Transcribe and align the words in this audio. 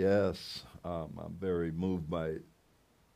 Yes, 0.00 0.62
um, 0.84 1.18
I'm 1.18 1.32
very 1.40 1.72
moved 1.72 2.10
by 2.10 2.34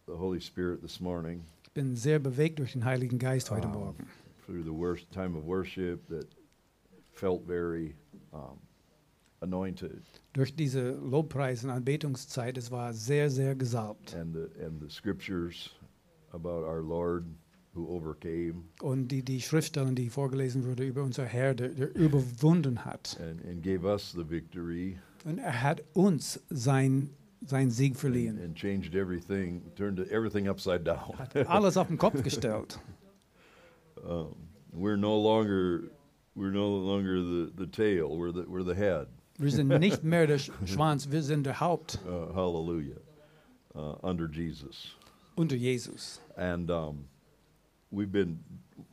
the 0.06 0.16
Holy 0.16 0.40
Spirit 0.40 0.80
this 0.80 0.98
morning 0.98 1.44
Ich 1.66 1.72
bin 1.74 1.94
sehr 1.94 2.18
bewegt 2.18 2.58
durch 2.58 2.72
den 2.72 2.86
Heiligen 2.86 3.18
Geist 3.18 3.50
heute 3.50 3.68
Ah. 3.68 3.72
Morgen. 3.72 4.06
through 4.46 4.62
the 4.64 4.72
worst 4.72 5.10
time 5.12 5.36
of 5.36 5.44
worship 5.44 6.08
that 6.08 6.24
felt 7.12 7.44
very 7.46 7.94
um, 8.32 8.58
anointed, 9.42 10.00
Durch 10.32 10.56
diese 10.56 10.92
Lobpreis- 10.92 11.64
und 11.64 11.70
Anbetungszeit, 11.70 12.56
es 12.56 12.70
war 12.70 12.94
sehr, 12.94 13.28
sehr 13.30 13.54
gesalbt. 13.54 14.14
and 14.14 14.34
the 14.34 14.48
and 14.64 14.80
the 14.80 14.88
scriptures 14.88 15.68
about 16.32 16.64
our 16.64 16.80
Lord 16.82 17.26
who 17.74 17.86
overcame 17.94 18.64
Und 18.80 19.08
die, 19.08 19.22
die 19.22 19.42
Schriftstellen, 19.42 19.94
die 19.94 20.08
vorgelesen 20.08 20.64
wurde 20.64 20.84
über 20.86 21.02
unser 21.02 21.26
Herr, 21.26 21.54
der, 21.54 21.68
der 21.68 21.94
überwunden 21.94 22.86
hat. 22.86 23.18
and, 23.20 23.44
and 23.44 23.62
gave 23.62 23.84
us 23.86 24.12
the 24.12 24.24
victory 24.26 24.98
Und 25.24 25.38
er 25.38 25.62
hat 25.62 25.82
uns 25.94 26.40
sein, 26.48 27.10
sein 27.44 27.70
Sieg 27.70 27.96
verliehen. 27.96 28.38
and 28.42 28.54
changed 28.56 28.94
everything, 28.94 29.62
turned 29.76 29.98
everything 30.10 30.48
upside 30.48 30.84
down. 30.84 31.18
Hat 31.18 31.36
alles 31.48 31.76
auf 31.76 31.88
den 31.88 31.98
Kopf 31.98 32.22
gestellt. 32.24 32.78
um, 34.02 34.34
we're 34.72 34.96
no 34.96 35.16
longer 35.18 35.90
we're 36.36 36.50
no 36.52 36.68
longer 36.76 37.20
the, 37.22 37.52
the 37.56 37.66
tail, 37.66 38.16
we're 38.16 38.32
the 38.32 38.44
we're 38.48 38.62
the 38.64 38.74
head. 38.74 39.08
Wir 39.38 39.50
sind 39.50 39.68
nicht 39.68 40.02
mehr 40.04 40.26
der 40.26 40.38
Sch- 40.38 40.52
Schwanz, 40.66 41.10
wir 41.10 41.22
sind 41.22 41.44
der 41.44 41.60
Haupt 41.60 41.98
Uh, 42.06 42.32
hallelujah. 42.34 42.96
Uh, 43.74 43.96
under 44.02 44.26
Jesus. 44.28 44.94
unter 45.36 45.56
Jesus. 45.56 46.20
And 46.36 46.70
um, 46.70 47.04
we've 47.90 48.10
been 48.12 48.40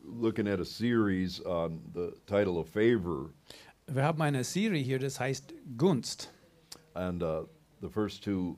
looking 0.06 0.48
at 0.48 0.60
a 0.60 0.66
series 0.66 1.42
on 1.42 1.82
the 1.94 2.14
title 2.28 2.60
of 2.60 2.68
favor. 2.70 3.32
Wir 3.90 4.04
haben 4.04 4.22
eine 4.22 4.44
Serie 4.44 4.84
hier, 4.84 5.00
das 5.00 5.18
heißt 5.20 5.54
Gunst. 5.78 6.30
And 6.94 7.24
uh, 7.24 7.46
the 7.82 7.88
first 7.88 8.22
two 8.22 8.58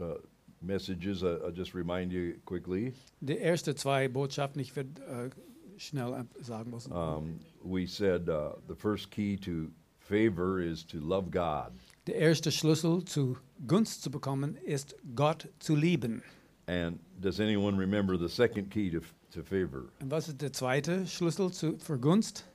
uh, 0.00 0.14
messages, 0.62 1.22
uh, 1.22 1.38
I'll 1.44 1.54
just 1.54 1.74
remind 1.74 2.12
you 2.12 2.34
quickly. 2.46 2.94
Die 3.20 3.38
ersten 3.38 3.76
zwei 3.76 4.08
Botschaften, 4.08 4.60
ich 4.60 4.74
werde 4.74 5.02
äh, 5.02 5.30
schnell 5.78 6.24
sagen. 6.40 6.72
Um, 6.90 7.40
we 7.62 7.86
said 7.86 8.28
uh, 8.30 8.54
the 8.68 8.74
first 8.74 9.10
key 9.10 9.36
to 9.36 9.70
favor 9.98 10.60
is 10.60 10.82
to 10.86 10.98
love 10.98 11.30
God. 11.30 11.72
Der 12.06 12.14
erste 12.14 12.50
Schlüssel 12.50 13.04
zu 13.04 13.36
Gunst 13.66 14.02
zu 14.02 14.10
bekommen, 14.10 14.56
ist 14.64 14.96
Gott 15.14 15.48
zu 15.58 15.76
lieben. 15.76 16.22
And 16.66 16.98
does 17.20 17.38
anyone 17.38 17.76
remember 17.78 18.16
the 18.16 18.28
second 18.28 18.70
key 18.70 18.90
to, 18.90 19.00
to 19.32 19.42
favor? 19.42 19.90
Und 20.00 20.10
was 20.10 20.28
ist 20.28 20.40
der 20.40 20.54
zweite 20.54 21.06
Schlüssel 21.06 21.52
zu, 21.52 21.76
für 21.78 21.98
Gunst? 21.98 22.46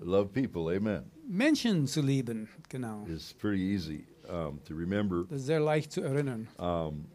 Love 0.00 0.32
people, 0.32 0.70
amen. 0.70 1.04
Menschen 1.28 1.88
zu 1.88 2.02
lieben, 2.02 2.48
genau. 2.68 3.04
It's 3.08 3.32
pretty 3.32 3.60
easy 3.60 4.04
um, 4.28 4.60
to 4.64 4.74
remember. 4.74 5.24
Das 5.24 5.40
ist 5.40 5.46
sehr 5.46 5.60
leicht 5.60 5.92
zu 5.92 6.02
erinnern. 6.02 6.46
Um, 6.58 7.06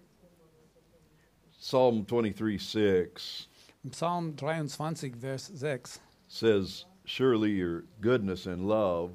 Psalm 1.60 2.06
23 2.06 2.60
6 2.60 3.48
Psalm 3.92 4.36
23, 4.36 5.16
Vers 5.16 5.52
6 5.54 6.00
says, 6.28 6.86
Surely 7.06 7.52
your 7.52 7.84
goodness 8.00 8.46
and 8.48 8.68
love 8.68 9.12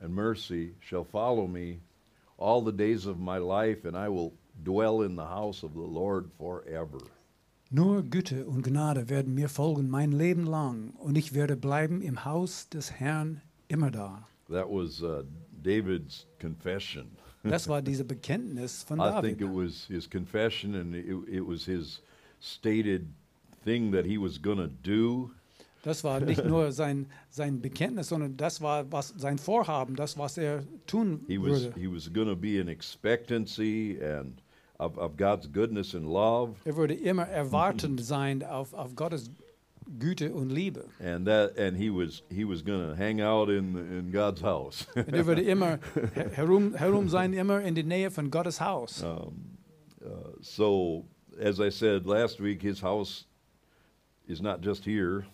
and 0.00 0.12
mercy 0.12 0.74
shall 0.80 1.04
follow 1.04 1.46
me 1.46 1.80
all 2.36 2.60
the 2.60 2.72
days 2.72 3.06
of 3.06 3.20
my 3.20 3.38
life, 3.38 3.84
and 3.84 3.96
I 3.96 4.08
will 4.08 4.34
dwell 4.64 5.02
in 5.02 5.14
the 5.14 5.26
house 5.26 5.62
of 5.62 5.74
the 5.74 5.80
Lord 5.80 6.30
forever. 6.38 6.98
Nur 7.74 8.04
Güte 8.04 8.46
und 8.46 8.62
Gnade 8.62 9.08
werden 9.08 9.34
mir 9.34 9.48
folgen 9.48 9.90
mein 9.90 10.12
Leben 10.12 10.46
lang, 10.46 10.90
und 10.90 11.18
ich 11.18 11.34
werde 11.34 11.56
bleiben 11.56 12.02
im 12.02 12.24
Haus 12.24 12.68
des 12.68 12.92
Herrn 12.92 13.40
immer 13.66 13.90
da. 13.90 14.28
That 14.48 14.68
was 14.68 15.02
uh, 15.02 15.24
David's 15.60 16.24
confession. 16.40 17.06
Das 17.42 17.66
war 17.66 17.82
diese 17.82 18.04
Bekenntnis 18.04 18.84
von 18.84 19.00
I 19.00 19.20
think 19.20 19.40
David. 19.40 19.40
it 19.40 19.48
was 19.48 19.86
his 19.88 20.08
confession, 20.08 20.76
and 20.76 20.94
it, 20.94 21.06
it 21.26 21.44
was 21.44 21.64
his 21.64 22.00
stated 22.40 23.08
thing 23.64 23.90
that 23.90 24.04
he 24.06 24.18
was 24.18 24.40
going 24.40 24.58
to 24.58 24.68
do. 24.84 25.32
Das 25.82 26.04
war 26.04 26.20
nicht 26.20 26.44
nur 26.46 26.70
sein, 26.70 27.06
sein 27.28 27.60
Bekenntnis, 27.60 28.06
sondern 28.10 28.36
das 28.36 28.60
war 28.60 28.84
was, 28.92 29.14
sein 29.18 29.36
Vorhaben, 29.36 29.96
das, 29.96 30.16
was 30.16 30.38
er 30.38 30.62
tun 30.86 31.24
He 31.26 31.38
was 31.38 31.64
würde. 31.64 31.74
he 31.76 31.88
was 31.92 32.08
going 32.12 32.28
to 32.28 32.36
be 32.36 32.60
in 32.60 32.68
expectancy 32.68 33.98
and 34.00 34.40
of, 34.78 34.98
of 34.98 35.16
God's 35.16 35.46
goodness 35.50 35.94
and 35.94 36.06
love, 36.06 36.54
Er 36.64 36.76
würde 36.76 36.94
immer 36.94 37.24
erwartend 37.28 38.00
sein 38.00 38.42
auf, 38.42 38.74
auf 38.74 38.94
Gottes 38.96 39.30
Güte 39.98 40.32
und 40.32 40.50
Liebe. 40.50 40.84
and 40.98 41.26
that 41.26 41.58
and 41.58 41.76
he 41.76 41.90
was 41.90 42.22
he 42.30 42.44
was 42.44 42.62
going 42.64 42.80
to 42.88 42.96
hang 42.96 43.20
out 43.20 43.48
in 43.50 43.76
in 43.76 44.10
God's 44.12 44.42
house. 44.42 44.86
Und 44.96 45.08
er 45.12 45.26
würde 45.26 45.42
immer 45.42 45.78
her- 46.14 46.30
herum, 46.32 46.74
herum 46.74 47.08
sein, 47.08 47.32
immer 47.34 47.60
in 47.60 47.74
der 47.74 47.84
Nähe 47.84 48.10
von 48.10 48.30
Gottes 48.30 48.60
Haus. 48.60 49.02
um, 49.02 49.58
uh, 50.04 50.08
so, 50.40 51.04
as 51.38 51.60
I 51.60 51.70
said 51.70 52.06
last 52.06 52.40
week, 52.40 52.62
his 52.62 52.80
house 52.82 53.26
is 54.26 54.40
not 54.40 54.62
just 54.64 54.84
here. 54.86 55.26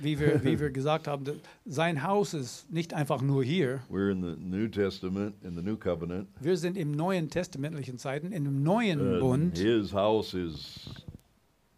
Wie 0.00 0.18
wir, 0.20 0.44
wie 0.44 0.60
wir 0.60 0.70
gesagt 0.70 1.08
haben, 1.08 1.24
sein 1.64 2.04
Haus 2.04 2.32
ist 2.32 2.70
nicht 2.70 2.94
einfach 2.94 3.20
nur 3.20 3.42
hier. 3.42 3.80
We're 3.90 4.10
in 4.12 4.22
the 4.22 4.36
New 4.38 4.68
Testament, 4.68 5.34
in 5.42 5.56
the 5.56 5.62
New 5.62 5.76
Covenant. 5.76 6.28
Wir 6.40 6.56
sind 6.56 6.76
im 6.76 6.92
neuen 6.92 7.30
testamentlichen 7.30 7.98
Zeiten, 7.98 8.30
in 8.30 8.44
dem 8.44 8.62
neuen 8.62 9.00
and 9.00 9.20
Bund. 9.20 9.58
his 9.58 9.92
house 9.92 10.34
is 10.34 10.88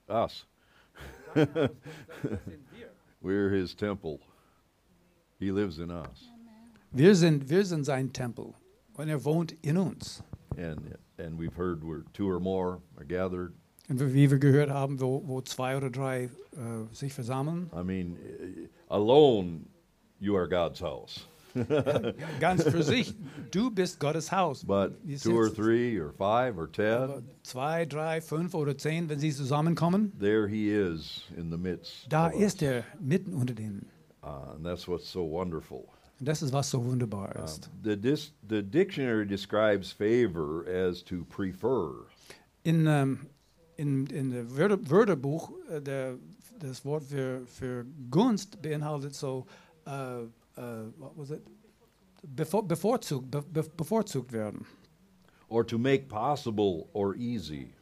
us. 0.08 0.44
We're 3.22 3.50
his 3.50 3.74
temple. 3.74 4.20
He 5.38 5.50
lives 5.50 5.78
in 5.78 5.90
us. 5.90 6.30
Wir 6.92 7.14
sind, 7.14 7.48
wir 7.48 7.64
sind 7.64 7.84
sein 7.84 8.12
Tempel 8.12 8.52
und 8.94 9.08
er 9.08 9.24
wohnt 9.24 9.54
in 9.62 9.76
uns. 9.78 10.22
And 10.58 10.98
and 11.18 11.38
we've 11.38 11.54
heard 11.56 11.84
where 11.84 12.04
two 12.12 12.28
or 12.28 12.40
more 12.40 12.80
are 12.98 13.04
gathered. 13.04 13.54
Und 13.90 14.14
wie 14.14 14.30
wir 14.30 14.38
gehört 14.38 14.70
haben, 14.70 15.00
wo, 15.00 15.22
wo 15.26 15.40
zwei 15.40 15.76
oder 15.76 15.90
drei 15.90 16.24
äh, 16.24 16.28
sich 16.94 17.12
versammeln, 17.12 17.68
I 17.74 17.82
mean, 17.84 18.16
eh, 18.16 18.68
alone, 18.88 19.62
you 20.20 20.36
are 20.36 20.48
God's 20.48 20.80
house. 20.80 21.26
ganz 22.40 22.62
für 22.62 22.84
sich, 22.84 23.12
du 23.50 23.72
bist 23.72 23.98
Gottes 23.98 24.30
Haus. 24.30 24.64
But 24.64 24.92
two 25.20 25.36
or 25.36 25.52
three 25.52 25.98
or 25.98 26.12
five 26.12 26.56
or 26.56 26.70
ten, 26.70 27.24
zwei, 27.42 27.84
drei, 27.84 28.20
fünf 28.20 28.54
oder 28.54 28.78
zehn, 28.78 29.08
wenn 29.08 29.18
sie 29.18 29.32
zusammenkommen, 29.32 30.12
there 30.20 30.46
he 30.46 30.70
is 30.70 31.22
in 31.36 31.50
the 31.50 31.58
midst. 31.58 32.06
da 32.08 32.28
ist 32.28 32.62
er 32.62 32.84
mitten 33.00 33.34
unter 33.34 33.54
denen. 33.54 33.86
Uh, 34.22 34.54
and 34.54 34.64
that's 34.64 34.86
what's 34.86 35.10
so 35.10 35.24
wonderful. 35.28 35.88
Und 36.20 36.28
das 36.28 36.42
ist, 36.42 36.52
was 36.52 36.70
so 36.70 36.84
wunderbar 36.84 37.34
Um, 37.36 37.44
ist. 37.44 37.68
the, 37.82 37.96
dis- 37.96 38.32
the 38.48 38.62
dictionary 38.62 39.26
describes 39.26 39.90
favor 39.90 40.64
as 40.68 41.02
to 41.02 41.24
prefer. 41.24 42.06
In, 42.62 42.86
ähm, 42.86 43.26
in, 43.80 44.06
in 44.06 44.56
Wörter, 44.56 44.78
Wörterbuch, 44.90 45.50
äh, 45.70 45.80
der, 45.80 46.18
das 46.58 46.84
Wort 46.84 47.04
für, 47.04 47.46
für 47.46 47.86
Gunst 48.10 48.60
beinhaltet 48.60 49.14
so, 49.14 49.46
äh, 49.86 49.90
what 50.98 51.12
was 51.16 51.30
it? 51.30 51.40
Bevor, 52.22 52.62
bevorzugt, 52.68 53.30
be, 53.30 53.42
be, 53.42 53.62
bevorzugt 53.76 54.32
werden. 54.32 54.66
or 55.48 55.66
to 55.66 55.78
make 55.78 56.06
possible 56.08 56.86
or 56.92 57.14
easy. 57.16 57.72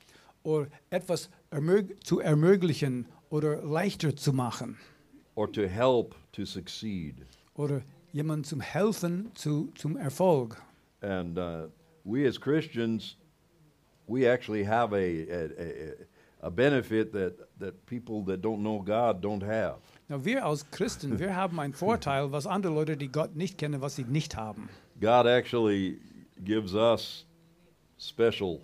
Oder 0.44 0.68
etwas 0.90 1.28
ermög 1.50 1.96
zu 2.06 2.20
ermöglichen 2.20 3.06
oder 3.30 3.62
leichter 3.62 4.14
zu 4.16 4.32
machen. 4.32 4.76
or 5.34 5.50
to 5.50 5.66
help 5.68 6.14
to 6.32 6.44
succeed. 6.44 7.14
Oder 7.54 7.82
jemandem 8.12 8.44
zum 8.44 8.60
Helfen 8.60 9.30
zu, 9.34 9.70
zum 9.74 9.96
Erfolg. 9.96 10.56
And 11.00 11.36
uh, 11.38 11.68
we 12.04 12.26
as 12.26 12.38
Christians, 12.40 13.16
we 14.08 14.26
actually 14.26 14.64
have 14.64 14.92
a, 14.92 14.96
a, 14.96 15.44
a, 15.44 16.46
a 16.48 16.50
benefit 16.50 17.12
that, 17.12 17.34
that 17.58 17.86
people 17.86 18.22
that 18.24 18.40
don't 18.40 18.62
know 18.62 18.80
God 18.80 19.20
don't 19.22 19.42
have. 19.42 19.76
Na, 20.08 20.24
wir 20.24 20.44
als 20.44 20.68
Christen, 20.70 21.18
wir 21.18 21.36
haben 21.36 21.60
einen 21.60 21.74
Vorteil, 21.74 22.32
was 22.32 22.46
andere 22.46 22.72
Leute, 22.72 22.96
die 22.96 23.08
Gott 23.08 23.36
nicht 23.36 23.58
kennen, 23.58 23.80
was 23.82 23.96
sie 23.96 24.04
nicht 24.04 24.36
haben. 24.36 24.68
God 25.00 25.26
actually 25.26 25.98
gives 26.44 26.74
us 26.74 27.26
special 27.98 28.60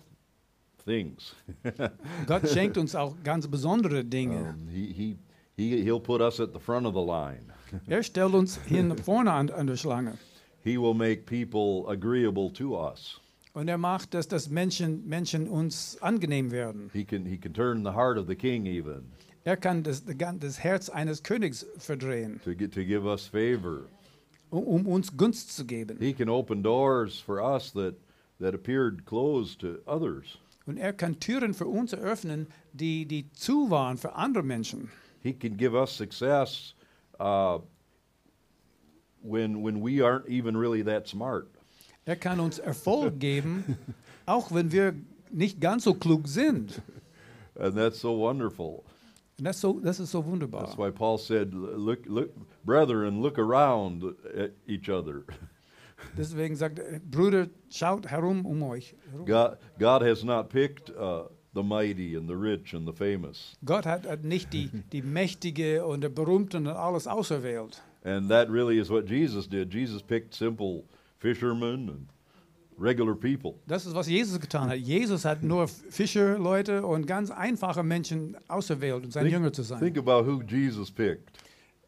things. 0.83 1.35
Gott 2.27 2.49
schenkt 2.49 2.77
uns 2.77 2.95
auch 2.95 3.15
ganz 3.23 3.47
besondere 3.47 4.03
Dinge. 4.03 4.49
Um, 4.49 4.67
he, 4.67 4.91
he, 4.91 5.17
he, 5.55 5.83
he'll 5.83 5.99
put 5.99 6.21
us 6.21 6.39
at 6.39 6.51
the 6.53 6.59
front 6.59 6.85
of 6.87 6.93
the 6.93 7.01
line. 7.01 7.51
Er 7.87 8.03
stellt 8.03 8.33
uns 8.33 8.59
hier 8.67 8.95
vorne 8.97 9.31
an, 9.31 9.49
an 9.49 9.67
der 9.67 9.75
Schlange. 9.75 10.17
He 10.63 10.77
will 10.77 10.93
make 10.95 11.25
people 11.25 11.87
agreeable 11.87 12.51
to 12.53 12.75
us. 12.75 13.19
Und 13.55 13.69
er 13.69 13.77
macht, 13.77 14.13
dass 14.13 14.27
das 14.27 14.49
Menschen, 14.49 15.07
Menschen 15.07 15.47
uns 15.47 15.97
angenehm 16.01 16.51
werden. 16.51 16.89
He 16.93 17.05
can, 17.05 17.25
he 17.25 17.37
can 17.37 17.53
turn 17.53 17.83
the 17.83 17.93
heart 17.93 18.17
of 18.17 18.27
the 18.27 18.35
king 18.35 18.65
even 18.67 19.11
Er 19.45 19.55
kann 19.55 19.83
das, 19.83 20.03
das 20.03 20.59
Herz 20.59 20.89
eines 20.89 21.23
Königs 21.23 21.65
verdrehen, 21.77 22.41
to, 22.43 22.53
get, 22.53 22.73
to 22.73 22.83
give 22.83 23.05
us 23.05 23.27
favor. 23.27 23.87
um, 24.49 24.85
uns 24.87 25.15
Gunst 25.15 25.55
zu 25.55 25.65
geben. 25.65 25.97
He 25.99 26.13
can 26.13 26.29
open 26.29 26.61
doors 26.63 27.19
for 27.19 27.41
us 27.41 27.71
that, 27.73 27.95
that 28.39 28.53
appeared 28.53 29.05
closed 29.05 29.61
to 29.61 29.79
others. 29.87 30.37
Und 30.65 30.77
er 30.77 30.93
kann 30.93 31.19
Türen 31.19 31.53
für 31.53 31.67
uns 31.67 31.93
eröffnen, 31.93 32.47
die, 32.73 33.05
die 33.05 33.31
zu 33.31 33.69
waren 33.69 33.97
für 33.97 34.15
andere 34.15 34.43
Menschen. 34.43 34.89
He 35.21 35.31
can 35.31 35.55
give 35.55 35.75
us 35.75 35.95
success 35.95 36.73
uh, 37.19 37.59
when, 39.21 39.63
when 39.63 39.81
we 39.81 40.01
aren't 40.03 40.27
even 40.27 40.57
really 40.57 40.83
that 40.83 41.07
smart. 41.07 41.47
Er 42.05 42.15
kann 42.15 42.39
uns 42.39 42.59
Erfolg 42.59 43.19
geben, 43.19 43.77
auch 44.25 44.53
wenn 44.53 44.71
wir 44.71 44.93
nicht 45.31 45.59
ganz 45.59 45.83
so 45.83 45.93
klug 45.95 46.27
sind. 46.27 46.81
And 47.57 47.75
that's 47.75 47.99
so 47.99 48.17
wonderful. 48.17 48.83
Das, 49.37 49.55
ist 49.57 49.61
so, 49.61 49.79
das 49.79 49.99
ist 49.99 50.11
so 50.11 50.19
That's 50.19 50.31
wunderbar. 50.31 50.77
why 50.77 50.91
Paul 50.91 51.17
said, 51.17 51.53
look, 51.53 52.05
look, 52.05 52.29
brethren, 52.63 53.21
look 53.21 53.37
around 53.37 54.03
at 54.37 54.51
each 54.67 54.89
other. 54.89 55.23
Deswegen 56.17 56.55
sagt 56.55 56.79
er, 56.79 56.99
Brüder, 56.99 57.47
schaut 57.69 58.07
herum 58.07 58.45
um 58.45 58.63
euch. 58.63 58.95
God, 59.25 59.57
God 59.79 60.01
has 60.03 60.23
not 60.23 60.49
picked 60.49 60.89
uh, 60.91 61.23
the 61.53 61.63
mighty 61.63 62.15
and 62.15 62.29
the 62.29 62.35
rich 62.35 62.73
and 62.73 62.85
the 62.87 62.93
famous. 62.93 63.55
Gott 63.65 63.85
hat, 63.85 64.05
hat 64.05 64.23
nicht 64.23 64.53
die, 64.53 64.69
die 64.91 65.01
Mächtige 65.01 65.85
und 65.85 66.01
der 66.01 66.09
Berühmten 66.09 66.67
und 66.67 66.75
alles 66.75 67.07
auserwählt. 67.07 67.81
And 68.03 68.29
that 68.29 68.49
really 68.49 68.77
is 68.77 68.89
what 68.89 69.09
Jesus 69.09 69.47
did. 69.47 69.73
Jesus 69.73 70.01
picked 70.03 70.33
simple 70.35 70.83
fishermen 71.25 71.89
and 71.89 72.07
regular 72.77 73.15
people. 73.15 73.55
Das 73.67 73.85
ist, 73.85 73.95
was 73.95 74.07
Jesus 74.07 74.39
getan 74.39 74.69
hat. 74.69 74.77
Jesus 74.77 75.25
hat 75.25 75.41
nur 75.43 75.67
Fischerleute 75.67 76.85
und 76.85 77.07
ganz 77.07 77.31
einfache 77.31 77.83
Menschen 77.83 78.37
auserwählt, 78.47 79.05
um 79.05 79.11
sein 79.11 79.27
Jünger 79.27 79.51
zu 79.51 79.63
sein. 79.63 79.79
think 79.79 79.97
about 79.97 80.25
who 80.25 80.43
Jesus 80.43 80.91
picked. 80.91 81.31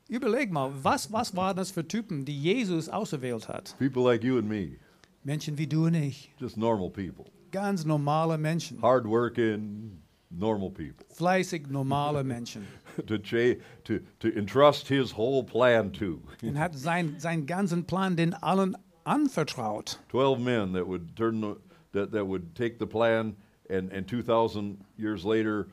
Überleg 0.10 0.52
mal, 0.52 0.72
was, 0.82 1.12
was 1.12 1.36
waren 1.36 1.56
das 1.58 1.70
für 1.70 1.86
Typen, 1.88 2.24
die 2.26 2.38
Jesus 2.38 2.90
auserwählt 2.90 3.48
hat? 3.48 3.76
People 3.78 4.04
like 4.04 4.24
you 4.24 4.38
and 4.38 4.48
me, 4.48 4.78
Menschen 5.24 5.58
wie 5.58 5.68
du 5.68 5.86
und 5.86 5.96
ich. 5.96 6.32
just 6.40 6.58
normal 6.58 6.90
people. 6.90 7.26
Ganz 7.52 7.86
normale 7.86 8.38
Menschen. 8.38 8.82
Hardworking, 8.82 10.02
normal 10.30 10.70
people. 10.70 11.06
Fleißig 11.14 11.68
normale 11.70 12.24
Menschen. 12.24 12.64
to, 13.06 13.18
to, 13.18 14.00
to 14.20 14.28
entrust 14.30 14.88
his 14.88 15.16
whole 15.16 15.44
plan 15.44 15.92
to. 15.94 16.22
Und 16.42 16.58
hat 16.58 16.76
sein, 16.76 17.16
seinen 17.20 17.46
ganzen 17.46 17.86
Plan 17.86 18.16
den 18.16 18.34
allen 18.34 18.76
anvertraut. 19.08 19.98
12 20.10 20.40
men 20.40 20.74
that 20.74 20.86
would 20.86 21.16
turn 21.16 21.42
the, 21.42 21.58
that, 21.94 22.12
that 22.12 22.26
would 22.26 22.54
take 22.56 22.78
the 22.78 22.88
plan 22.88 23.36
and, 23.70 23.92
and 23.92 24.08
2000 24.08 24.84
years 24.98 25.26
later 25.26 25.68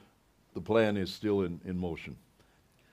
the 0.54 0.60
plan 0.60 0.96
is 0.96 1.12
still 1.12 1.42
in, 1.42 1.60
in 1.64 1.76
motion 1.76 2.16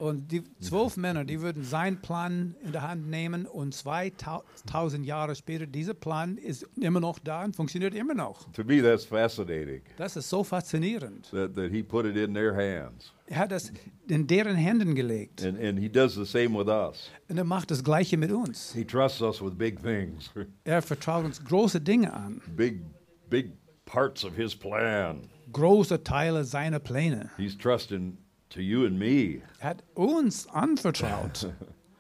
Und 0.01 0.31
die 0.31 0.41
zwölf 0.59 0.97
Männer, 0.97 1.23
die 1.25 1.41
würden 1.41 1.63
seinen 1.63 2.01
Plan 2.01 2.55
in 2.63 2.71
der 2.71 2.81
Hand 2.81 3.07
nehmen 3.07 3.45
und 3.45 3.75
2000 3.75 5.05
Jahre 5.05 5.35
später, 5.35 5.67
dieser 5.67 5.93
Plan 5.93 6.37
ist 6.37 6.65
immer 6.79 6.99
noch 6.99 7.19
da 7.19 7.43
und 7.43 7.55
funktioniert 7.55 7.93
immer 7.93 8.15
noch. 8.15 8.51
to 8.51 8.63
me 8.63 8.81
that's 8.81 9.05
fascinating 9.05 9.81
Das 9.97 10.15
ist 10.15 10.27
so 10.27 10.43
faszinierend. 10.43 11.29
that, 11.29 11.53
that 11.55 11.71
he 11.71 11.83
put 11.83 12.05
it 12.05 12.15
in 12.17 12.33
their 12.33 12.55
hands 12.55 13.13
Er 13.27 13.37
hat 13.37 13.51
das 13.51 13.71
in 14.07 14.25
deren 14.25 14.55
Händen 14.55 14.95
gelegt. 14.95 15.43
and, 15.45 15.59
and 15.59 15.77
he 15.77 15.87
does 15.87 16.15
the 16.15 16.25
same 16.25 16.57
with 16.57 16.67
us 16.67 17.11
Und 17.29 17.37
er 17.37 17.43
macht 17.43 17.69
das 17.69 17.83
Gleiche 17.83 18.17
mit 18.17 18.31
uns. 18.31 18.73
he 18.73 18.83
trusts 18.83 19.21
us 19.21 19.39
with 19.39 19.53
big 19.55 19.81
things 19.83 20.31
Er 20.63 20.81
vertraut 20.81 21.25
uns 21.25 21.43
große 21.43 21.79
Dinge 21.79 22.11
an, 22.11 22.41
big 22.55 22.81
big 23.29 23.51
parts 23.85 24.25
of 24.25 24.35
his 24.35 24.55
plan 24.55 25.29
große 25.51 26.03
Teile 26.03 26.43
seiner 26.43 26.79
Pläne. 26.79 27.29
he's 27.37 27.55
trusting 27.55 28.17
to 28.51 28.61
you 28.61 28.85
and 28.85 28.99
me 28.99 29.41
hat 29.59 29.81
uns 29.95 30.47
anvertraut. 30.53 31.51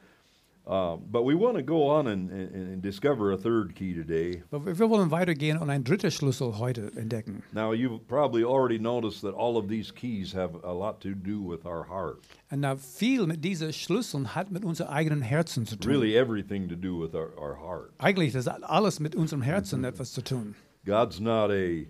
uh, 0.67 0.95
but 0.97 1.23
we 1.23 1.33
want 1.33 1.57
to 1.57 1.63
go 1.63 1.87
on 1.87 2.07
and, 2.07 2.29
and, 2.29 2.53
and 2.53 2.81
discover 2.81 3.31
a 3.31 3.37
third 3.37 3.73
key 3.75 3.93
today 3.93 4.43
Aber 4.51 4.77
wir 4.77 4.89
wollen 4.89 5.11
weitergehen 5.11 5.57
und 5.57 5.69
einen 5.69 5.83
dritten 5.83 6.11
Schlüssel 6.11 6.59
heute 6.59 6.91
entdecken. 6.95 7.43
Now, 7.53 7.71
you've 7.73 8.07
probably 8.07 8.43
already 8.43 8.79
noticed 8.79 9.21
that 9.21 9.33
all 9.33 9.57
of 9.57 9.67
these 9.67 9.91
keys 9.91 10.33
have 10.33 10.55
a 10.63 10.73
lot 10.73 11.01
to 11.01 11.09
do 11.15 11.41
with 11.41 11.65
our 11.65 11.87
heart. 11.87 12.19
Und 12.51 12.61
da 12.61 12.75
viel 12.75 13.25
mit 13.27 13.43
diesen 13.43 13.73
Schlüsseln 13.73 14.35
hat 14.35 14.51
mit 14.51 14.63
unserem 14.65 14.91
eigenen 14.91 15.21
Herzen 15.21 15.65
zu 15.65 15.77
tun. 15.77 15.89
Really, 15.89 16.15
everything 16.15 16.67
to 16.69 16.75
do 16.75 17.01
with 17.01 17.15
our, 17.15 17.31
our 17.37 17.57
heart. 17.59 17.91
Eigentlich 17.97 18.33
das 18.33 18.47
hat 18.47 18.63
alles 18.63 18.99
mit 18.99 19.15
unserem 19.15 19.41
Herzen 19.41 19.83
etwas 19.85 20.11
zu 20.11 20.21
tun. 20.21 20.55
God's 20.85 21.19
not 21.19 21.51
a 21.51 21.85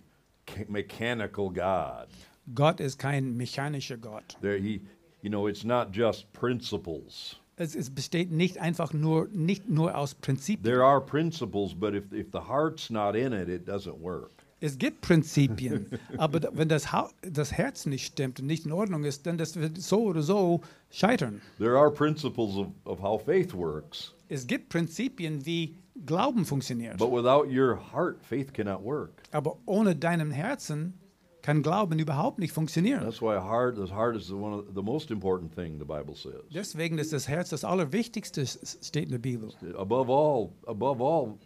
mechanical 0.68 1.50
God. 1.50 2.08
Gott 2.54 2.80
ist 2.80 2.98
kein 2.98 3.36
mechanischer 3.38 3.98
Gott. 3.98 4.38
There, 4.42 4.58
he, 4.60 4.82
you 5.22 5.30
know, 5.30 5.48
it's 5.48 5.64
not 5.64 5.96
just 5.96 6.32
principles. 6.34 7.38
Es, 7.58 7.76
es 7.76 7.90
besteht 7.90 8.32
nicht 8.32 8.58
einfach 8.60 8.94
nur, 8.94 9.28
nicht 9.32 9.70
nur 9.70 9.96
aus 9.96 10.16
Prinzipien. 10.16 10.64
There 10.64 10.84
are 10.84 11.00
principles, 11.02 11.74
but 11.76 11.94
if, 11.94 12.12
if 12.12 12.28
the 12.32 12.40
heart's 12.48 12.90
not 12.90 13.16
in 13.16 13.34
it, 13.34 13.50
it 13.50 13.68
doesn't 13.68 14.00
work. 14.02 14.32
Es 14.64 14.78
gibt 14.78 15.02
Prinzipien, 15.02 15.88
aber 16.18 16.40
wenn 16.54 16.70
das, 16.70 16.92
Hau- 16.92 17.10
das 17.24 17.52
Herz 17.52 17.86
nicht 17.88 18.06
stimmt 18.06 18.40
und 18.40 18.46
nicht 18.48 18.66
in 18.66 18.72
Ordnung 18.72 19.04
ist, 19.04 19.26
dann 19.26 19.38
das 19.38 19.56
wird 19.56 19.78
so 19.80 20.04
oder 20.04 20.22
so 20.22 20.62
scheitern. 20.92 21.42
There 21.58 21.78
are 21.78 21.92
principles 21.92 22.56
of, 22.56 22.68
of 22.86 23.02
how 23.02 23.22
faith 23.24 23.54
works, 23.54 24.14
Es 24.30 24.46
gibt 24.48 24.70
Prinzipien, 24.70 25.46
wie 25.46 25.76
Glauben 26.06 26.46
funktioniert. 26.46 26.98
but 26.98 27.12
without 27.12 27.46
your 27.52 27.76
heart, 27.92 28.24
faith 28.24 28.54
cannot 28.54 28.84
work. 28.84 29.24
Aber 29.32 29.58
ohne 29.66 29.96
deinem 29.96 30.32
Herzen 30.32 30.94
kann 31.42 31.64
Glauben 31.64 32.00
überhaupt 32.00 32.40
nicht 32.40 32.54
funktionieren. 32.54 33.04
That's 33.04 33.22
why 33.22 33.38
heart, 33.38 33.76
the 33.76 33.94
heart 33.94 34.16
is 34.16 34.28
the 34.28 34.36
one 34.36 34.54
of 34.54 34.66
the 34.76 34.82
most 34.82 35.12
important 35.12 35.54
thing 35.54 35.80
the 35.80 35.86
Bible 35.86 36.16
says. 36.16 36.42
Deswegen 36.54 36.98
ist 36.98 37.14
das 37.14 37.28
Herz 37.28 37.50
das 37.50 37.64
Allerwichtigste, 37.64 38.46
steht 38.46 39.06
in 39.06 39.12
der 39.12 39.20
Bibel. 39.20 39.52
Above 39.76 40.10
all, 40.10 40.52
above 40.68 41.02
all, 41.02 41.38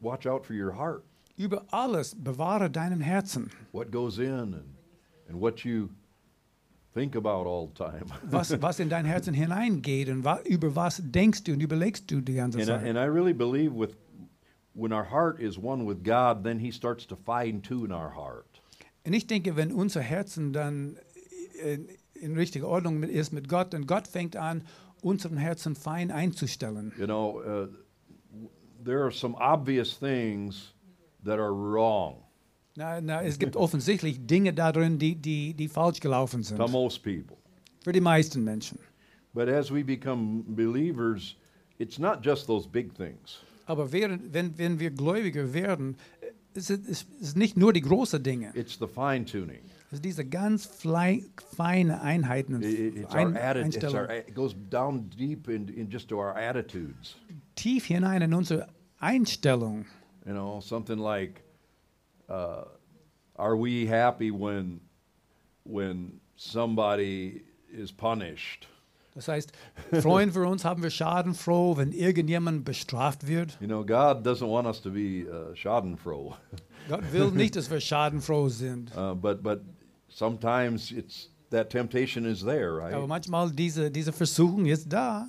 watch 0.00 0.26
out 0.26 0.44
for 0.44 0.54
your 0.54 0.76
heart. 0.76 1.04
Über 1.36 1.64
alles 1.70 2.14
bewahre 2.14 2.70
deinem 2.70 3.00
Herzen. 3.00 3.50
What 3.72 3.90
goes 3.90 4.18
in 4.18 4.30
and, 4.30 4.64
and 5.28 5.40
what 5.40 5.64
you 5.64 5.90
think 6.94 7.16
about 7.16 7.46
all 7.46 7.66
the 7.66 7.74
time. 7.74 8.06
Was, 8.30 8.60
was 8.62 8.78
in 8.78 8.88
dein 8.88 9.04
Herzen 9.04 9.34
hineingeht 9.34 10.08
und 10.08 10.24
wa 10.24 10.38
über 10.44 10.74
was 10.76 11.02
denkst 11.04 11.42
du 11.44 11.52
und 11.52 11.60
überlegst 11.60 12.10
du 12.10 12.20
die 12.20 12.34
ganze 12.34 12.58
and, 12.58 12.68
I, 12.68 12.72
Zeit. 12.72 12.84
and 12.86 12.98
I 12.98 13.06
really 13.06 13.34
believe 13.34 13.74
with 13.74 13.96
when 14.74 14.92
our 14.92 15.04
heart 15.04 15.40
is 15.40 15.58
one 15.58 15.86
with 15.86 16.02
God, 16.04 16.44
then 16.44 16.60
He 16.60 16.70
starts 16.70 17.06
to 17.06 17.16
fine 17.16 17.60
tune 17.62 17.92
our 17.92 18.10
heart. 18.14 18.53
Und 19.06 19.12
ich 19.12 19.26
denke, 19.26 19.56
wenn 19.56 19.72
unser 19.72 20.00
Herzen 20.00 20.52
dann 20.52 20.96
in, 21.62 21.88
in 22.14 22.34
richtiger 22.34 22.68
Ordnung 22.68 23.02
ist 23.02 23.32
mit 23.32 23.48
Gott, 23.48 23.74
und 23.74 23.86
Gott 23.86 24.08
fängt 24.08 24.36
an, 24.36 24.62
unseren 25.02 25.36
Herzen 25.36 25.76
fein 25.76 26.10
einzustellen. 26.10 26.92
You 26.98 27.04
know, 27.04 27.40
uh, 27.40 27.68
there 28.82 29.02
are 29.02 29.12
some 29.12 29.36
obvious 29.38 29.98
things 29.98 30.72
that 31.22 31.38
are 31.38 31.52
wrong 31.52 32.24
Na, 32.76 33.00
na, 33.00 33.22
es 33.22 33.38
gibt 33.38 33.54
offensichtlich 33.54 34.26
Dinge 34.26 34.52
darin, 34.52 34.98
die, 34.98 35.14
die, 35.14 35.54
die 35.54 35.68
falsch 35.68 36.00
gelaufen 36.00 36.42
sind. 36.42 36.58
to 36.58 36.66
most 36.66 37.02
people. 37.02 37.36
Für 37.84 37.92
die 37.92 38.00
meisten 38.00 38.42
Menschen. 38.42 38.78
But 39.32 39.48
as 39.48 39.72
we 39.72 39.84
become 39.84 40.42
believers, 40.48 41.36
it's 41.78 41.98
not 41.98 42.24
just 42.24 42.46
those 42.46 42.68
big 42.68 42.92
things. 42.94 43.42
Aber 43.66 43.92
während, 43.92 44.32
wenn, 44.34 44.58
wenn 44.58 44.80
wir 44.80 44.90
Gläubiger 44.90 45.52
werden, 45.54 45.96
es 46.56 46.70
ist, 46.70 47.36
nicht 47.36 47.56
nur 47.56 47.72
die 47.72 47.80
großen 47.80 48.22
Dinge. 48.22 48.52
It's 48.54 48.78
the 48.78 48.86
fine 48.86 49.24
tuning. 49.24 49.60
Es 49.88 49.98
ist 49.98 50.04
diese 50.04 50.24
ganz 50.24 50.66
feine 50.66 52.00
Einheiten 52.00 52.54
und 52.54 52.64
Ein, 53.10 53.36
Einstellungen. 53.36 54.10
it 54.10 54.34
goes 54.34 54.54
down 54.70 55.08
deep 55.10 55.48
in, 55.48 55.68
in 55.68 55.88
just 55.88 56.08
to 56.08 56.16
our 56.18 56.34
attitudes. 56.36 57.16
Tief 57.54 57.86
hinein 57.86 58.22
in 58.22 58.34
unsere 58.34 58.68
Einstellung. 58.98 59.86
You 60.26 60.32
know, 60.32 60.60
something 60.60 60.98
like, 60.98 61.42
uh, 62.28 62.64
are 63.36 63.56
we 63.56 63.86
happy 63.86 64.30
when 64.30 64.80
when 65.64 66.20
somebody 66.36 67.42
is 67.70 67.92
punished? 67.92 68.66
Das 69.14 69.28
heißt, 69.28 69.52
freuen 70.00 70.34
wir 70.34 70.42
uns, 70.48 70.64
haben 70.64 70.82
wir 70.82 70.90
schadenfroh, 70.90 71.76
wenn 71.76 71.92
irgendjemand 71.92 72.64
bestraft 72.64 73.28
wird. 73.28 73.56
You 73.60 73.68
know, 73.68 73.84
God 73.84 74.26
doesn't 74.26 74.48
want 74.50 74.66
us 74.66 74.80
to 74.82 74.90
be 74.90 75.24
uh, 75.30 75.54
schadenfroh, 75.54 76.34
Gott 76.88 77.12
will 77.12 77.30
nicht, 77.30 77.54
dass 77.56 77.70
wir 77.70 77.80
schadenfroh 77.80 78.48
sind. 78.48 78.90
uh, 78.96 79.14
but 79.14 79.42
but 79.42 79.60
sometimes 80.08 80.90
it's 80.90 81.30
that 81.50 81.70
temptation 81.70 82.24
is 82.24 82.42
there, 82.42 82.80
Aber 82.82 82.90
right? 82.98 83.08
manchmal 83.08 83.50
diese, 83.50 83.90
diese 83.90 84.12
Versuchung 84.12 84.66
ist 84.66 84.88
da. 84.92 85.28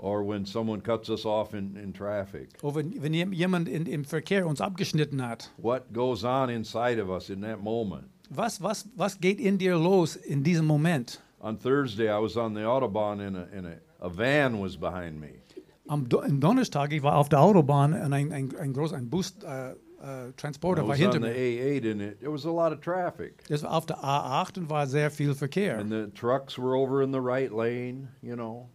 Or 0.00 0.22
when 0.24 0.46
someone 0.46 0.80
cuts 0.80 1.10
us 1.10 1.26
off 1.26 1.54
in, 1.54 1.74
in 1.76 1.92
traffic, 1.92 2.50
Oder 2.62 2.76
wenn, 2.76 3.02
wenn 3.02 3.12
jem- 3.14 3.32
jemand 3.32 3.68
in, 3.68 3.84
im 3.86 4.04
Verkehr 4.04 4.46
uns 4.46 4.60
abgeschnitten 4.60 5.26
hat. 5.26 5.50
what 5.56 5.92
goes 5.92 6.22
on 6.22 6.48
inside 6.50 7.02
of 7.02 7.08
us 7.10 7.30
in 7.30 7.40
that 7.40 7.60
moment? 7.60 8.04
Was, 8.30 8.62
was, 8.62 8.86
was 8.94 9.18
geht 9.20 9.40
in 9.40 9.58
dir 9.58 9.76
los 9.76 10.14
in 10.14 10.44
diesem 10.44 10.66
Moment? 10.66 11.20
On 11.40 11.56
Thursday, 11.56 12.08
I 12.08 12.18
was 12.18 12.36
on 12.36 12.54
the 12.54 12.62
autobahn 12.62 13.20
and 13.20 13.36
a, 13.36 13.48
and 13.52 13.66
a, 13.66 13.78
a 14.00 14.08
van 14.08 14.60
was 14.60 14.76
behind 14.76 15.20
me. 15.20 15.40
Am 15.88 16.08
Do 16.08 16.20
am 16.20 16.40
Donnerstag, 16.40 16.92
ich 16.92 17.02
war 17.02 17.16
auf 17.16 17.28
der 17.28 17.40
Autobahn 17.40 17.94
und 17.94 18.12
ein, 18.12 18.32
ein, 18.32 18.54
ein 18.56 18.72
groß, 18.72 18.92
ein 18.92 19.08
Bus, 19.08 19.34
äh, 19.42 19.70
äh, 20.02 20.28
I 20.28 20.32
Transporter 20.36 20.82
war 20.82 20.90
was 20.90 20.98
hinter 20.98 21.16
on 21.18 21.22
the 21.22 21.28
mir. 21.28 21.36
A8 21.36 21.90
and 21.92 22.02
it, 22.02 22.20
there 22.20 22.32
was 22.32 22.44
a 22.44 22.50
lot 22.50 22.72
of 22.72 22.80
traffic. 22.80 23.44
Das 23.48 23.62
war 23.62 23.72
auf 23.72 23.86
der 23.86 23.98
A8 23.98 24.58
und 24.58 24.70
war 24.70 24.86
sehr 24.86 25.10
viel 25.10 25.34
Verkehr. 25.34 25.78
And 25.78 25.90
the 25.90 26.08
trucks 26.14 26.58
were 26.58 26.76
over 26.76 27.02
in 27.02 27.12
the 27.12 27.20
right 27.20 27.52
lane, 27.52 28.08
you 28.20 28.34
know. 28.34 28.68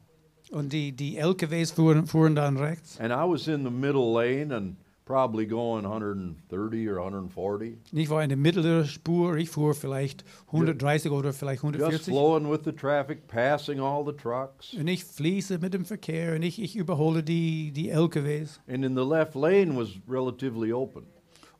Und 0.51 0.72
die, 0.72 0.91
die 0.91 1.17
LKWs 1.17 1.72
fuhren, 1.72 2.05
fuhren 2.05 2.36
dann 2.36 2.58
rechts. 2.58 3.00
And 3.00 3.12
I 3.12 3.25
was 3.25 3.48
in 3.48 3.63
the 3.63 3.72
middle 3.72 4.13
lane 4.13 4.53
and 4.55 4.75
probably 5.05 5.45
going 5.45 5.83
130 5.83 6.88
or 6.88 7.00
140, 7.00 7.77
Ich 7.91 8.10
war 8.10 8.24
in 8.24 8.29
der 8.29 8.38
mittleren 8.38 8.86
Spur, 8.86 9.38
ich 9.38 9.50
fuhr 9.50 9.74
vielleicht 9.74 10.24
130 10.48 11.12
oder 11.12 11.33
vielleicht 11.33 11.63
140. 11.63 11.91
just 11.91 12.07
140. 12.07 12.13
flowing 12.13 12.50
with 12.51 12.63
the 12.65 12.72
traffic, 12.72 13.27
passing 13.27 13.79
all 13.79 14.05
the 14.05 14.13
trucks. 14.13 14.74
Und 14.74 14.88
ich 14.88 15.03
fließe 15.03 15.55
er 15.55 15.60
mit 15.60 15.74
dem 15.74 15.86
Verkehr 15.86 16.36
und 16.36 16.43
ich, 16.43 16.62
ich 16.62 16.75
überhole 16.75 17.24
die, 17.24 17.72
die 17.72 17.89
LKWs. 17.89 18.60
And 18.67 18.86
in 18.86 18.95
the 18.95 19.03
left 19.03 19.36
lane 19.36 19.75
was 19.75 19.89
relatively 20.07 20.72
open. 20.72 21.05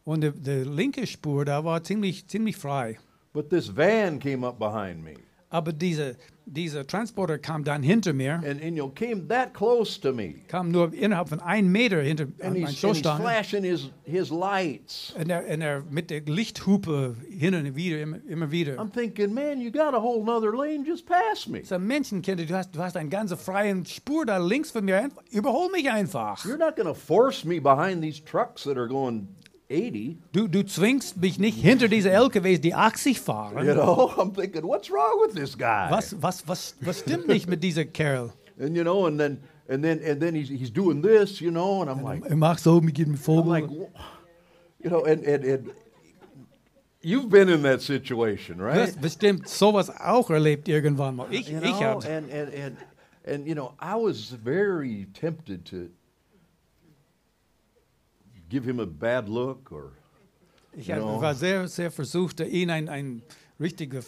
Und 0.05 0.21
die, 0.21 0.31
die 0.31 0.63
linke 0.63 1.07
Spur, 1.07 1.45
da 1.45 1.63
war 1.63 1.83
ziemlich, 1.83 2.27
ziemlich 2.27 2.57
frei. 2.57 2.97
But 3.33 3.50
this 3.50 3.75
van 3.75 4.19
came 4.19 4.45
up 4.45 4.59
behind 4.59 5.03
me 5.03 5.15
Aber 5.53 5.72
diese, 5.72 6.17
dieser 6.48 6.88
Transporter 6.88 7.38
kam 7.38 7.63
dann 7.63 7.83
hinter 7.83 8.12
mir, 8.12 8.33
and, 8.43 8.60
and 8.60 8.75
you 8.75 8.83
know, 8.83 8.89
came 8.89 9.27
that 9.27 9.53
close 9.53 10.01
to 10.01 10.12
me. 10.12 10.38
kam 10.48 10.72
nur 10.72 10.91
innerhalb 10.91 11.29
von 11.29 11.39
einem 11.41 11.72
Meter 11.72 12.01
hinter 12.01 12.24
And 12.24 12.41
an 12.41 12.55
he's, 12.55 12.62
meinen 12.62 12.63
and 12.63 12.69
he's 12.69 12.77
Stoßstange. 12.79 13.22
flashing 13.22 13.63
his, 13.63 13.89
his 14.03 14.31
lights. 14.31 15.13
Und 15.15 15.29
er, 15.29 15.48
und 15.48 15.62
er 15.62 15.83
mit 15.91 16.10
der 16.10 16.22
Lichthupe 16.22 17.15
hin 17.29 17.53
und 17.53 17.75
wieder, 17.75 18.01
immer, 18.01 18.17
immer 18.27 18.50
wieder. 18.50 18.79
I'm 18.79 18.91
thinking, 18.91 19.31
man, 19.31 19.62
you 19.62 19.69
got 19.72 19.93
a 19.93 20.01
whole 20.01 20.24
nother 20.25 20.51
lane 20.51 20.83
just 20.83 21.05
past 21.05 21.48
me. 21.48 21.63
So 21.63 21.77
Menschenkinder, 21.77 22.45
du 22.45 22.55
hast, 22.55 22.75
du 22.75 22.79
hast 22.79 22.98
eine 22.98 23.10
ganze 23.10 23.38
freie 23.38 23.86
Spur 23.86 24.25
da 24.25 24.38
links 24.39 24.72
von 24.72 24.83
mir. 24.86 25.10
Überhol 25.29 25.69
mich 25.72 25.91
einfach. 25.91 26.43
You're 26.45 26.57
not 26.57 26.75
going 26.75 26.88
to 26.88 26.95
force 26.95 27.45
me 27.45 27.60
behind 27.62 28.01
these 28.01 28.19
trucks 28.19 28.63
that 28.63 28.75
are 28.75 28.88
going 28.88 29.27
80. 29.70 30.17
Du, 30.34 30.48
du 30.48 30.63
zwingst 30.65 31.17
mich 31.17 31.39
nicht 31.39 31.58
hinter 31.60 31.88
diese 31.88 32.12
LKWs, 32.12 32.62
die 32.62 32.74
80 32.74 33.20
fahren. 33.20 33.65
You 33.65 33.74
know, 33.74 34.12
I'm 34.17 34.34
thinking, 34.34 34.63
what's 34.63 34.89
wrong 34.91 35.20
with 35.25 35.34
this 35.36 35.58
guy? 35.58 35.88
Was, 35.89 36.15
was, 36.22 36.48
was, 36.48 36.75
was 36.82 37.00
stimmt 37.00 37.27
nicht 37.27 37.48
mit 37.50 37.63
dieser 37.63 37.86
Kerl? 37.86 38.32
And 38.60 38.75
you 38.75 38.84
know, 38.84 39.05
and 39.08 39.20
then 39.20 39.39
and 39.67 39.84
then 39.84 40.00
and 40.05 40.22
then 40.22 40.36
he's 40.36 40.50
he's 40.50 40.70
doing 40.72 41.01
this, 41.01 41.39
you 41.41 41.50
know, 41.50 41.82
and 41.82 41.89
I'm 41.89 42.03
like, 42.03 42.24
Er 42.29 42.36
macht 42.36 42.60
so 42.60 42.79
mit 42.82 42.98
dem 42.98 43.13
I'm 43.13 43.17
Vogel. 43.17 43.51
like, 43.51 43.65
wh- 43.65 44.84
you 44.84 44.89
know, 44.91 45.03
and 45.05 45.24
and 45.25 45.43
and 45.43 45.72
you've 47.01 47.29
been 47.29 47.50
in 47.50 47.63
that 47.63 47.82
situation, 47.82 48.58
du 48.60 48.63
right? 48.65 48.77
hast 48.79 49.01
bestimmt 49.01 49.48
sowas 49.48 49.89
auch 49.89 50.29
erlebt 50.29 50.67
irgendwann 50.67 51.15
mal. 51.15 51.27
Ich, 51.32 51.50
You 51.50 51.58
ich 51.63 51.79
know, 51.79 51.96
hab. 52.01 52.05
and 52.05 52.29
and 52.32 52.53
and 52.53 52.77
and 53.25 53.48
you 53.48 53.55
know, 53.55 53.74
I 53.82 53.96
was 53.96 54.29
very 54.43 55.08
tempted 55.20 55.65
to 55.72 55.89
give 58.53 58.63
him 58.69 58.79
a 58.79 58.86
bad 58.86 59.27
look 59.27 59.72
or 59.72 59.91
Ich 60.77 60.88
know. 60.88 61.19
war 61.19 61.33
sehr, 61.33 61.67
sehr 61.67 61.89
versucht, 61.89 62.39
ihn 62.39 62.69
ein, 62.69 62.88
ein 62.88 63.24
richtige 63.60 64.01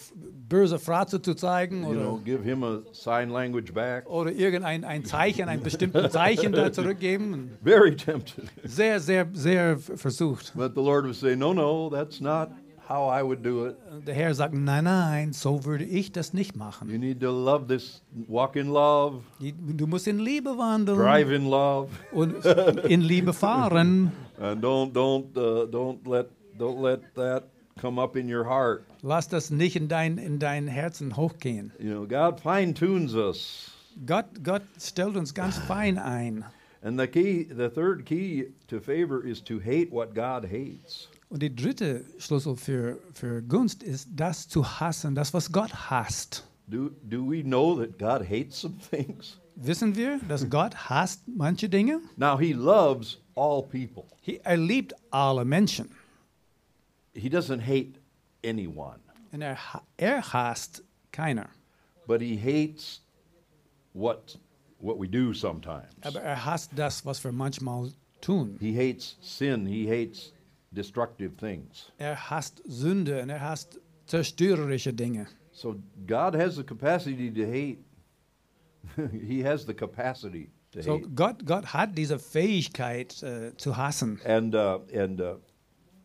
böse 0.48 0.78
Fratze 0.78 1.20
zu 1.20 1.34
zeigen 1.34 1.84
oder, 1.84 2.00
know, 2.00 2.20
give 2.24 2.42
him 2.44 2.62
a 2.62 2.80
sign 2.92 3.30
language 3.30 3.72
back. 3.72 4.08
oder 4.08 4.30
irgendein 4.30 4.84
ein 4.84 5.04
Zeichen, 5.04 5.48
ein 5.48 5.62
bestimmtes 5.62 6.12
Zeichen 6.12 6.52
da 6.52 6.70
zurückgeben. 6.72 7.50
Very 7.64 7.96
tempted. 7.96 8.44
Sehr, 8.64 9.00
sehr, 9.00 9.26
sehr 9.32 9.78
versucht. 9.78 10.52
But 10.54 10.74
the 10.76 10.80
Lord 10.82 11.04
would 11.06 11.16
say, 11.16 11.34
No, 11.34 11.52
no, 11.52 11.90
that's 11.90 12.20
not 12.20 12.50
how 12.88 13.08
I 13.08 13.22
would 13.22 13.42
do 13.44 13.66
it. 13.66 13.76
Der 14.06 14.14
Herr 14.14 14.34
sagt, 14.34 14.54
nein, 14.54 14.84
nein, 14.84 15.32
so 15.32 15.64
würde 15.64 15.84
ich 15.84 16.12
das 16.12 16.32
nicht 16.32 16.56
machen. 16.56 16.88
You 16.90 16.98
need 16.98 17.20
to 17.20 17.30
love 17.30 17.66
this, 17.66 18.02
walk 18.28 18.56
in 18.56 18.68
love, 18.68 19.22
Du 19.40 19.86
musst 19.86 20.06
in 20.06 20.18
Liebe 20.18 20.56
wandeln 20.56 20.98
drive 20.98 21.30
in 21.30 21.46
love, 21.46 21.88
und 22.12 22.44
in 22.88 23.00
Liebe 23.02 23.32
fahren. 23.34 24.12
and 24.38 24.62
don't 24.62 24.92
don't 24.92 25.36
uh, 25.36 25.66
don't 25.66 26.06
let 26.06 26.26
don't 26.58 26.80
let 26.80 27.00
that 27.14 27.44
come 27.80 27.98
up 28.00 28.16
in 28.16 28.28
your 28.32 28.44
heart. 28.44 28.84
Lass 29.02 29.28
das 29.28 29.50
nicht 29.50 29.76
in 29.76 29.88
dein, 29.88 30.18
in 30.18 30.38
dein 30.38 30.66
Herzen 30.68 31.16
hochgehen. 31.16 31.72
You 31.78 31.90
know, 31.90 32.06
God 32.06 32.40
fine 32.40 32.72
tunes 32.74 33.14
us, 33.14 33.70
Gott, 34.06 34.26
Gott 34.42 34.62
stellt 34.78 35.16
uns 35.16 35.34
ganz 35.34 35.58
fein 35.68 35.98
ein. 35.98 36.44
and 36.82 36.98
the 37.00 37.06
key, 37.08 37.44
the 37.44 37.68
third 37.68 38.04
key 38.06 38.52
to 38.68 38.78
favor 38.80 39.20
is 39.26 39.40
to 39.42 39.58
hate 39.58 39.90
what 39.90 40.14
God 40.14 40.44
hates. 40.44 41.08
Und 41.28 41.42
die 41.42 41.54
dritte 41.54 42.04
Schlüssel 42.18 42.56
für, 42.56 42.98
für 43.12 43.42
Gunst 43.42 43.82
ist, 43.82 44.08
das 44.14 44.46
zu 44.48 44.64
hassen, 44.80 45.14
das, 45.14 45.34
was 45.34 45.50
Gott 45.50 45.72
hasst. 45.90 46.46
Do 46.68 46.90
do 47.02 47.28
we 47.28 47.42
know 47.42 47.76
that 47.76 47.98
God 47.98 48.28
hates 48.28 48.60
some 48.60 48.74
things? 48.90 49.38
Wissen 49.56 49.94
wir, 49.96 50.18
dass 50.28 50.48
Gott 50.50 50.74
hasst 50.88 51.22
manche 51.26 51.68
Dinge? 51.68 52.00
Now 52.16 52.38
He 52.38 52.52
loves 52.52 53.18
all 53.34 53.62
people. 53.62 54.04
He- 54.20 54.40
Er 54.44 54.56
liebt 54.56 54.94
alle 55.10 55.44
Menschen. 55.44 55.88
He 57.14 57.28
doesn't 57.28 57.60
hate 57.60 57.94
anyone, 58.44 58.98
Und 59.32 59.40
er, 59.42 59.56
er 59.96 60.22
hasst 60.32 60.82
keiner. 61.12 61.48
but 62.06 62.20
He 62.20 62.36
hates 62.36 63.00
what 63.94 64.38
what 64.80 64.98
we 65.00 65.08
do 65.08 65.32
sometimes. 65.32 65.86
Aber 66.02 66.20
er 66.20 66.44
hasst 66.44 66.70
das, 66.76 67.04
was 67.06 67.22
wir 67.24 67.32
manchmal 67.32 67.90
tun. 68.20 68.56
He 68.60 68.76
hates 68.76 69.16
sin. 69.22 69.66
He 69.66 69.88
hates 69.88 70.32
destructive 70.76 71.36
things. 71.36 71.92
Er 71.98 72.30
hasst 72.30 72.62
Sünde 72.66 73.22
und 73.22 73.30
er 73.30 73.40
hasst 73.40 73.80
zerstörerische 74.06 74.92
Dinge. 74.92 75.26
So 75.52 75.76
God 76.06 76.34
has 76.34 76.56
the 76.56 76.64
capacity 76.64 77.32
to 77.32 77.44
hate. 77.44 77.78
he 79.26 79.42
has 79.42 79.64
the 79.64 79.74
capacity 79.74 80.50
to 80.72 80.82
So 80.82 80.98
hate. 80.98 81.14
Gott, 81.14 81.46
Gott 81.46 81.72
hat 81.72 81.96
diese 81.96 82.18
Fähigkeit 82.18 83.22
äh, 83.22 83.56
zu 83.56 83.76
hassen. 83.76 84.20
And 84.24 84.54
uh, 84.54 84.80
and 84.94 85.20
uh, 85.20 85.36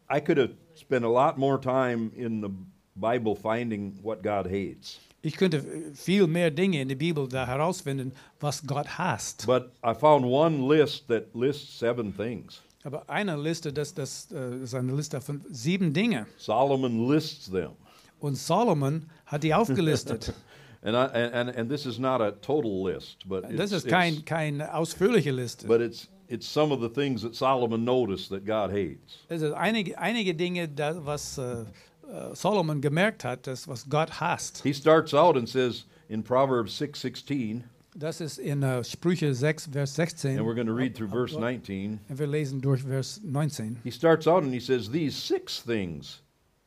I 0.09 0.19
could 0.19 0.37
have 0.37 0.55
spent 0.75 1.05
a 1.05 1.09
lot 1.09 1.37
more 1.37 1.59
time 1.59 2.11
in 2.15 2.41
the 2.41 2.49
Bible 2.95 3.35
finding 3.35 3.99
what 4.01 4.23
God 4.23 4.47
hates. 4.47 4.99
Ich 5.21 5.37
könnte 5.37 5.57
äh, 5.57 5.93
viel 5.93 6.27
mehr 6.27 6.49
Dinge 6.49 6.81
in 6.81 6.87
der 6.87 6.95
Bibel 6.95 7.27
da 7.27 7.45
herausfinden, 7.45 8.13
was 8.39 8.65
Gott 8.65 8.97
hasst. 8.97 9.45
But 9.45 9.71
I 9.83 9.93
found 9.93 10.25
one 10.25 10.67
list 10.67 11.07
that 11.09 11.35
lists 11.35 11.77
seven 11.77 12.15
things. 12.15 12.61
Aber 12.83 13.09
eine 13.09 13.37
Liste, 13.37 13.71
das, 13.71 13.93
das 13.93 14.27
äh, 14.31 14.63
ist 14.63 14.73
eine 14.73 14.93
Liste 14.93 15.21
von 15.21 15.41
sieben 15.49 15.93
Dinge. 15.93 16.25
Solomon 16.37 17.09
lists 17.09 17.49
them. 17.51 17.71
Und 18.19 18.35
Solomon 18.35 19.09
hat 19.25 19.43
die 19.43 19.53
aufgelistet. 19.53 20.33
And, 20.83 20.95
I, 20.95 21.15
and, 21.15 21.55
and, 21.55 21.69
this 21.69 21.85
is 21.85 21.99
not 21.99 22.21
a 22.21 22.31
total 22.31 22.83
list, 22.83 23.27
but 23.27 23.43
das 23.55 23.71
ist 23.71 23.87
kein, 23.87 24.25
keine 24.25 24.73
ausführliche 24.73 25.29
Liste. 25.29 25.67
but 25.67 25.79
it's, 25.79 26.07
it's 26.27 26.47
some 26.47 26.73
of 26.73 26.81
the 26.81 26.89
things 26.89 27.21
that 27.21 27.35
Solomon 27.35 27.85
noticed 27.85 28.29
that 28.29 28.45
God 28.47 28.71
hates. 28.71 29.19
Es 29.29 29.41
sind 29.41 29.53
einige, 29.53 29.99
einige 29.99 30.33
Dinge, 30.33 30.67
da, 30.67 31.05
was 31.05 31.37
äh, 31.37 31.65
Solomon 32.33 32.81
gemerkt 32.81 33.23
hat, 33.23 33.45
das, 33.45 33.67
was 33.67 33.87
Gott 33.87 34.19
hasst. 34.19 34.63
He 34.63 34.73
starts 34.73 35.13
out 35.13 35.37
and 35.37 35.47
says 35.47 35.85
in 36.09 36.23
Proverbs 36.23 36.81
6:16, 36.81 37.61
Das 37.95 38.21
ist 38.21 38.37
in 38.37 38.63
äh, 38.63 38.83
Sprüche 38.83 39.33
6, 39.33 39.67
Vers 39.73 39.95
16. 39.95 40.37
and 40.37 40.47
we're 40.47 40.55
going 40.55 40.67
to 40.67 40.73
read 40.73 40.95
through 40.95 41.09
verse 41.09 41.37
19. 41.37 41.99
Und 42.07 42.19
wir 42.19 42.27
lesen 42.27 42.61
durch 42.61 42.83
Vers 42.83 43.19
19. 43.23 43.77
He 43.83 43.91
starts 43.91 44.27
out 44.27 44.43
and 44.43 44.53
he 44.53 44.61
says, 44.61 44.89
These 44.89 45.15
six 45.15 45.61
things 45.61 46.21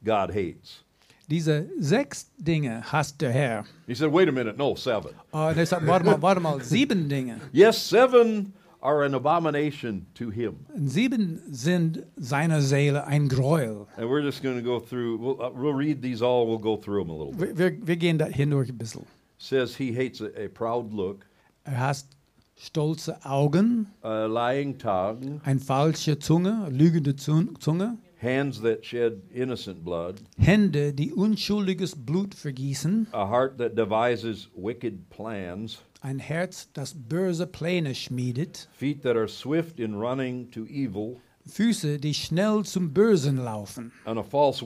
God 0.05 0.31
hates. 0.31 0.85
Diese 1.31 1.67
sechs 1.81 2.31
Dinge 2.37 2.83
hasst 2.93 3.23
der 3.23 3.33
Herr. 3.33 3.65
He 3.87 3.95
said, 3.95 4.13
Wait 4.13 4.29
a 4.29 4.33
minute, 4.33 4.59
no, 4.59 4.75
seven. 4.75 5.13
Und 5.31 5.57
er 5.57 5.65
sagt, 5.65 5.87
warte 5.87 6.05
mal, 6.05 6.21
warte 6.21 6.41
mal, 6.41 6.61
sieben 6.63 7.09
Dinge. 7.09 7.41
Yes, 7.53 7.79
seven 7.79 8.53
are 8.83 9.05
an 9.05 9.15
abomination 9.15 10.07
to 10.15 10.29
him. 10.29 10.67
Sieben 10.77 11.41
sind 11.51 12.05
seiner 12.17 12.61
Seele 12.61 13.07
ein 13.07 13.29
Gräuel. 13.29 13.87
And 13.97 14.11
we're 14.11 14.21
just 14.23 14.43
going 14.43 14.57
to 14.57 14.63
go 14.63 14.79
through, 14.79 15.17
we'll, 15.17 15.41
uh, 15.41 15.51
we'll 15.51 15.73
read 15.73 16.03
these 16.03 16.21
all, 16.21 16.47
we'll 16.47 16.59
go 16.59 16.77
through 16.77 17.03
them 17.03 17.11
a 17.11 17.17
little 17.17 17.33
bit. 17.33 17.57
Wir, 17.57 17.73
wir, 17.73 17.87
wir 17.87 17.97
gehen 17.97 18.19
da 18.19 18.27
hindurch 18.27 18.69
ein 18.69 18.77
bisschen. 18.77 19.07
Says 19.49 19.77
he 19.77 19.93
hates 19.93 20.21
a, 20.21 20.45
a 20.45 20.49
proud 20.49 20.93
look, 20.93 21.27
Er 21.67 21.79
hasst 21.79 22.17
stolze 22.57 23.17
Augen, 23.25 23.87
a 24.03 24.27
lying 24.27 24.79
tongue, 24.79 25.41
eine 25.45 25.61
falsche 25.61 26.19
Zunge, 26.19 26.69
lügende 26.71 27.17
Zun- 27.17 27.57
Zunge, 27.59 27.99
hands 28.21 28.61
that 28.63 28.85
shed 28.85 29.23
innocent 29.33 29.85
blood, 29.85 30.21
Hände, 30.39 30.93
die 30.93 31.13
unschuldiges 31.13 31.95
Blut 31.97 32.35
vergießen, 32.35 33.09
a 33.13 33.29
heart 33.29 33.59
that 33.59 33.77
devises 33.77 34.49
wicked 34.55 35.09
plans, 35.11 35.79
ein 36.01 36.19
Herz, 36.19 36.69
das 36.73 36.95
böse 36.95 37.47
Pläne 37.47 37.95
schmiedet, 37.95 38.69
feet 38.79 39.03
that 39.03 39.17
are 39.17 39.29
swift 39.29 39.79
in 39.81 39.95
running 39.95 40.51
to 40.51 40.65
evil, 40.67 41.21
Füße, 41.47 41.99
die 41.99 42.15
schnell 42.15 42.63
zum 42.65 42.93
Bösen 42.95 43.37
laufen. 43.39 43.91
and 44.07 44.19
a 44.19 44.23
false, 44.23 44.63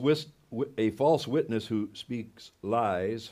a 0.77 0.91
false 0.91 1.27
witness 1.27 1.69
who 1.69 1.87
speaks 1.93 2.51
lies, 2.61 3.31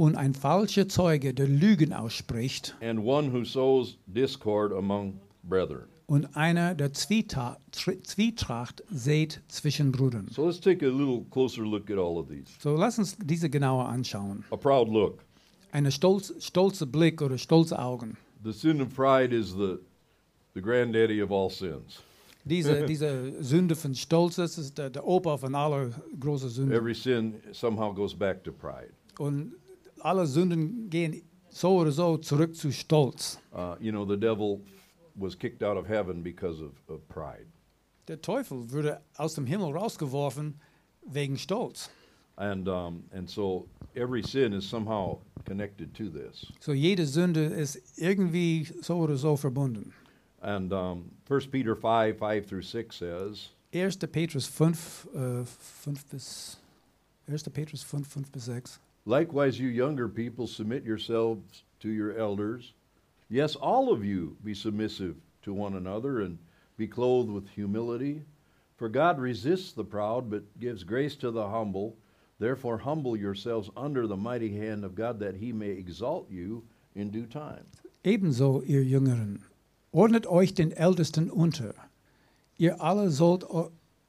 und 0.00 0.16
ein 0.16 0.32
falscher 0.32 0.88
Zeuge, 0.88 1.34
der 1.34 1.46
Lügen 1.46 1.92
ausspricht 1.92 2.74
and 2.80 3.00
one 3.04 3.30
who 3.30 3.44
sows 3.44 3.98
discord 4.06 4.72
among 4.72 5.20
brethren. 5.42 5.84
und 6.06 6.34
einer, 6.36 6.74
der 6.74 6.94
Zwieta- 6.94 7.58
Tri- 7.70 8.02
Zwietracht 8.02 8.82
sät 8.90 9.42
zwischen 9.48 9.92
Brüdern. 9.92 10.26
So 10.32 10.46
let's 10.46 10.58
take 10.58 10.84
a 10.86 10.88
little 10.88 11.26
closer 11.30 11.62
look 11.62 11.90
at 11.90 11.98
all 11.98 12.16
of 12.16 12.28
these. 12.28 12.46
So 12.62 12.74
lass 12.76 12.98
uns 12.98 13.14
diese 13.22 13.50
genauer 13.50 13.88
anschauen. 13.90 14.42
A 14.50 14.56
proud 14.56 14.88
look. 14.88 15.22
Eine 15.70 15.92
stolz, 15.92 16.32
stolze 16.40 16.86
Blick 16.86 17.20
oder 17.20 17.36
stolze 17.36 17.78
Augen. 17.78 18.16
The 18.42 18.52
sin 18.52 18.80
of 18.80 18.94
pride 18.94 19.36
is 19.36 19.50
the, 19.52 19.76
the 20.54 20.62
granddaddy 20.62 21.22
of 21.22 21.30
all 21.30 21.50
sins. 21.50 22.02
Diese, 22.44 22.86
diese 22.88 23.34
Sünde 23.44 23.76
von 23.76 23.94
Stolz, 23.94 24.36
das 24.36 24.56
ist 24.56 24.78
der, 24.78 24.88
der 24.88 25.06
Opa 25.06 25.36
von 25.36 25.54
aller 25.54 25.90
großen 26.18 26.48
Sünden. 26.48 26.72
Every 26.74 26.94
sin 26.94 27.34
somehow 27.52 27.92
goes 27.94 28.14
back 28.14 28.42
to 28.44 28.50
pride. 28.50 28.94
Und 29.18 29.52
alle 30.00 30.26
Sünden 30.26 30.90
gehen 30.90 31.22
so 31.50 31.78
oder 31.80 31.92
so 31.92 32.16
zurück 32.16 32.54
zu 32.54 32.72
Stolz. 32.72 33.38
Uh, 33.52 33.76
you 33.80 33.90
know, 33.90 34.04
the 34.04 34.16
devil 34.16 34.60
was 35.14 35.36
kicked 35.36 35.62
out 35.62 35.76
of 35.76 35.86
heaven 35.86 36.22
because 36.22 36.62
of, 36.62 36.72
of 36.88 37.06
pride. 37.08 37.46
Der 38.08 38.20
Teufel 38.20 38.70
würde 38.70 39.00
aus 39.16 39.34
dem 39.34 39.46
Himmel 39.46 39.76
rausgeworfen 39.76 40.60
wegen 41.06 41.36
Stolz. 41.36 41.90
And, 42.36 42.68
um, 42.68 43.04
and 43.12 43.28
so 43.28 43.68
every 43.94 44.22
sin 44.22 44.52
is 44.52 44.64
somehow 44.64 45.20
connected 45.44 45.94
to 45.94 46.08
this. 46.08 46.46
So 46.60 46.72
jede 46.72 47.06
Sünde 47.06 47.44
ist 47.44 47.98
irgendwie 47.98 48.66
so 48.80 48.96
oder 48.96 49.16
so 49.16 49.36
verbunden. 49.36 49.92
And 50.40 50.72
um, 50.72 51.10
1 51.28 51.50
Peter 51.50 51.76
5 51.76 52.18
5 52.18 52.46
through 52.48 52.62
6 52.62 52.96
says, 52.96 53.50
1. 53.72 53.98
Petrus 54.10 54.46
5, 54.46 55.08
äh, 55.14 55.44
5 55.44 56.06
bis 56.06 56.58
1. 57.28 57.44
Petrus 57.50 57.82
5, 57.82 58.08
5 58.08 58.32
bis 58.32 58.44
6. 58.46 58.80
Likewise, 59.10 59.58
you 59.58 59.66
younger 59.66 60.08
people, 60.08 60.46
submit 60.46 60.84
yourselves 60.84 61.64
to 61.80 61.88
your 61.88 62.16
elders. 62.16 62.74
Yes, 63.28 63.56
all 63.56 63.92
of 63.92 64.04
you 64.04 64.36
be 64.44 64.54
submissive 64.54 65.16
to 65.42 65.52
one 65.52 65.74
another 65.74 66.20
and 66.20 66.38
be 66.76 66.86
clothed 66.86 67.28
with 67.28 67.48
humility. 67.48 68.22
For 68.76 68.88
God 68.88 69.18
resists 69.18 69.72
the 69.72 69.82
proud, 69.82 70.30
but 70.30 70.44
gives 70.60 70.84
grace 70.84 71.16
to 71.16 71.32
the 71.32 71.48
humble. 71.48 71.96
Therefore, 72.38 72.78
humble 72.78 73.16
yourselves 73.16 73.68
under 73.76 74.06
the 74.06 74.16
mighty 74.16 74.56
hand 74.56 74.84
of 74.84 74.94
God, 74.94 75.18
that 75.18 75.34
he 75.34 75.52
may 75.52 75.70
exalt 75.70 76.30
you 76.30 76.62
in 76.94 77.10
due 77.10 77.26
time. 77.26 77.66
Ebenso, 78.04 78.62
ihr 78.64 78.84
Jüngeren, 78.84 79.40
ordnet 79.90 80.28
euch 80.28 80.54
den 80.54 80.70
Ältesten 80.70 81.30
unter. 81.32 81.74
Ihr 82.58 82.80
alle 82.80 83.10
sollt 83.10 83.44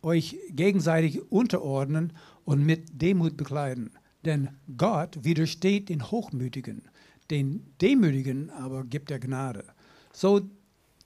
euch 0.04 0.38
gegenseitig 0.52 1.32
unterordnen 1.32 2.14
und 2.46 2.64
mit 2.64 3.02
Demut 3.02 3.36
bekleiden. 3.36 3.90
Denn 4.26 4.50
Gott 4.78 5.24
widersteht 5.24 5.90
den 5.90 6.12
Hochmütigen, 6.12 6.84
den 7.30 7.74
Demütigen 7.82 8.50
aber 8.52 8.84
gibt 8.84 9.10
er 9.12 9.20
Gnade. 9.20 9.64
So 10.14 10.42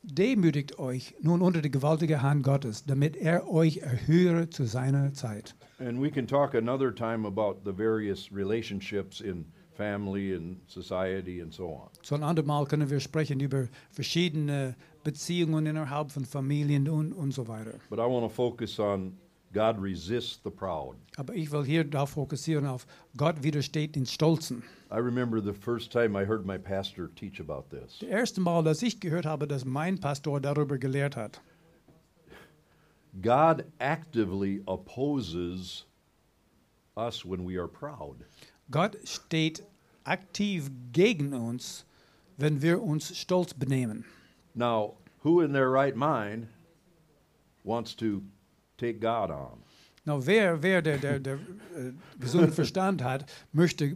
demütigt 0.03 0.77
euch 0.79 1.15
nun 1.22 1.41
unter 1.41 1.62
die 1.62 1.72
gewaltige 1.72 2.22
Hand 2.22 2.43
Gottes, 2.43 2.86
damit 2.86 3.15
er 3.15 3.50
euch 3.50 3.77
erhöhe 3.77 4.50
zu 4.50 4.65
seiner 4.65 5.13
Zeit. 5.13 5.55
And 5.79 6.01
we 6.01 6.10
can 6.10 6.27
talk 6.27 6.55
another 6.55 6.93
time 6.93 7.27
about 7.27 7.62
the 7.65 7.75
various 7.75 8.31
relationships 8.31 9.19
in 9.19 9.45
family 9.75 10.34
and 10.34 10.57
society 10.67 11.41
and 11.41 11.53
so 11.53 11.67
on. 11.67 11.89
So 12.01 12.15
ein 12.15 12.24
andermal 12.24 12.65
können 12.65 12.89
wir 12.89 13.00
sprechen 13.00 13.39
über 13.39 13.67
verschiedene 13.91 14.75
Beziehungen 15.03 15.65
innerhalb 15.65 16.12
von 16.12 16.25
Familien 16.25 16.88
und, 16.89 17.13
und 17.13 17.31
so 17.31 17.48
weiter. 17.48 17.74
But 17.89 18.00
I 18.00 18.03
want 18.03 18.24
to 18.24 18.29
focus 18.29 18.79
on 18.79 19.17
God 19.55 19.81
resists 19.81 20.41
the 20.43 20.51
proud. 20.51 20.97
Aber 21.15 21.33
ich 21.33 21.50
will 21.50 21.63
hier 21.63 21.85
darauf 21.85 22.09
fokussieren, 22.09 22.65
auf 22.65 22.85
Gott 23.15 23.41
widersteht 23.41 23.95
den 23.95 24.05
Stolzen. 24.05 24.63
I 24.91 24.97
remember 24.97 25.41
the 25.41 25.53
first 25.53 25.93
time 25.93 26.13
I 26.21 26.25
heard 26.25 26.45
my 26.45 26.57
pastor 26.57 27.09
teach 27.15 27.39
about 27.39 27.69
this. 27.69 28.00
Das 28.00 28.09
erste 28.09 28.41
Mal, 28.41 28.65
dass 28.65 28.81
ich 28.81 29.00
gehört 29.00 29.25
habe, 29.25 29.47
dass 29.47 29.63
mein 29.63 29.97
Pastor 29.97 30.41
darüber 30.41 30.77
gelehrt 30.77 31.15
hat. 31.15 31.39
God 33.21 33.63
actively 33.79 34.62
opposes 34.65 35.85
us 36.97 37.24
when 37.25 37.47
we 37.47 37.57
are 37.57 37.69
proud. 37.69 38.17
Gott 38.69 38.97
steht 39.05 39.63
aktiv 40.03 40.69
gegen 40.91 41.33
uns, 41.33 41.85
wenn 42.35 42.62
wir 42.62 42.83
uns 42.83 43.17
stolz 43.17 43.53
benehmen. 43.53 44.03
Now, 44.53 44.97
who 45.24 45.39
in 45.39 45.53
their 45.53 45.71
right 45.71 45.95
mind 45.95 46.50
wants 47.63 47.95
to 47.95 48.21
take 48.77 49.00
God 49.00 49.32
on? 49.32 49.63
Na, 50.05 50.24
wer, 50.25 50.62
wer 50.62 50.82
der, 50.82 50.98
der, 50.98 51.20
der 51.20 51.34
äh, 51.34 51.91
gesunden 52.20 52.53
Verstand 52.53 53.03
hat, 53.03 53.25
möchte, 53.51 53.96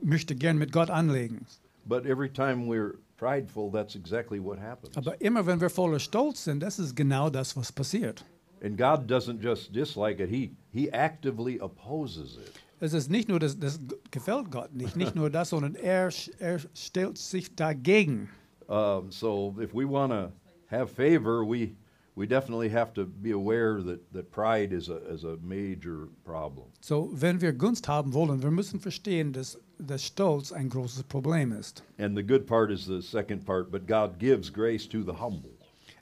möchte 0.00 0.34
gern 0.34 0.56
mit 0.56 0.72
Gott 0.72 0.88
anlegen. 0.88 1.46
But 1.86 2.06
every 2.06 2.30
time 2.30 2.66
we're 2.66 2.94
prideful, 3.18 3.70
that's 3.70 3.94
exactly 3.94 4.42
what 4.42 4.58
happens. 4.58 4.96
Aber 4.96 5.20
immer 5.20 5.44
wenn 5.44 5.60
wir 5.60 5.68
voller 5.68 5.98
Stolz 5.98 6.44
sind, 6.44 6.60
das 6.60 6.78
ist 6.78 6.96
genau 6.96 7.28
das, 7.28 7.54
was 7.56 7.70
passiert. 7.70 8.24
And 8.62 8.78
God 8.78 9.10
doesn't 9.10 9.42
just 9.42 9.74
dislike 9.74 10.22
it, 10.22 10.30
He, 10.30 10.56
he 10.70 10.88
actively 10.90 11.60
opposes 11.60 12.38
it. 12.38 12.52
Es 12.80 12.92
ist 12.92 13.10
nicht 13.10 13.28
nur, 13.28 13.38
das, 13.38 13.58
das 13.58 13.80
gefällt 14.10 14.50
Gott 14.50 14.74
nicht, 14.74 14.96
nicht 14.96 15.14
nur 15.14 15.30
das, 15.30 15.50
sondern 15.50 15.74
er, 15.74 16.10
er 16.38 16.58
stellt 16.74 17.18
sich 17.18 17.54
dagegen. 17.54 18.28
Um, 18.66 19.10
so 19.10 19.54
if 19.60 19.74
we 19.74 19.84
want 19.84 20.10
to 20.10 20.32
have 20.70 20.88
favor, 20.88 21.44
we, 21.46 21.76
we 22.16 22.26
definitely 22.26 22.68
have 22.68 22.92
to 22.94 23.04
be 23.04 23.32
aware 23.32 23.82
that, 23.82 24.12
that 24.12 24.30
pride 24.30 24.72
is 24.72 24.88
a, 24.88 24.96
is 25.12 25.24
a 25.24 25.36
major 25.42 26.08
problem. 26.24 26.66
So, 26.80 27.10
wenn 27.12 27.40
wir 27.40 27.52
Gunst 27.52 27.88
haben 27.88 28.12
wollen, 28.12 28.42
wir 28.42 28.50
müssen 28.50 28.80
verstehen, 28.80 29.32
dass, 29.32 29.58
dass 29.78 30.04
Stolz 30.04 30.52
ein 30.52 30.68
großes 30.68 31.04
Problem 31.04 31.52
ist. 31.52 31.82
And 31.98 32.16
the 32.16 32.22
good 32.22 32.46
part 32.46 32.70
is 32.70 32.84
the 32.84 33.00
second 33.00 33.44
part, 33.44 33.70
but 33.70 33.86
God 33.86 34.18
gives 34.18 34.52
grace 34.52 34.88
to 34.88 35.02
the 35.02 35.18
humble. 35.20 35.50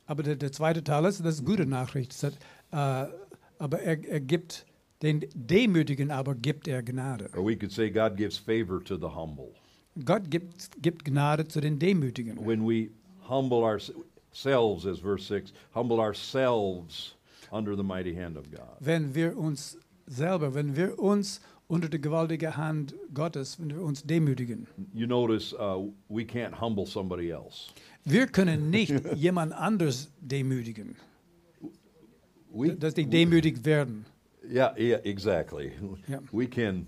Aber 0.06 0.22
der, 0.22 0.36
der 0.36 0.52
zweite 0.52 0.84
Teil 0.84 1.04
ist, 1.06 1.24
das 1.24 1.36
ist 1.36 1.44
gute 1.44 1.66
Nachricht. 1.66 2.22
Das, 2.22 2.32
äh, 2.32 3.12
aber 3.58 3.80
er, 3.80 4.04
er 4.06 4.20
gibt 4.20 4.66
den 5.02 5.24
Demütigen, 5.34 6.10
aber 6.10 6.34
gibt 6.34 6.68
er 6.68 6.82
Gnade. 6.82 7.30
Or 7.34 7.44
we 7.44 7.56
could 7.56 7.72
say 7.72 7.90
God 7.90 8.16
gives 8.16 8.36
favor 8.36 8.82
to 8.84 8.96
the 8.96 9.14
humble. 9.14 9.52
Gott 10.04 10.30
gibt, 10.30 10.82
gibt 10.82 11.04
Gnade 11.04 11.46
zu 11.46 11.60
den 11.60 11.78
Demütigen. 11.78 12.38
When 12.44 12.66
we 12.66 12.90
humble 13.28 13.58
ourselves, 13.58 14.04
as 14.34 14.98
verse 14.98 15.24
6, 15.26 15.52
humble 15.74 16.00
ourselves 16.00 17.14
under 17.50 17.76
the 17.76 17.82
mighty 17.82 18.14
hand 18.14 18.36
of 18.36 18.50
God. 18.50 18.76
Wenn 18.80 19.14
wir 19.14 19.36
uns 19.36 19.76
selber, 20.06 20.54
wenn 20.54 20.74
wir 20.76 20.98
uns 20.98 21.40
unter 21.68 21.88
die 21.88 22.00
gewaltige 22.00 22.56
Hand 22.56 22.94
Gottes, 23.14 23.58
wenn 23.60 23.70
wir 23.70 23.82
uns 23.82 24.02
demütigen. 24.02 24.66
You 24.94 25.06
notice 25.06 25.54
uh, 25.54 25.90
we 26.08 26.22
can't 26.24 26.60
humble 26.60 26.86
somebody 26.86 27.30
else. 27.30 27.70
Wir 28.04 28.26
können 28.26 28.70
nicht 28.70 28.92
jemand 29.14 29.52
anders 29.52 30.10
demütigen, 30.20 30.96
We, 32.54 32.74
dass 32.76 32.92
die 32.94 33.06
demütigt 33.06 33.64
werden. 33.64 34.04
yeah, 34.44 34.74
yeah, 34.78 34.98
exactly. 35.04 35.72
Yeah. 36.08 36.20
We 36.32 36.46
can, 36.46 36.86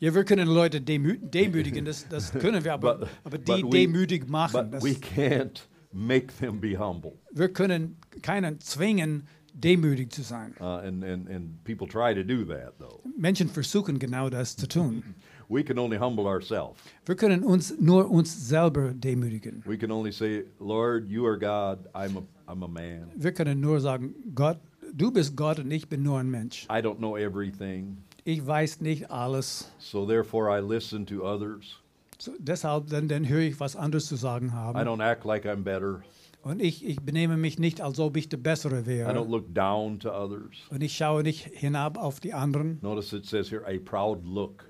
Ja, 0.00 0.12
wir 0.14 0.24
können 0.24 0.48
Leute 0.48 0.80
demü 0.80 1.16
demütigen, 1.18 1.84
das, 1.86 2.06
das 2.08 2.32
können 2.38 2.62
wir, 2.64 2.72
aber, 2.74 2.98
But- 2.98 3.08
aber 3.24 3.38
die 3.38 3.44
but 3.62 3.64
we- 3.64 3.70
demütig 3.70 4.28
machen. 4.28 4.70
but 4.70 4.74
Das, 4.74 4.84
we 4.84 4.90
can't 4.96 5.62
make 5.92 6.28
them 6.38 6.60
be 6.60 6.76
humble. 6.78 7.12
wir 7.32 7.48
können 7.52 7.96
keinen 8.22 8.60
zwingen, 8.60 9.26
demütig 9.54 10.10
zu 10.12 10.22
sein. 10.22 10.54
Uh, 10.60 10.80
and, 10.86 11.04
and, 11.04 11.28
and 11.28 11.62
people 11.64 11.86
try 11.86 12.14
to 12.14 12.22
do 12.24 12.44
that, 12.44 12.78
though. 12.78 13.00
Menschen 13.18 13.48
versuchen 13.48 13.98
genau 13.98 14.30
das 14.30 14.56
zu 14.56 14.66
tun. 14.66 15.02
We 15.48 15.62
can 15.62 15.78
only 15.78 15.98
humble 15.98 16.26
ourselves. 16.26 16.80
Wir 17.04 17.14
können 17.14 17.44
uns 17.44 17.78
nur 17.78 18.10
uns 18.10 18.48
selber 18.48 18.94
demütigen. 18.94 19.62
We 19.66 19.76
can 19.76 19.90
only 19.90 20.10
say, 20.10 20.44
Lord, 20.58 21.06
you 21.08 21.26
are 21.26 21.36
God, 21.36 21.86
I'm 21.94 22.16
a, 22.16 22.22
I'm 22.50 22.64
a 22.64 22.68
man. 22.68 23.10
Wir 23.14 23.32
können 23.32 23.60
nur 23.60 23.78
sagen, 23.80 24.14
Gott, 24.34 24.58
du 24.94 25.10
bist 25.10 25.36
Gott 25.36 25.58
und 25.58 25.70
ich 25.70 25.88
bin 25.90 26.02
nur 26.02 26.18
ein 26.18 26.30
Mensch. 26.30 26.64
I 26.70 26.80
don't 26.80 26.96
know 26.98 27.18
everything, 27.18 27.98
Ich 28.24 28.46
weiß 28.46 28.80
nicht 28.80 29.10
alles. 29.10 29.70
so 29.78 30.06
therefore 30.06 30.48
I 30.48 30.60
listen 30.62 31.04
to 31.06 31.22
others. 31.22 31.81
So, 32.22 32.30
deshalb 32.38 32.86
dann, 32.86 33.08
dann 33.08 33.28
höre 33.28 33.40
ich, 33.40 33.58
was 33.58 33.74
anderes 33.74 34.06
zu 34.06 34.14
sagen 34.14 34.50
I 34.50 34.52
haben. 34.52 34.78
don't 34.78 35.02
act 35.02 35.24
like 35.24 35.44
I'm 35.44 35.64
better. 35.64 36.04
Und 36.42 36.62
ich, 36.62 36.84
ich 36.86 37.00
benehme 37.00 37.36
mich 37.36 37.58
nicht, 37.58 37.80
als 37.80 37.98
ob 37.98 38.16
ich 38.16 38.28
der 38.28 38.36
Bessere 38.36 38.78
I 38.78 38.82
don't 38.82 38.86
wäre. 38.86 39.24
look 39.24 39.52
down 39.52 39.98
to 39.98 40.08
others. 40.12 40.54
Und 40.70 40.84
ich 40.84 40.96
schaue 40.96 41.24
nicht 41.24 41.46
hinab 41.52 41.98
auf 41.98 42.20
die 42.20 42.32
anderen. 42.32 42.78
Notice 42.80 43.12
it 43.12 43.26
says 43.26 43.50
here, 43.50 43.64
a 43.66 43.76
proud 43.84 44.24
look. 44.24 44.64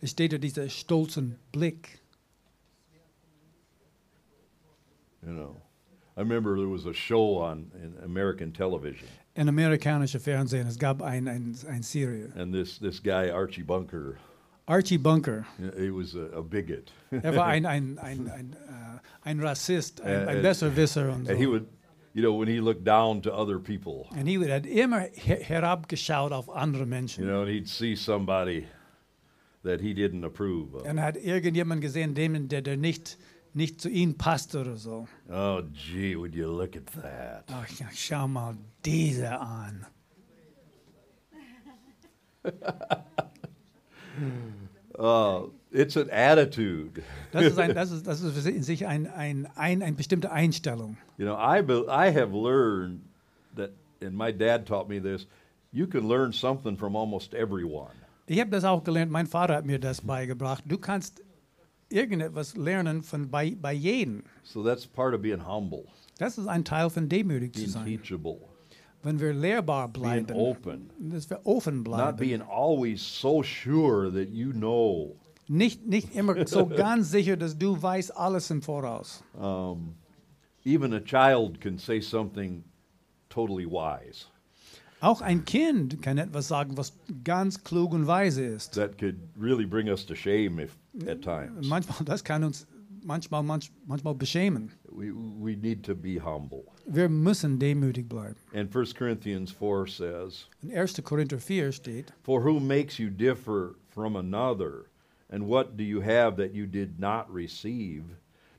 Es 0.00 0.12
steht 0.12 0.32
ja 0.32 0.38
dieser 0.38 0.70
stolzen 0.70 1.36
Blick. 1.52 2.00
You 5.26 5.32
know, 5.34 5.56
I 6.16 6.20
remember 6.20 6.56
there 6.56 6.68
was 6.70 6.86
a 6.86 6.94
show 6.94 7.38
on 7.42 7.70
in 7.82 7.94
American 8.02 8.50
television, 8.52 9.06
In 9.34 9.48
amerikanische 9.50 10.20
Fernsehen, 10.20 10.66
es 10.66 10.78
gab 10.78 11.02
ein, 11.02 11.28
ein, 11.28 11.54
ein 11.68 11.82
Serie. 11.82 12.32
and 12.34 12.50
this 12.54 12.78
this 12.78 12.98
guy 13.02 13.30
Archie 13.30 13.62
Bunker, 13.62 14.16
Archie 14.66 14.96
Bunker, 14.96 15.46
he 15.76 15.90
was 15.90 16.14
a, 16.14 16.38
a 16.38 16.42
bigot, 16.42 16.90
er 17.10 17.34
war 17.36 17.46
ein, 17.54 17.66
ein, 17.66 17.98
ein, 17.98 18.28
ein, 18.30 18.52
äh, 18.52 18.98
ein 19.28 19.40
Rassist, 19.40 20.00
ein, 20.00 20.28
ein 20.28 20.42
Besserwisser 20.42 21.12
und 21.12 21.28
and 21.28 21.38
he 21.38 21.46
would, 21.46 21.66
you 22.14 22.22
know, 22.22 22.32
when 22.38 22.48
he 22.48 22.60
looked 22.60 22.84
down 22.84 23.20
to 23.20 23.30
other 23.32 23.58
people, 23.58 24.06
Und 24.18 24.26
er 24.26 24.54
hat 24.56 24.66
immer 24.66 25.00
her 25.12 25.36
herabgeschaut 25.40 26.32
auf 26.32 26.48
andere 26.48 26.86
Menschen. 26.86 27.24
you 27.24 27.30
know, 27.30 27.42
and 27.42 27.50
he'd 27.50 27.68
see 27.68 27.94
somebody 27.94 28.66
that 29.64 29.80
he 29.80 29.92
didn't 29.92 30.24
approve 30.24 30.74
of. 30.74 30.86
Und 30.88 31.00
hat 31.00 31.16
irgendjemanden 31.16 31.82
gesehen, 31.82 32.14
dem, 32.14 32.48
der, 32.48 32.62
der 32.62 32.78
nicht, 32.78 33.18
nicht 33.52 33.80
zu 33.82 33.90
ihm 33.90 34.16
passt 34.16 34.54
oder 34.54 34.76
so. 34.76 35.06
Oh, 35.30 35.60
gee, 35.72 36.16
would 36.16 36.34
you 36.34 36.46
look 36.50 36.74
at 36.74 36.86
that? 37.02 37.44
Ach, 37.48 37.68
ja, 37.78 37.86
schau 37.92 38.28
mal 38.28 38.56
diese 38.84 39.38
an. 39.38 39.86
Uh, 44.96 45.48
it's 45.72 45.96
an 45.96 46.08
attitude. 46.10 47.02
Das 47.32 47.44
ist, 47.46 47.58
ein, 47.58 47.74
das 47.74 47.90
ist, 47.90 48.06
das 48.06 48.20
ist 48.20 48.46
in 48.46 48.62
sich 48.62 48.86
ein, 48.86 49.06
ein, 49.08 49.48
ein, 49.56 49.82
eine 49.82 49.96
bestimmte 49.96 50.30
Einstellung. 50.30 50.96
You 51.18 51.26
know, 51.26 51.34
I, 51.36 51.62
be, 51.62 51.84
I 51.88 52.12
have 52.12 52.32
learned 52.32 53.00
that, 53.56 53.70
and 54.00 54.16
my 54.16 54.32
dad 54.32 54.66
taught 54.66 54.88
me 54.88 55.00
this, 55.00 55.26
you 55.72 55.86
can 55.86 56.06
learn 56.06 56.32
something 56.32 56.76
from 56.76 56.94
almost 56.94 57.34
everyone. 57.34 57.92
Ich 58.26 58.40
habe 58.40 58.50
das 58.50 58.64
auch 58.64 58.84
gelernt, 58.84 59.10
mein 59.10 59.26
Vater 59.26 59.56
hat 59.56 59.66
mir 59.66 59.78
das 59.80 60.00
beigebracht. 60.00 60.62
Du 60.66 60.78
kannst 60.78 61.22
irgendetwas 61.90 62.56
lernen 62.56 63.02
von 63.02 63.28
bei, 63.30 63.56
bei 63.60 63.72
jedem. 63.72 64.22
So 64.44 64.62
that's 64.62 64.86
part 64.86 65.12
of 65.14 65.22
being 65.22 65.44
humble, 65.44 65.84
Das 66.18 66.38
ist 66.38 66.46
ein 66.46 66.64
Teil 66.64 66.88
von 66.88 67.08
demütig 67.08 67.52
zu 67.54 67.60
being 67.62 67.70
sein. 67.72 67.84
teachable. 67.84 68.38
Wenn 69.04 69.20
wir 69.20 69.32
lehrbar 69.32 69.88
being 69.88 70.26
bleiben, 70.26 70.32
open, 70.34 70.90
dass 70.98 71.28
wir 71.30 71.40
offen 71.44 71.76
not 71.76 71.84
bleiben, 71.84 72.16
being 72.18 72.42
always 72.42 73.00
so 73.02 73.42
sure 73.42 74.10
that 74.10 74.30
you 74.30 74.52
know. 74.52 75.14
nicht, 75.46 75.86
nicht 75.86 76.14
immer 76.14 76.46
so 76.46 76.66
ganz 76.76 77.10
sicher, 77.10 77.36
dass 77.36 77.56
du 77.56 77.80
weißt 77.80 78.16
alles 78.16 78.50
im 78.50 78.62
Voraus. 78.62 79.22
Um, 79.34 79.94
even 80.64 80.92
a 80.94 81.00
child 81.00 81.60
can 81.60 81.78
say 81.78 82.00
something 82.00 82.64
totally 83.28 83.66
wise 83.66 84.26
Auch 85.00 85.20
ein 85.20 85.44
Kind 85.44 86.00
kann 86.00 86.16
etwas 86.16 86.48
sagen, 86.48 86.78
was 86.78 86.94
ganz 87.24 87.62
klug 87.62 87.92
und 87.92 88.06
weise 88.06 88.42
ist. 88.42 88.72
that 88.74 88.96
could 88.98 89.16
really 89.38 89.66
bring 89.66 89.88
us 89.88 90.06
to 90.06 90.14
shame 90.14 90.58
if 90.58 90.76
at 91.06 91.20
times. 91.20 91.68
Manchmal, 91.68 92.04
das 92.06 92.24
kann 92.24 92.42
uns 92.42 92.66
manchmal, 93.04 93.42
manch, 93.42 93.70
manchmal 93.86 94.14
beschämen. 94.14 94.70
We, 94.90 95.12
we 95.12 95.56
need 95.56 95.82
to 95.84 95.94
be 95.94 96.18
humble. 96.18 96.64
Wir 96.86 97.08
müssen 97.08 97.58
demütig 97.58 98.08
bleiben. 98.08 98.36
And 98.52 98.70
1 98.74 98.94
Corinthians 98.94 99.50
4 99.50 99.86
says, 99.86 100.46
In 100.62 100.70
1. 100.70 101.02
Korinther 101.04 101.38
4 101.38 101.72
steht, 101.72 102.12
For 102.22 102.40
who 102.42 102.60
makes 102.60 102.98
you 102.98 103.10
differ 103.10 103.76
from 103.90 104.16
another? 104.16 104.86
And 105.30 105.48
what 105.48 105.76
do 105.76 105.84
you 105.84 106.00
have 106.00 106.36
that 106.36 106.54
you 106.54 106.66
did 106.66 106.98
not 106.98 107.32
receive? 107.32 108.04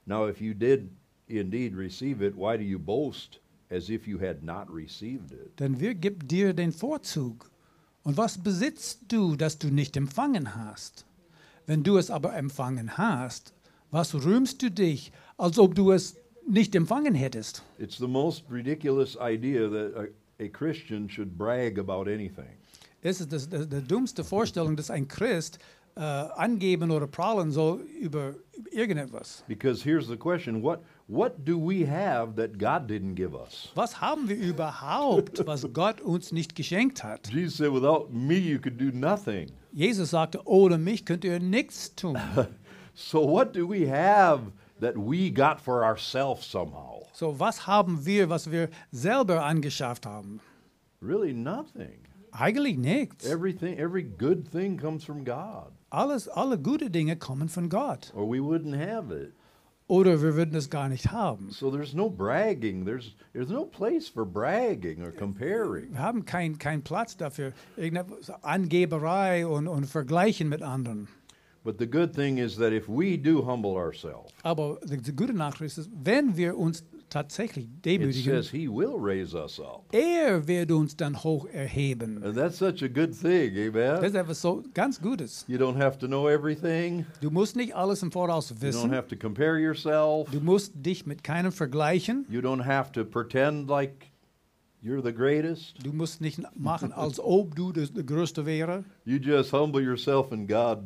Now, 0.06 0.26
if 0.28 0.42
you 0.42 0.54
did 0.54 0.90
indeed 1.28 1.76
receive 1.76 2.22
it, 2.22 2.36
why 2.36 2.58
do 2.58 2.64
you 2.64 2.78
boast 2.80 3.40
as 3.72 3.90
if 3.90 4.08
you 4.08 4.20
had 4.20 4.44
not 4.44 4.70
received 4.70 5.32
it? 5.32 5.58
denn 5.60 5.80
wer 5.80 5.94
gibt 5.96 6.30
dir 6.30 6.54
den 6.54 6.72
Vorzug? 6.72 7.50
Und 8.04 8.18
was 8.18 8.38
besitzt 8.38 9.06
du, 9.08 9.36
das 9.36 9.58
du 9.58 9.70
nicht 9.70 9.98
empfangen 9.98 10.56
hast? 10.56 11.06
Wenn 11.66 11.82
du 11.84 11.98
es 11.98 12.12
aber 12.12 12.36
empfangen 12.36 12.98
hast, 12.98 13.54
was 13.92 14.14
rühmst 14.14 14.62
du 14.62 14.72
dich, 14.72 15.12
als 15.38 15.60
ob 15.60 15.76
du 15.76 15.92
es 15.92 16.16
nicht 16.48 16.76
empfangen 16.76 17.16
hättest? 17.16 17.64
It's 17.78 17.98
the 17.98 18.08
most 18.08 18.44
ridiculous 18.50 19.18
idea 19.20 19.70
that 19.70 19.96
a, 19.96 20.44
a 20.44 20.48
Christian 20.48 21.10
should 21.10 21.38
brag 21.38 21.80
about 21.80 22.10
anything. 22.10 22.58
Es 23.02 23.22
ist 23.22 23.32
das, 23.32 23.48
das, 23.48 23.70
die 23.70 23.84
dummste 23.84 24.24
Vorstellung, 24.24 24.76
dass 24.76 24.90
ein 24.90 25.08
Christ 25.08 25.60
äh, 25.96 26.02
angeben 26.02 26.92
oder 26.92 27.08
prahlen 27.08 27.52
soll 27.52 27.82
über, 28.02 28.36
über 28.58 28.72
irgendetwas. 28.72 29.44
Because 29.48 29.84
here's 29.84 30.08
the 30.08 30.18
question 30.18 30.62
what, 30.62 30.82
what 31.08 31.46
do 31.46 31.58
we 31.58 31.86
have 31.86 32.36
that 32.36 32.58
God 32.58 32.90
didn't 32.90 33.16
give 33.16 33.34
us? 33.34 33.72
Was 33.76 34.02
haben 34.02 34.28
wir 34.28 34.36
überhaupt, 34.36 35.46
was 35.46 35.68
Gott 35.72 36.02
uns 36.02 36.32
nicht 36.32 36.56
geschenkt 36.56 37.04
hat? 37.04 37.28
Jesus 37.32 37.58
said, 37.58 37.72
Without 37.72 38.10
me, 38.12 38.36
you 38.36 38.60
could 38.60 38.80
do 38.80 38.92
nothing. 38.92 39.52
Jesus 39.72 40.12
sagte, 40.12 40.40
ohne 40.46 40.78
mich 40.78 41.06
könnt 41.06 41.24
ihr 41.26 41.40
nichts 41.40 41.94
tun. 41.96 42.18
So, 42.96 43.20
what 43.26 43.54
do 43.54 43.68
we 43.68 43.88
have 43.88 44.52
that 44.80 44.98
we 44.98 45.30
got 45.30 45.60
for 45.60 45.84
ourselves 45.84 46.46
somehow? 46.46 47.02
So, 47.14 47.38
was 47.38 47.68
haben 47.68 48.06
wir, 48.06 48.30
was 48.30 48.50
wir 48.52 48.70
selber 48.92 49.44
angeschafft 49.44 50.06
haben? 50.06 50.40
Really, 51.02 51.34
nothing. 51.34 52.00
Eigentlich 52.32 52.78
nichts. 52.78 53.26
Everything, 53.26 53.78
every 53.78 54.04
good 54.04 54.50
thing 54.52 54.78
comes 54.78 55.04
from 55.06 55.24
God, 55.24 55.72
Alles, 55.90 56.28
alle 56.28 56.58
gute 56.58 56.90
Dinge 56.90 57.16
kommen 57.16 57.48
von 57.50 57.70
Gott. 57.70 58.12
or 58.14 58.26
we 58.30 58.40
wouldn't 58.40 58.76
have 58.76 59.12
it. 59.12 59.34
Oder 59.88 60.20
wir 60.22 60.36
würden 60.36 60.56
es 60.56 60.70
gar 60.70 60.90
nicht 60.90 61.12
haben. 61.12 61.52
So 61.52 61.70
there's 61.70 61.94
no 61.94 62.10
bragging. 62.10 62.86
There's 62.86 63.14
there's 63.34 63.50
no 63.52 63.66
place 63.66 64.10
for 64.10 64.26
bragging 64.26 65.04
or 65.04 65.12
comparing. 65.12 65.92
Wir 65.92 66.00
haben 66.00 66.26
keinen 66.26 66.58
kein 66.58 66.82
Platz 66.82 67.16
dafür. 67.16 67.54
Angeberei 68.42 69.46
und, 69.48 69.68
und 69.68 69.86
Vergleichen 69.86 70.50
mit 70.50 70.62
anderen. 70.62 71.08
But 71.66 71.80
the 71.80 71.88
good 71.90 72.14
thing 72.14 72.38
is 72.38 72.56
that 72.58 72.72
if 72.72 72.88
we 72.88 73.18
do 73.18 73.44
humble 73.46 73.72
ourselves, 73.72 74.32
Aber 74.44 74.80
die, 74.88 74.98
die 74.98 75.12
gute 75.16 75.34
Nachricht 75.34 75.78
ist, 75.80 75.90
wenn 76.04 76.38
wir 76.38 76.56
uns 76.58 76.84
tatsächlich 77.10 77.66
it 77.66 77.86
demütigen, 77.86 78.34
says 78.36 78.52
He 78.52 78.68
will 78.70 78.94
raise 79.00 79.36
us 79.36 79.60
up, 79.60 79.84
er 79.92 80.48
wird 80.48 80.72
uns 80.72 80.96
dann 80.96 81.24
hoch 81.24 81.48
erheben. 81.52 82.24
and 82.24 82.36
that's 82.36 82.60
such 82.60 82.84
a 82.84 82.88
good 82.88 83.20
thing, 83.20 83.52
amen? 83.58 84.00
Das 84.00 84.06
ist 84.12 84.16
etwas 84.16 84.42
so 84.42 84.64
ganz 84.76 85.02
Gutes. 85.02 85.44
You 85.48 85.58
don't 85.58 85.78
have 85.78 85.98
to 85.98 86.06
know 86.08 86.30
everything. 86.30 87.06
Du 87.20 87.32
musst 87.32 87.56
nicht 87.56 87.76
alles 87.76 88.04
im 88.04 88.12
Voraus 88.12 88.52
You 88.52 88.56
don't 88.58 88.62
wissen. 88.62 88.92
have 88.92 89.08
to 89.08 89.16
compare 89.16 89.58
yourself. 89.60 90.30
Du 90.32 90.40
musst 90.42 90.74
dich 90.76 91.08
mit 91.08 91.24
keinem 91.24 91.52
vergleichen. 91.52 92.28
You 92.30 92.42
don't 92.42 92.64
have 92.64 92.92
to 92.92 93.04
pretend 93.04 93.68
like 93.70 94.12
you're 94.84 95.02
the 95.04 95.12
greatest. 95.14 95.84
Du 95.84 95.92
musst 95.94 96.22
nicht 96.22 96.40
machen, 96.56 96.92
als 96.94 97.20
ob 97.20 97.56
du 97.56 97.72
das, 97.72 97.92
der 97.92 98.04
Größte 98.04 98.46
wäre. 98.46 98.84
You 99.04 99.18
just 99.18 99.52
humble 99.52 99.82
yourself, 99.82 100.32
and 100.32 100.48
God 100.48 100.80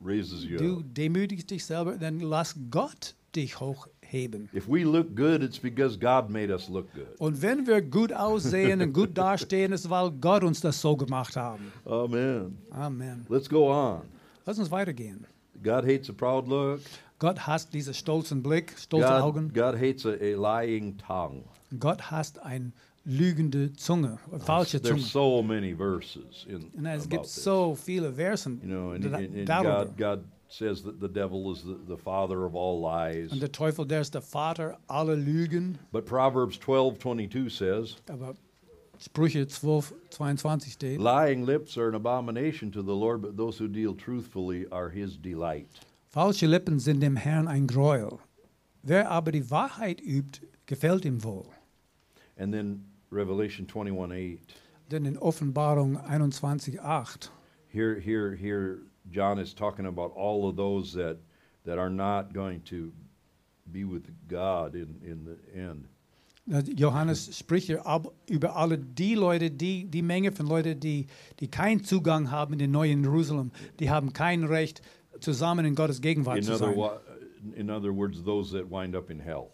Du 0.00 0.82
demütigst 0.82 1.50
dich 1.50 1.64
selber, 1.64 1.96
dann 1.96 2.20
lass 2.20 2.54
Gott 2.70 3.14
dich 3.34 3.60
hochheben. 3.60 4.48
If 4.54 4.68
we 4.68 4.84
look 4.84 5.14
good, 5.14 5.42
it's 5.42 5.58
because 5.58 5.98
God 5.98 6.30
made 6.30 6.52
us 6.52 6.68
look 6.68 6.92
good. 6.94 7.08
Und 7.18 7.42
wenn 7.42 7.66
wir 7.66 7.82
gut 7.82 8.12
aussehen 8.12 8.80
und 8.80 8.92
gut 8.92 9.16
dastehen, 9.18 9.72
ist, 9.72 9.90
weil 9.90 10.10
Gott 10.12 10.44
uns 10.44 10.60
das 10.60 10.80
so 10.80 10.96
gemacht 10.96 11.36
haben. 11.36 11.72
Amen. 11.84 12.58
Amen. 12.70 13.26
Let's 13.28 13.48
go 13.48 13.70
on. 13.70 14.02
Lass 14.46 14.58
uns 14.58 14.70
weitergehen. 14.70 15.26
God 15.62 15.84
hates 15.84 16.08
a 16.08 16.12
proud 16.12 16.48
look. 16.48 16.80
Gott 17.18 17.46
hasst 17.46 17.74
diesen 17.74 17.94
stolzen 17.94 18.42
Blick, 18.42 18.74
stolze 18.78 19.22
Augen. 19.22 19.48
God, 19.48 19.72
God 19.72 19.80
hates 19.80 20.06
a, 20.06 20.10
a 20.10 20.62
lying 20.62 20.96
tongue. 20.98 21.42
Gott 21.78 22.10
hasst 22.10 22.38
eine 22.38 22.72
lügende 23.08 23.72
Zunge, 23.72 24.18
oh, 24.30 24.38
falsche 24.38 24.82
Zunge. 24.82 25.00
There's 25.00 25.10
so 25.10 25.42
many 25.42 25.72
verses 25.74 26.46
in 26.46 26.70
Und 26.76 26.86
es 26.86 27.08
gibt 27.08 27.24
this. 27.24 27.42
so 27.42 27.74
viele 27.74 28.12
Versen 28.12 28.60
you 28.62 28.68
know, 28.68 28.90
and, 28.92 29.04
and, 29.06 29.34
and. 29.34 29.46
God, 29.46 29.96
God 29.96 30.24
says 30.48 30.82
that 30.82 31.00
the 31.00 31.08
devil 31.08 31.50
is 31.52 31.62
the, 31.62 31.76
the 31.86 31.96
father 31.96 32.44
of 32.44 32.54
all 32.54 32.80
lies. 32.80 33.32
Und 33.32 33.40
der 33.40 33.50
Teufel, 33.50 33.86
der 33.86 34.02
ist 34.02 34.14
der 34.14 34.22
Vater 34.22 34.78
aller 34.86 35.16
Lügen. 35.16 35.78
But 35.90 36.04
Proverbs 36.04 36.58
12:22 36.58 37.50
says, 37.50 37.96
Aber 38.08 38.34
Sprüche 38.98 39.46
12, 39.46 39.94
22 40.10 40.72
steht, 40.72 41.00
"Lying 41.00 41.44
lips 41.46 41.78
are 41.78 41.88
an 41.88 41.94
abomination 41.94 42.70
to 42.72 42.82
the 42.82 42.94
Lord, 42.94 43.22
but 43.22 43.36
those 43.36 43.58
who 43.58 43.68
deal 43.68 43.94
truthfully 43.94 44.66
are 44.70 44.90
His 44.90 45.18
delight." 45.20 45.68
falsche 46.10 46.46
Lippen 46.46 46.78
sind 46.78 47.00
dem 47.00 47.16
Herrn 47.16 47.48
ein 47.48 47.66
Gräuel. 47.66 48.18
Wer 48.82 49.10
aber 49.10 49.32
die 49.32 49.50
Wahrheit 49.50 50.00
übt, 50.00 50.40
gefällt 50.66 51.04
ihm 51.04 51.22
wohl. 51.22 51.46
And 52.38 52.52
then 52.52 52.84
Revelation 53.10 53.66
21:8. 53.66 54.38
Denn 54.90 55.04
in 55.04 55.18
Offenbarung 55.18 55.98
21, 56.08 56.78
8, 56.82 57.30
Here, 57.70 58.00
here, 58.00 58.34
here, 58.34 58.78
John 59.10 59.38
is 59.38 59.54
talking 59.54 59.86
about 59.86 60.12
all 60.16 60.48
of 60.48 60.56
those 60.56 60.92
that 60.94 61.18
that 61.64 61.78
are 61.78 61.90
not 61.90 62.32
going 62.32 62.62
to 62.64 62.92
be 63.70 63.84
with 63.84 64.04
God 64.28 64.74
in 64.74 65.00
in 65.04 65.24
the 65.24 65.36
end. 65.54 65.88
Johannes 66.76 67.36
spricht 67.36 67.66
hier 67.66 67.86
ab, 67.86 68.10
über 68.26 68.56
alle 68.56 68.78
die 68.78 69.14
Leute, 69.14 69.50
die, 69.50 69.84
die 69.84 70.00
Menge 70.00 70.32
von 70.32 70.46
Leuten, 70.46 70.80
die, 70.80 71.06
die 71.40 71.48
keinen 71.48 71.84
Zugang 71.84 72.30
haben 72.30 72.54
in 72.54 72.58
den 72.58 72.70
neuen 72.70 73.02
Jerusalem, 73.02 73.50
die 73.80 73.90
haben 73.90 74.14
kein 74.14 74.44
Recht, 74.44 74.80
zusammen 75.20 75.66
in 75.66 75.74
Gottes 75.74 76.00
Gegenwart 76.00 76.38
In 76.38 76.44
zu 76.44 76.56
sein. 76.56 76.74
in 77.54 77.70
other 77.70 77.92
words, 77.94 78.22
those 78.24 78.50
that 78.52 78.70
wind 78.70 78.96
up 78.96 79.10
in 79.10 79.20
hell. 79.20 79.50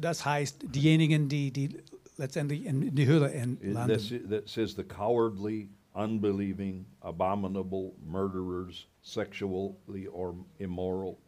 Das 0.00 0.24
heißt, 0.24 0.64
diejenigen, 0.74 1.28
die, 1.28 1.52
die 1.52 1.76
letztendlich 2.18 2.64
in 2.66 2.94
die 2.94 3.06
Höhle 3.06 3.32
en- 3.32 3.58
It- 3.60 3.72
landen. 3.74 3.96
that's- 3.96 4.28
that 4.28 4.48
says 4.48 4.74
the 4.74 4.84
cowardly, 4.84 5.68
unbelieving, 5.94 6.86
abominable, 7.00 7.94
murderers, 8.04 8.86
sexually 9.02 10.06
or 10.08 10.34
immoral, 10.58 11.18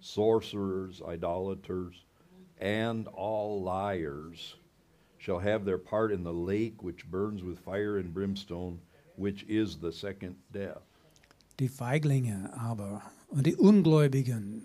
sorcerers, 0.00 1.02
idolaters, 1.02 2.04
and 2.60 3.06
all 3.08 3.62
liars 3.62 4.56
shall 5.18 5.38
have 5.40 5.64
their 5.64 5.78
part 5.78 6.12
in 6.12 6.22
the 6.22 6.32
lake 6.32 6.82
which 6.82 7.10
burns 7.10 7.42
with 7.42 7.58
fire 7.58 7.98
and 7.98 8.14
brimstone, 8.14 8.78
which 9.16 9.44
is 9.48 9.78
the 9.80 9.90
second 9.92 10.36
death. 10.52 10.82
Die 11.58 11.68
Feiglinge 11.68 12.50
aber 12.54 13.02
und 13.28 13.44
die 13.46 13.56
Ungläubigen 13.56 14.62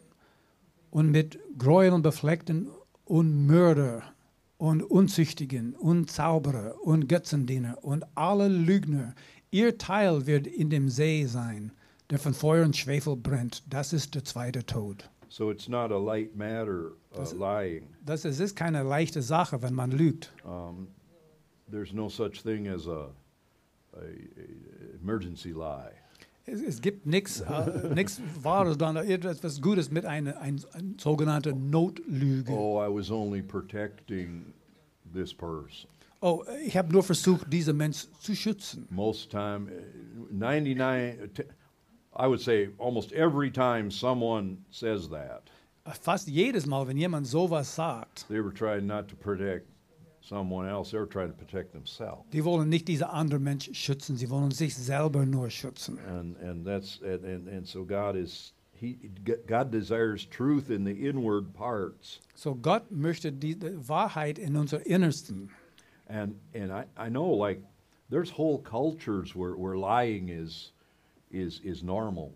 und 0.91 1.11
mit 1.11 1.39
Gräueln 1.57 2.01
befleckten 2.01 2.69
und 3.05 3.47
Mörder 3.47 4.03
und 4.61 4.83
Unzüchtigen 4.83 5.73
und 5.73 6.11
Zauberer 6.11 6.75
und 6.83 7.09
Götzendiener 7.09 7.79
und 7.83 8.05
alle 8.13 8.47
Lügner, 8.47 9.15
ihr 9.49 9.79
Teil 9.79 10.27
wird 10.27 10.45
in 10.45 10.69
dem 10.69 10.87
See 10.87 11.25
sein, 11.25 11.71
der 12.11 12.19
von 12.19 12.35
Feuer 12.35 12.63
und 12.65 12.77
Schwefel 12.77 13.15
brennt. 13.15 13.63
Das 13.67 13.91
ist 13.91 14.13
der 14.13 14.23
zweite 14.23 14.63
Tod. 14.63 15.09
So 15.29 15.49
it's 15.49 15.67
not 15.67 15.91
a 15.91 15.97
light 15.97 16.35
matter 16.35 16.91
uh, 16.91 17.15
Das- 17.15 17.33
lying. 17.33 17.87
Das 18.05 18.23
ist, 18.23 18.39
ist 18.39 18.55
keine 18.55 18.83
leichte 18.83 19.23
Sache, 19.23 19.63
wenn 19.63 19.73
man 19.73 19.89
lügt. 19.89 20.31
Um, 20.43 20.89
there's 21.71 21.91
no 21.91 22.07
such 22.07 22.43
thing 22.43 22.67
as 22.67 22.87
a, 22.87 23.09
a, 23.93 23.97
a 23.97 24.95
emergency 25.01 25.53
lie. 25.53 25.91
Es, 26.45 26.61
es 26.61 26.81
gibt 26.81 27.05
nichts 27.05 27.41
äh, 27.41 27.89
nix 27.95 28.21
Wahres, 28.41 28.77
sondern 28.79 29.07
etwas 29.07 29.61
Gutes 29.61 29.91
mit 29.91 30.05
einer 30.05 30.39
ein, 30.39 30.61
ein 30.73 30.95
sogenannte 30.99 31.53
Notlüge. 31.53 32.51
Oh, 32.51 32.81
I 32.81 32.87
was 32.87 33.11
only 33.11 33.41
protecting 33.41 34.53
this 35.13 35.33
person. 35.33 35.89
Oh, 36.21 36.43
ich 36.65 36.77
habe 36.77 36.91
nur 36.93 37.03
versucht, 37.03 37.51
diesen 37.51 37.77
Mensch 37.77 38.05
zu 38.19 38.35
schützen. 38.35 38.87
Most 38.91 39.31
time, 39.31 39.67
uh, 39.71 40.27
99, 40.31 41.33
t- 41.33 41.43
I 42.13 42.27
would 42.27 42.39
say 42.41 42.69
almost 42.77 43.11
every 43.11 43.51
time 43.51 43.89
someone 43.89 44.57
says 44.69 45.09
that, 45.09 45.43
Fast 45.99 46.27
jedes 46.27 46.67
Mal, 46.67 46.87
wenn 46.87 46.95
jemand 46.97 47.25
sowas 47.25 47.73
sagt, 47.75 48.27
they 48.27 48.39
were 48.39 48.53
trying 48.53 48.85
not 48.85 49.07
to 49.07 49.15
protect 49.15 49.65
someone 50.21 50.67
else. 50.67 50.91
They're 50.91 51.05
trying 51.05 51.29
to 51.29 51.37
protect 51.37 51.73
themselves. 51.73 52.29
Die 52.31 52.43
wollen 52.43 52.69
nicht 52.69 52.87
diese 52.87 53.09
anderen 53.09 53.43
Menschen 53.43 53.73
schützen, 53.73 54.17
sie 54.17 54.29
wollen 54.29 54.51
sich 54.51 54.75
selber 54.75 55.25
nur 55.25 55.49
schützen. 55.49 55.97
And 56.07 56.37
and 56.41 56.65
that's 56.65 56.99
and, 57.01 57.23
and, 57.25 57.47
and 57.47 57.67
so 57.67 57.83
God 57.83 58.15
is 58.15 58.53
he 58.73 58.97
God 59.47 59.71
desires 59.71 60.25
truth 60.25 60.69
in 60.69 60.85
the 60.85 61.07
inward 61.07 61.53
parts. 61.53 62.19
So 62.35 62.55
Gott 62.55 62.91
möchte 62.91 63.31
die 63.31 63.57
Wahrheit 63.87 64.39
in 64.39 64.55
unser 64.55 64.85
Innersten. 64.85 65.49
And 66.07 66.35
and 66.53 66.71
I, 66.71 66.85
I 66.97 67.09
know 67.09 67.33
like 67.33 67.61
there's 68.09 68.31
whole 68.31 68.59
cultures 68.59 69.35
where, 69.35 69.55
where 69.55 69.77
lying 69.77 70.29
is 70.29 70.71
is 71.31 71.59
is 71.63 71.83
normal. 71.83 72.33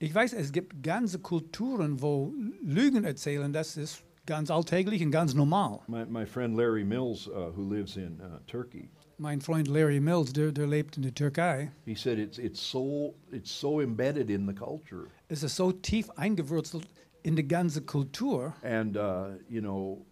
Ich 0.00 0.14
weiß, 0.14 0.32
es 0.34 0.52
gibt 0.52 0.80
ganze 0.80 1.18
Kulturen, 1.18 2.00
wo 2.00 2.32
Lügen 2.62 3.02
erzählen, 3.02 3.52
das 3.52 3.76
ist 3.76 4.04
ganz 4.28 4.50
alltäglich 4.50 5.02
und 5.02 5.10
ganz 5.10 5.34
normal. 5.34 5.80
My, 5.88 6.04
my 6.06 6.24
friend 6.26 6.56
Larry 6.56 6.84
Mills, 6.84 7.26
uh, 7.26 7.50
who 7.56 7.62
lives 7.68 7.96
in 7.96 8.20
uh, 8.20 8.38
Turkey, 8.46 8.90
Mein 9.20 9.40
Freund 9.40 9.66
Larry 9.66 9.98
Mills, 9.98 10.32
der, 10.32 10.52
der 10.52 10.68
lebt 10.68 10.96
in 10.96 11.02
der 11.02 11.12
Türkei, 11.14 11.72
he 11.86 11.94
said 11.96 12.18
it's 12.20 12.38
it's 12.38 12.60
so 12.60 13.14
it's 13.32 13.50
so 13.50 13.80
embedded 13.80 14.30
in 14.30 14.46
the 14.46 14.52
culture, 14.54 15.08
es 15.28 15.42
ist 15.42 15.56
so 15.56 15.72
tief 15.72 16.08
eingewurzelt 16.16 16.86
in 17.24 17.34
die 17.34 17.48
ganze 17.48 17.80
Kultur. 17.82 18.54
and 18.62 18.96
uh, 18.96 19.30
you 19.48 19.60
know, 19.60 20.06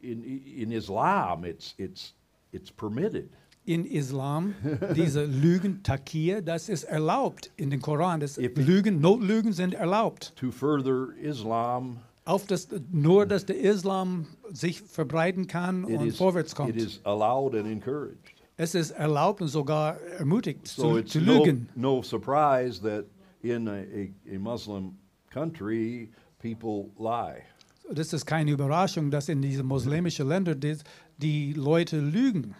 in 0.00 0.22
in 0.24 0.72
Islam, 0.72 1.44
it's 1.44 1.74
it's 1.78 2.14
it's 2.52 2.70
permitted. 2.70 3.28
In 3.66 3.84
Islam, 3.84 4.54
diese 4.96 5.26
Lügen, 5.26 5.82
Takir, 5.82 6.40
das 6.40 6.70
ist 6.70 6.84
erlaubt 6.84 7.50
in 7.58 7.68
den 7.68 7.82
Koran. 7.82 8.20
Das 8.20 8.38
If- 8.38 8.56
Lügen, 8.56 9.00
Notlügen 9.02 9.52
sind 9.52 9.74
erlaubt. 9.74 10.32
To 10.36 10.50
further 10.50 11.08
Islam, 11.20 11.98
Auf 12.28 12.46
das, 12.46 12.68
nur, 12.92 13.24
dass 13.26 13.46
der 13.46 13.58
Islam 13.58 14.26
sich 14.50 14.82
verbreiten 14.82 15.46
kann 15.46 15.84
it 15.88 15.98
und 15.98 16.06
is 16.08 16.16
vorwärts 16.16 16.52
it 16.52 16.56
kommt. 16.56 16.76
is 16.76 17.00
allowed 17.04 17.54
and 17.54 17.66
encouraged. 17.66 18.34
Es 18.56 18.74
ist 18.74 18.90
erlaubt 18.90 19.40
und 19.40 19.48
sogar 19.48 20.00
ermutigt 20.18 20.66
So 20.66 20.90
zu, 20.92 20.96
it's 20.98 21.12
zu 21.12 21.20
no, 21.20 21.44
lügen. 21.44 21.68
no 21.74 22.02
surprise 22.02 22.80
that 22.82 23.06
in 23.42 23.68
a, 23.68 23.76
a, 23.82 24.34
a 24.34 24.38
Muslim 24.38 24.96
country, 25.30 26.10
people 26.42 26.90
lie. 26.98 27.42
Das 27.90 28.12
ist 28.12 28.26
keine 28.26 28.50
Überraschung, 28.50 29.10
dass 29.10 29.28
in 29.28 29.40
diese 29.40 29.62
muslimischen 29.62 30.28
Ländern 30.28 30.60
die, 30.60 30.76
die 31.18 31.52
Leute 31.54 31.98
lügen. 32.00 32.54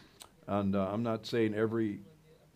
And 0.47 0.75
uh, 0.75 0.79
I'm 0.79 1.03
not 1.03 1.27
saying 1.27 1.53
every 1.53 2.01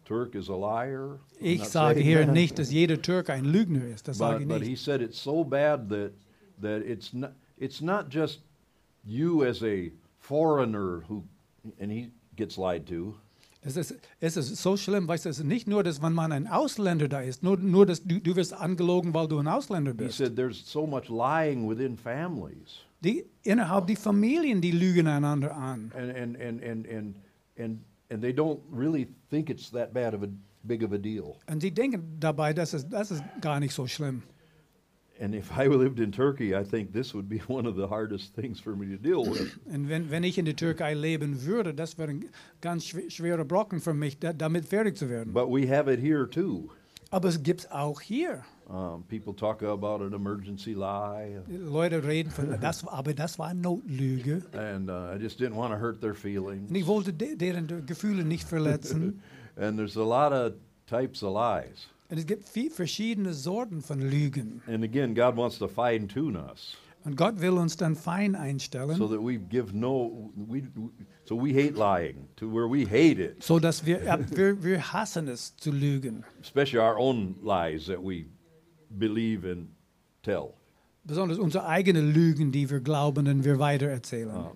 Turk 0.06 0.34
is 0.34 0.48
a 0.48 0.54
liar. 0.56 1.18
I'm 1.38 1.44
Ich 1.44 1.64
sage 1.64 2.00
hier 2.00 2.24
that. 2.24 2.32
nicht, 2.32 2.58
dass 2.58 2.70
jeder 2.72 3.02
Türke 3.02 3.32
ein 3.34 3.44
Lügner 3.44 3.84
ist. 3.86 4.08
Das 4.08 4.18
sage 4.18 4.36
But, 4.36 4.42
ich 4.42 4.48
but 4.48 4.62
he 4.62 4.70
nicht. 4.70 4.84
said 4.84 5.02
it's 5.02 5.22
so 5.22 5.44
bad 5.44 5.88
that 5.90 6.12
that 6.62 6.82
it's 6.82 7.12
not 7.12 7.32
it's 7.58 7.80
not 7.80 8.08
just 8.08 8.40
you 9.04 9.44
as 9.44 9.62
a 9.62 9.90
foreigner 10.18 11.02
who 11.08 11.24
and 11.80 11.90
he 11.92 12.10
gets 12.36 12.56
lied 12.56 12.86
to. 12.88 13.14
Es 13.64 13.76
ist, 13.76 13.94
es 14.18 14.36
ist 14.36 14.56
so 14.56 14.76
schlimm, 14.76 15.06
weißt 15.06 15.24
du, 15.24 15.28
es 15.28 15.38
ist 15.38 15.44
nicht 15.44 15.68
nur, 15.68 15.84
dass 15.84 16.02
wenn 16.02 16.12
man 16.14 16.32
ein 16.32 16.48
Ausländer 16.48 17.06
da 17.06 17.20
ist, 17.20 17.44
nur, 17.44 17.56
nur 17.56 17.86
dass 17.86 18.02
du, 18.02 18.18
du 18.18 18.34
wirst 18.34 18.52
angelogen, 18.52 19.14
weil 19.14 19.28
du 19.28 19.38
ein 19.38 19.46
Ausländer 19.46 19.92
He 19.92 19.98
bist. 19.98 20.18
said 20.18 20.34
there's 20.34 20.60
so 20.68 20.84
much 20.84 21.08
lying 21.08 21.68
within 21.68 21.96
families. 21.96 22.80
Die, 23.04 23.24
innerhalb 23.44 23.86
die 23.86 23.94
Familien, 23.94 24.60
die 24.60 24.72
lügen 24.72 25.06
einander 25.06 25.56
an. 25.56 25.92
And 25.94 26.10
and 26.16 26.36
and 26.40 26.62
and 26.64 26.86
and 26.88 27.16
and 27.56 27.78
and 28.10 28.20
they 28.22 28.32
don't 28.32 28.58
really 28.72 29.06
think 29.30 29.48
it's 29.48 29.70
that 29.70 29.92
bad 29.94 30.12
of 30.14 30.24
a 30.24 30.28
big 30.64 30.82
of 30.82 30.92
a 30.92 30.98
deal. 30.98 31.36
Und 31.48 31.60
sie 31.62 31.70
denken 31.70 32.02
dabei, 32.18 32.52
das 32.52 32.74
ist, 32.74 32.88
das 32.90 33.12
ist 33.12 33.22
gar 33.40 33.60
nicht 33.60 33.74
so 33.74 33.86
schlimm. 33.86 34.22
And 35.22 35.34
if 35.36 35.56
I 35.56 35.66
lived 35.68 36.00
in 36.00 36.10
Turkey, 36.10 36.56
I 36.56 36.64
think 36.64 36.92
this 36.92 37.14
would 37.14 37.28
be 37.28 37.38
one 37.46 37.64
of 37.66 37.76
the 37.76 37.86
hardest 37.86 38.34
things 38.34 38.58
for 38.58 38.74
me 38.74 38.86
to 38.88 38.96
deal 38.96 39.24
with. 39.24 39.56
Und 39.72 39.88
wenn, 39.88 40.10
wenn 40.10 40.24
ich 40.24 40.36
in 40.36 40.44
der 40.44 40.56
Türkei 40.56 40.94
leben 40.94 41.44
würde, 41.44 41.72
das 41.72 41.96
wäre 41.96 42.10
ein 42.10 42.24
ganz 42.60 42.84
schwerer 42.84 43.44
Brocken 43.44 43.80
für 43.80 43.94
mich, 43.94 44.18
da, 44.18 44.32
damit 44.32 44.66
fertig 44.66 44.96
zu 44.96 45.08
werden. 45.08 45.32
But 45.32 45.48
we 45.48 45.68
have 45.68 45.88
it 45.90 46.00
here 46.00 46.28
too. 46.28 46.70
Aber 47.10 47.28
es 47.28 47.40
gibt 47.42 47.60
es 47.60 47.70
auch 47.70 48.00
hier. 48.00 48.42
Um, 48.68 49.04
people 49.06 49.34
talk 49.34 49.62
about 49.62 50.02
an 50.02 50.14
emergency 50.14 50.72
lie, 50.72 51.42
Leute 51.48 52.02
reden 52.02 52.30
von, 52.30 52.56
das, 52.60 52.86
aber 52.88 53.12
das 53.12 53.38
war 53.38 53.52
Notlüge. 53.52 54.42
and 54.54 54.88
uh, 54.88 55.14
I 55.14 55.18
just 55.20 55.38
didn't 55.38 55.56
want 55.56 55.72
to 55.72 55.78
hurt 55.78 56.00
their 56.00 56.14
feelings. 56.14 56.70
Und 56.70 56.76
ich 56.76 56.86
wollte 56.86 57.12
de 57.12 57.36
deren 57.36 57.86
Gefühle 57.86 58.24
nicht 58.24 58.48
verletzen. 58.48 59.20
And 59.56 59.76
there's 59.76 59.96
a 59.96 60.02
lot 60.02 60.32
of 60.32 60.54
types 60.86 61.22
of 61.22 61.34
lies. 61.34 61.86
Und 62.12 62.18
es 62.18 62.26
gibt 62.26 62.46
viele 62.46 62.68
verschiedene 62.68 63.32
Sorten 63.32 63.80
von 63.80 63.98
Lügen. 63.98 64.60
And 64.66 64.84
again, 64.84 65.14
God 65.14 65.34
wants 65.34 65.58
to 65.58 65.66
fine 65.66 66.06
tune 66.06 66.38
us 66.38 66.76
Und 67.04 67.16
Gott 67.16 67.40
will 67.40 67.52
uns 67.52 67.74
dann 67.78 67.96
fein 67.96 68.36
einstellen, 68.36 68.98
so 68.98 69.08
that 69.08 69.18
we 69.18 69.38
give 69.38 69.74
no, 69.74 70.30
we, 70.36 70.62
so 71.24 71.34
we 71.34 71.54
hate 71.54 71.72
lying 71.74 72.28
to 72.36 72.46
where 72.46 72.70
we 72.70 72.84
hate 72.84 73.18
it, 73.18 73.42
so 73.42 73.58
dass 73.58 73.86
wir, 73.86 74.02
wir, 74.28 74.62
wir 74.62 74.92
hassen 74.92 75.26
es 75.26 75.56
zu 75.56 75.70
lügen. 75.70 76.22
especially 76.42 76.78
our 76.78 76.98
own 76.98 77.34
lies 77.42 77.86
that 77.86 77.98
we 77.98 78.26
believe 78.90 79.50
and 79.50 79.68
tell. 80.22 80.52
Besonders 81.04 81.38
unsere 81.38 81.66
eigenen 81.66 82.12
Lügen, 82.12 82.52
die 82.52 82.68
wir 82.68 82.80
glauben 82.80 83.26
und 83.26 83.42
wir 83.42 83.58
weitererzählen. 83.58 84.50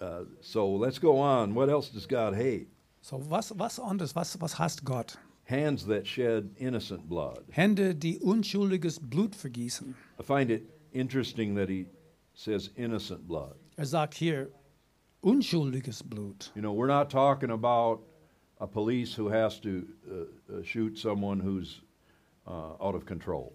Uh, 0.00 0.26
so 0.40 0.76
let's 0.76 1.00
go 1.00 1.22
on. 1.22 1.54
What 1.54 1.68
else 1.68 1.92
does 1.92 2.08
God 2.08 2.34
hate? 2.34 2.66
So, 3.00 3.22
was, 3.30 3.56
was 3.56 3.78
anderes, 3.78 4.16
was, 4.16 4.38
was 4.40 4.58
hasst 4.58 4.84
Gott? 4.84 5.16
Hands 5.48 5.86
that 5.86 6.06
shed 6.06 6.50
innocent 6.56 7.08
blood. 7.08 7.44
Hände, 7.50 7.94
die 7.94 8.18
unschuldiges 8.18 8.98
Blut 9.00 9.34
vergießen. 9.34 9.94
I 10.18 10.22
find 10.22 10.50
it 10.50 10.68
interesting 10.92 11.54
that 11.54 11.68
he 11.68 11.86
says 12.34 12.70
innocent 12.76 13.26
blood. 13.28 13.54
Er 13.76 13.86
sagt 13.86 14.14
hier, 14.14 14.48
unschuldiges 15.22 16.02
Blut. 16.02 16.50
You 16.54 16.62
know, 16.62 16.72
we're 16.72 16.88
not 16.88 17.10
talking 17.10 17.50
about 17.50 18.00
a 18.58 18.66
police 18.66 19.14
who 19.14 19.28
has 19.28 19.60
to 19.60 19.86
uh, 20.10 20.14
uh, 20.52 20.62
shoot 20.62 20.98
someone 20.98 21.40
who's 21.40 21.80
uh, 22.46 22.74
out 22.80 22.94
of 22.94 23.06
control. 23.06 23.52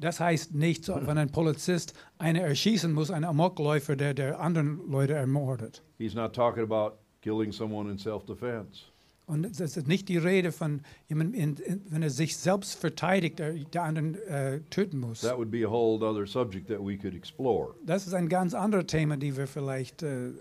Das 0.00 0.18
heißt 0.18 0.54
nicht, 0.54 0.88
wenn 0.88 1.18
ein 1.18 1.30
Polizist 1.30 1.94
einen 2.18 2.42
erschießen 2.42 2.92
muss, 2.92 3.10
ein 3.10 3.24
Amokläufer, 3.24 3.96
der 3.96 4.12
der 4.12 4.40
anderen 4.40 4.90
Leute 4.90 5.14
ermordet. 5.14 5.82
He's 5.98 6.14
not 6.14 6.32
talking 6.34 6.64
about 6.64 6.96
killing 7.22 7.52
someone 7.52 7.90
in 7.90 7.98
self-defense. 7.98 8.86
Und 9.26 9.46
es 9.46 9.60
ist 9.60 9.86
nicht 9.86 10.08
die 10.08 10.18
Rede 10.18 10.52
von 10.52 10.82
jemandem, 11.08 11.40
in, 11.40 11.56
in, 11.56 11.82
wenn 11.88 12.02
er 12.02 12.10
sich 12.10 12.36
selbst 12.36 12.74
verteidigt, 12.74 13.38
der, 13.38 13.54
der 13.54 13.82
anderen 13.82 14.16
äh, 14.26 14.60
töten 14.68 15.00
muss. 15.00 15.20
That 15.22 15.38
would 15.38 15.50
be 15.50 15.64
a 15.64 15.70
whole 15.70 16.04
other 16.04 16.26
subject 16.26 16.68
that 16.68 16.80
we 16.80 16.96
could 16.98 17.14
explore. 17.14 17.74
Das 17.86 18.06
ist 18.06 18.12
ein 18.12 18.28
ganz 18.28 18.52
anderes 18.52 18.86
Thema, 18.86 19.16
die 19.16 19.34
wir 19.36 19.46
vielleicht 19.46 20.02
äh, 20.02 20.28
äh, 20.28 20.32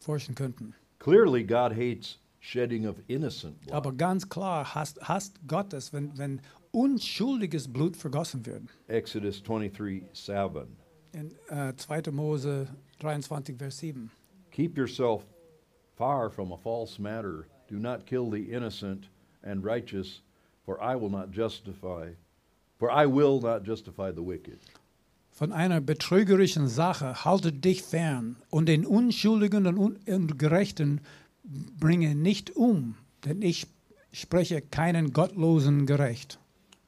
forschen 0.00 0.34
könnten. 0.34 0.74
Clearly, 0.98 1.44
God 1.44 1.72
hates 1.72 2.18
shedding 2.40 2.86
of 2.86 2.96
innocent 3.06 3.60
blood. 3.60 3.74
Aber 3.74 3.92
ganz 3.92 4.28
klar 4.28 4.74
hasst, 4.74 5.00
hasst 5.00 5.38
Gott 5.46 5.72
es, 5.72 5.92
wenn, 5.92 6.16
wenn 6.18 6.40
unschuldiges 6.72 7.72
Blut 7.72 7.96
vergossen 7.96 8.44
wird. 8.44 8.62
Exodus 8.88 9.42
23 9.42 10.04
7. 10.12 10.66
In 11.12 11.32
äh, 11.48 11.74
2. 11.76 12.10
Mose 12.10 12.68
23, 12.98 13.56
Vers 13.56 13.78
7. 13.78 14.10
Keep 14.50 14.76
yourself 14.76 15.24
far 15.96 16.30
from 16.30 16.52
a 16.52 16.56
false 16.56 17.00
matter. 17.00 17.46
Do 17.70 17.78
not 17.78 18.04
kill 18.06 18.30
the 18.30 18.52
innocent 18.52 19.08
and 19.42 19.64
righteous, 19.64 20.22
for 20.66 20.82
I 20.82 20.96
will 20.96 21.10
not 21.10 21.30
justify, 21.30 22.10
for 22.78 22.90
I 22.90 23.06
will 23.06 23.40
not 23.40 23.64
justify 23.64 24.10
the 24.12 24.22
wicked. 24.22 24.58
Von 25.30 25.52
einer 25.52 25.80
betrügerischen 25.80 26.68
Sache 26.68 27.24
halte 27.24 27.52
dich 27.52 27.82
fern 27.82 28.36
und 28.50 28.68
den 28.68 28.84
Unschuldigen 28.84 29.66
und 29.66 29.78
Un- 29.78 29.98
und 30.06 30.38
Gerechten 30.38 31.00
bringe 31.78 32.14
nicht 32.14 32.56
um, 32.56 32.96
denn 33.24 33.40
ich 33.40 33.66
spreche 34.12 34.60
keinen 34.60 35.12
Gottlosen 35.12 35.86
gerecht. 35.86 36.38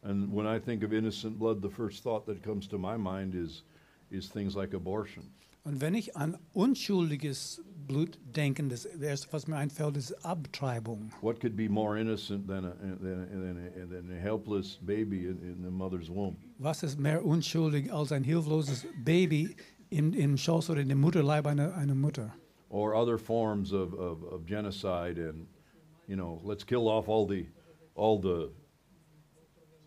And 0.03 0.35
when 0.35 0.47
I 0.47 0.59
think 0.59 0.83
of 0.83 0.93
innocent 0.93 1.39
blood, 1.39 1.63
the 1.63 1.71
first 1.71 2.03
thought 2.03 2.27
that 2.27 2.43
comes 2.43 2.69
to 2.69 2.77
my 2.77 2.99
mind 2.99 3.35
is, 3.35 3.63
is 4.11 4.29
things 4.29 4.57
like 4.57 4.75
abortion. 4.75 5.23
Und 5.65 5.81
wenn 5.81 5.95
ich 5.95 6.17
an 6.17 6.37
unschuldiges 6.53 7.63
Blut 7.87 8.19
denke, 8.35 8.65
das 8.65 8.85
erste, 8.85 9.33
was 9.33 9.47
mir 9.47 9.57
einfällt, 9.57 9.97
ist 9.97 10.13
Abtreibung. 10.25 11.11
What 11.21 11.41
could 11.41 11.57
be 11.57 11.69
more 11.69 11.97
innocent 11.99 12.49
than 12.49 12.65
a, 12.65 12.75
than 12.75 13.23
a, 13.23 13.27
than 13.27 13.57
a, 13.59 13.87
than 13.87 14.11
a 14.11 14.21
helpless 14.21 14.79
baby 14.83 15.27
in, 15.27 15.39
in 15.41 15.63
the 15.63 15.71
mother's 15.71 16.09
womb? 16.09 16.37
Was 16.59 16.83
ist 16.83 16.99
mehr 16.99 17.25
unschuldig 17.25 17.93
als 17.93 18.11
ein 18.11 18.25
hilfloses 18.25 18.87
Baby 19.05 19.55
im, 19.91 20.13
im 20.15 20.37
Schoß 20.37 20.71
oder 20.71 20.81
in 20.81 20.89
dem 20.89 21.01
Mutterleib 21.01 21.47
einer, 21.47 21.75
einer 21.77 21.95
Mutter? 21.95 22.35
Or 22.69 22.95
other 22.95 23.19
forms 23.19 23.73
of, 23.73 23.93
of, 23.93 24.23
of 24.25 24.45
genocide 24.47 25.19
and, 25.19 25.47
you 26.09 26.17
know, 26.17 26.41
let's 26.45 26.65
kill 26.65 26.89
off 26.89 27.09
all 27.09 27.27
the, 27.27 27.47
all 27.95 28.21
the 28.21 28.51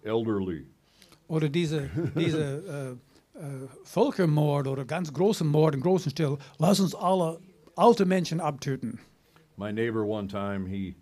elderly. 0.05 0.67
Oder 1.27 1.49
diese, 1.49 1.89
diese 2.15 2.97
äh, 2.97 3.14
Völkermord 3.84 4.67
oder 4.67 4.86
ganz 4.86 5.12
große 5.12 5.43
Mord 5.43 5.76
im 5.76 5.82
großen 5.82 6.12
Stil. 6.12 6.38
Lass 6.58 6.80
uns 6.80 6.95
alle 6.95 7.39
alte 7.76 8.06
Menschen 8.06 8.39
abtöten. 8.39 9.00
My 9.58 9.71
neighbor 9.71 10.06
one 10.06 10.28
time 10.28 10.67
he 10.67 10.95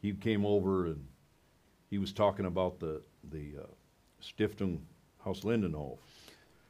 he 0.00 0.12
came 0.14 0.46
over 0.46 0.86
and 0.86 1.08
he 1.90 1.98
was 1.98 2.12
talking 2.12 2.46
about 2.46 2.78
the 2.80 3.00
the 3.30 3.58
uh, 3.58 3.66
Stiftung 4.20 4.80
Haus 5.24 5.44
Lindenhof, 5.44 5.98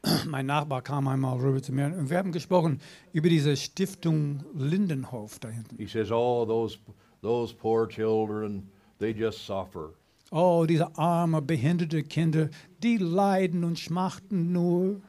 mein 0.27 0.47
Nachbar 0.47 0.83
kam 0.83 1.09
einmal 1.09 1.39
rüber 1.39 1.63
zu 1.63 1.73
mir 1.73 1.87
und 1.87 2.11
wir 2.11 2.19
haben 2.19 2.33
gesprochen 2.33 2.81
über 3.13 3.29
diese 3.29 3.57
Stiftung 3.57 4.45
Lindenhof 4.55 5.39
da 5.39 5.49
hinten. 5.49 5.77
He 5.77 5.87
says, 5.87 6.11
"Oh, 6.11 6.45
those 6.45 6.79
those 7.21 7.55
poor 7.55 7.89
children, 7.89 8.69
they 8.99 9.11
just 9.13 9.45
suffer." 9.45 9.95
Oh, 10.31 10.67
diese 10.69 10.97
arme, 10.99 11.41
behinderte 11.41 12.03
Kinder, 12.03 12.51
die 12.83 12.99
leiden 12.99 13.65
und 13.65 13.79
schmachten 13.79 14.53
nur. 14.53 15.01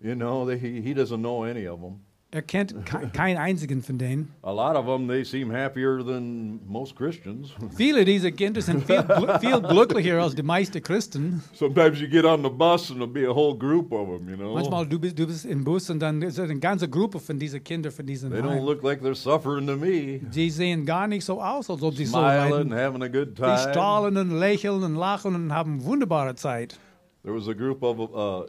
You 0.00 0.14
know, 0.14 0.48
he 0.48 0.80
he 0.80 0.94
doesn't 0.94 1.18
know 1.20 1.44
any 1.44 1.68
of 1.68 1.80
them. 1.80 2.00
Er 2.34 2.40
kennt 2.40 2.74
ke 2.86 3.10
keinen 3.12 3.36
einzigen 3.36 3.82
von 3.82 3.98
denen. 3.98 4.30
A 4.42 4.50
lot 4.50 4.74
of 4.74 4.86
them, 4.86 5.06
they 5.06 5.22
seem 5.22 5.52
happier 5.52 6.02
than 6.02 6.60
most 6.66 6.96
Christians. 6.96 7.50
Viele 7.76 8.06
dieser 8.06 8.30
Kinder 8.32 8.62
sind 8.62 8.86
viel, 8.86 9.02
gl 9.02 9.38
viel 9.38 9.60
glücklicher 9.60 10.18
als 10.22 10.34
die 10.34 10.42
meisten 10.42 10.82
Christen. 10.82 11.42
Sometimes 11.52 12.00
you 12.00 12.08
get 12.08 12.24
on 12.24 12.42
the 12.42 12.48
bus 12.48 12.90
and 12.90 13.00
there'll 13.00 13.06
be 13.12 13.26
a 13.28 13.34
whole 13.34 13.54
group 13.54 13.92
of 13.92 14.08
them. 14.08 14.30
You 14.30 14.36
know, 14.38 14.54
Manchmal 14.54 14.86
du 14.86 14.98
bist, 14.98 15.18
du 15.18 15.26
bist 15.26 15.44
im 15.44 15.62
Bus 15.62 15.90
und 15.90 16.00
dann 16.00 16.22
ist 16.22 16.40
eine 16.40 16.58
ganze 16.58 16.88
Gruppe 16.88 17.20
von 17.20 17.38
diesen 17.38 17.62
Kindern, 17.62 17.92
von 17.92 18.06
diesen 18.06 18.30
they 18.30 18.40
don't 18.40 18.48
Heim. 18.48 18.64
look 18.64 18.82
like 18.82 19.02
they're 19.02 19.14
suffering 19.14 19.66
to 19.66 19.76
me. 19.76 20.20
Die 20.34 20.48
sehen 20.48 20.86
gar 20.86 21.06
nicht 21.06 21.26
so 21.26 21.38
aus, 21.42 21.68
als 21.68 21.82
ob 21.82 21.94
sie 21.94 22.06
so 22.06 22.18
leiden. 22.18 22.48
Smiling, 22.48 22.70
leiden. 22.70 22.86
having 22.86 23.02
a 23.02 23.08
good 23.08 23.36
Die 23.36 23.42
time. 23.42 23.58
strahlen 23.58 24.16
und 24.16 24.30
lächeln 24.40 24.82
und 24.82 24.94
lachen 24.94 25.34
und 25.34 25.52
haben 25.52 25.84
wunderbare 25.84 26.34
Zeit. 26.34 26.78
There 27.24 27.34
was 27.36 27.46
a 27.46 27.52
group 27.52 27.82
of 27.82 27.98
uh, 28.00 28.46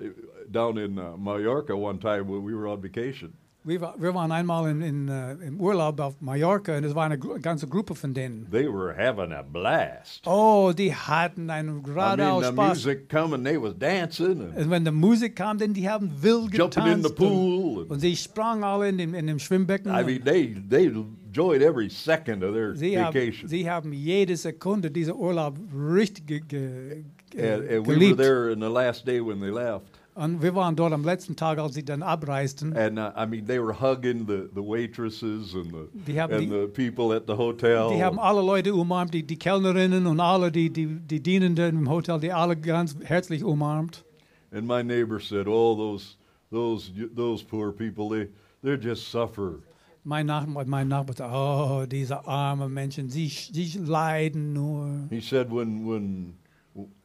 down 0.50 0.78
in 0.78 0.98
uh, 0.98 1.18
Mallorca 1.18 1.76
one 1.76 2.00
time 2.00 2.30
when 2.30 2.46
we 2.46 2.56
were 2.56 2.68
on 2.72 2.82
vacation. 2.82 3.34
Wir, 3.66 3.80
wa- 3.80 3.96
wir 3.98 4.14
waren 4.14 4.30
einmal 4.34 4.70
in, 4.72 4.82
in, 4.82 5.08
äh, 5.08 5.34
im 5.36 5.58
Urlaub 5.62 5.98
auf 6.02 6.20
Mallorca 6.20 6.76
und 6.78 6.84
es 6.84 6.94
war 6.94 7.06
eine 7.06 7.18
ganze 7.18 7.66
Gruppe 7.66 7.96
von 7.96 8.14
denen. 8.14 8.46
They 8.52 8.68
were 8.68 8.94
having 8.94 9.32
a 9.32 9.42
blast. 9.42 10.28
Oh, 10.28 10.74
die 10.78 10.94
hatten 10.94 11.50
einen 11.50 11.80
I 11.80 11.84
geradeaus 11.84 12.42
mean, 12.42 12.56
the 12.56 12.62
Spaß. 12.62 12.68
music 12.86 13.10
come 13.10 13.34
and 13.36 13.46
they 13.46 13.58
was 13.62 13.74
dancing 13.80 14.42
and 14.42 14.58
Und 14.58 14.70
wenn 14.70 14.84
die 14.84 14.92
Musik 14.92 15.38
kam, 15.38 15.58
dann 15.58 15.74
die 15.74 15.90
haben 15.90 16.12
wild 16.22 16.54
jumping 16.54 16.86
in 16.88 17.04
the 17.04 17.10
getanzt. 17.10 17.20
Und, 17.22 17.30
pool. 17.30 17.82
And, 17.84 17.92
und 17.92 18.00
sie 18.02 18.16
sprangen 18.18 18.66
alle 18.66 18.90
in 18.90 18.98
dem, 18.98 19.14
in 19.14 19.28
dem 19.28 19.40
Schwimmbecken. 19.40 19.90
I 19.94 20.04
mean, 20.04 20.24
they 20.26 20.56
they 20.70 20.88
enjoyed 20.88 21.62
every 21.62 21.90
second 21.90 22.44
of 22.44 22.54
their 22.54 22.76
sie, 22.76 22.98
haben, 23.00 23.14
vacation. 23.14 23.48
sie 23.48 23.70
haben 23.70 23.94
jede 23.94 24.36
Sekunde 24.36 24.92
dieser 24.92 25.16
Urlaub 25.16 25.58
richtig 25.74 26.28
ge, 26.28 26.42
ge, 26.46 27.06
ge, 27.32 27.42
and, 27.54 27.62
and 27.70 27.88
we 27.88 27.94
were 27.94 27.94
geliebt. 27.96 28.18
there 28.18 28.52
in 28.52 28.60
the 28.60 28.68
last 28.70 29.06
day 29.06 29.22
when 29.22 29.40
they 29.40 29.50
left. 29.52 29.86
Und 30.16 30.42
wir 30.44 30.54
waren 30.54 30.76
dort 30.76 30.94
am 30.94 31.04
letzten 31.04 31.36
Tag, 31.36 31.58
als 31.58 31.74
sie 31.74 31.84
dann 31.84 32.04
abreisten. 32.04 32.76
And 32.78 33.00
uh, 33.00 33.12
I 33.18 33.26
mean, 33.26 33.46
they 33.48 33.60
were 33.60 33.74
hugging 33.74 34.28
the, 34.28 34.48
the 34.54 34.62
waitresses 34.62 35.56
and 35.56 35.72
the 35.72 35.88
Die 36.06 36.20
and 36.20 36.32
die- 36.32 36.46
the 36.46 36.68
people 36.68 37.16
at 37.16 37.24
the 37.28 37.34
hotel. 37.36 37.90
Die 37.90 38.04
haben 38.04 38.20
alle 38.20 38.42
Leute 38.42 38.76
umarmt, 38.76 39.14
die, 39.14 39.24
die 39.24 39.38
Kellnerinnen 39.38 40.06
und 40.06 40.20
alle 40.20 40.52
die, 40.52 40.70
die, 40.70 40.86
die 40.86 41.20
Dienenden 41.22 41.80
im 41.80 41.90
Hotel, 41.90 42.20
die 42.20 42.32
alle 42.32 42.56
ganz 42.56 42.96
herzlich 43.04 43.44
umarmt. 43.44 44.04
and 44.52 44.68
my 44.68 44.84
neighbor 44.84 45.20
said, 45.20 45.48
"Oh, 45.48 45.74
those 45.76 46.16
those 46.52 46.92
those 47.16 47.44
poor 47.44 47.72
people, 47.72 48.08
they 48.10 48.28
they 48.64 48.76
just 48.78 49.10
suffer." 49.10 49.62
Mein 50.06 50.28
Nachbar, 50.28 50.66
mein 50.68 50.90
Nachbar 50.90 51.16
sagt, 51.16 51.32
oh, 51.34 51.86
diese 51.88 52.28
armen 52.28 52.72
Menschen, 52.74 53.10
sie, 53.10 53.30
sie 53.30 53.80
leiden 53.80 54.54
nur. 54.54 55.08
He 55.10 55.22
said 55.22 55.50
when 55.52 55.88
when 55.88 56.36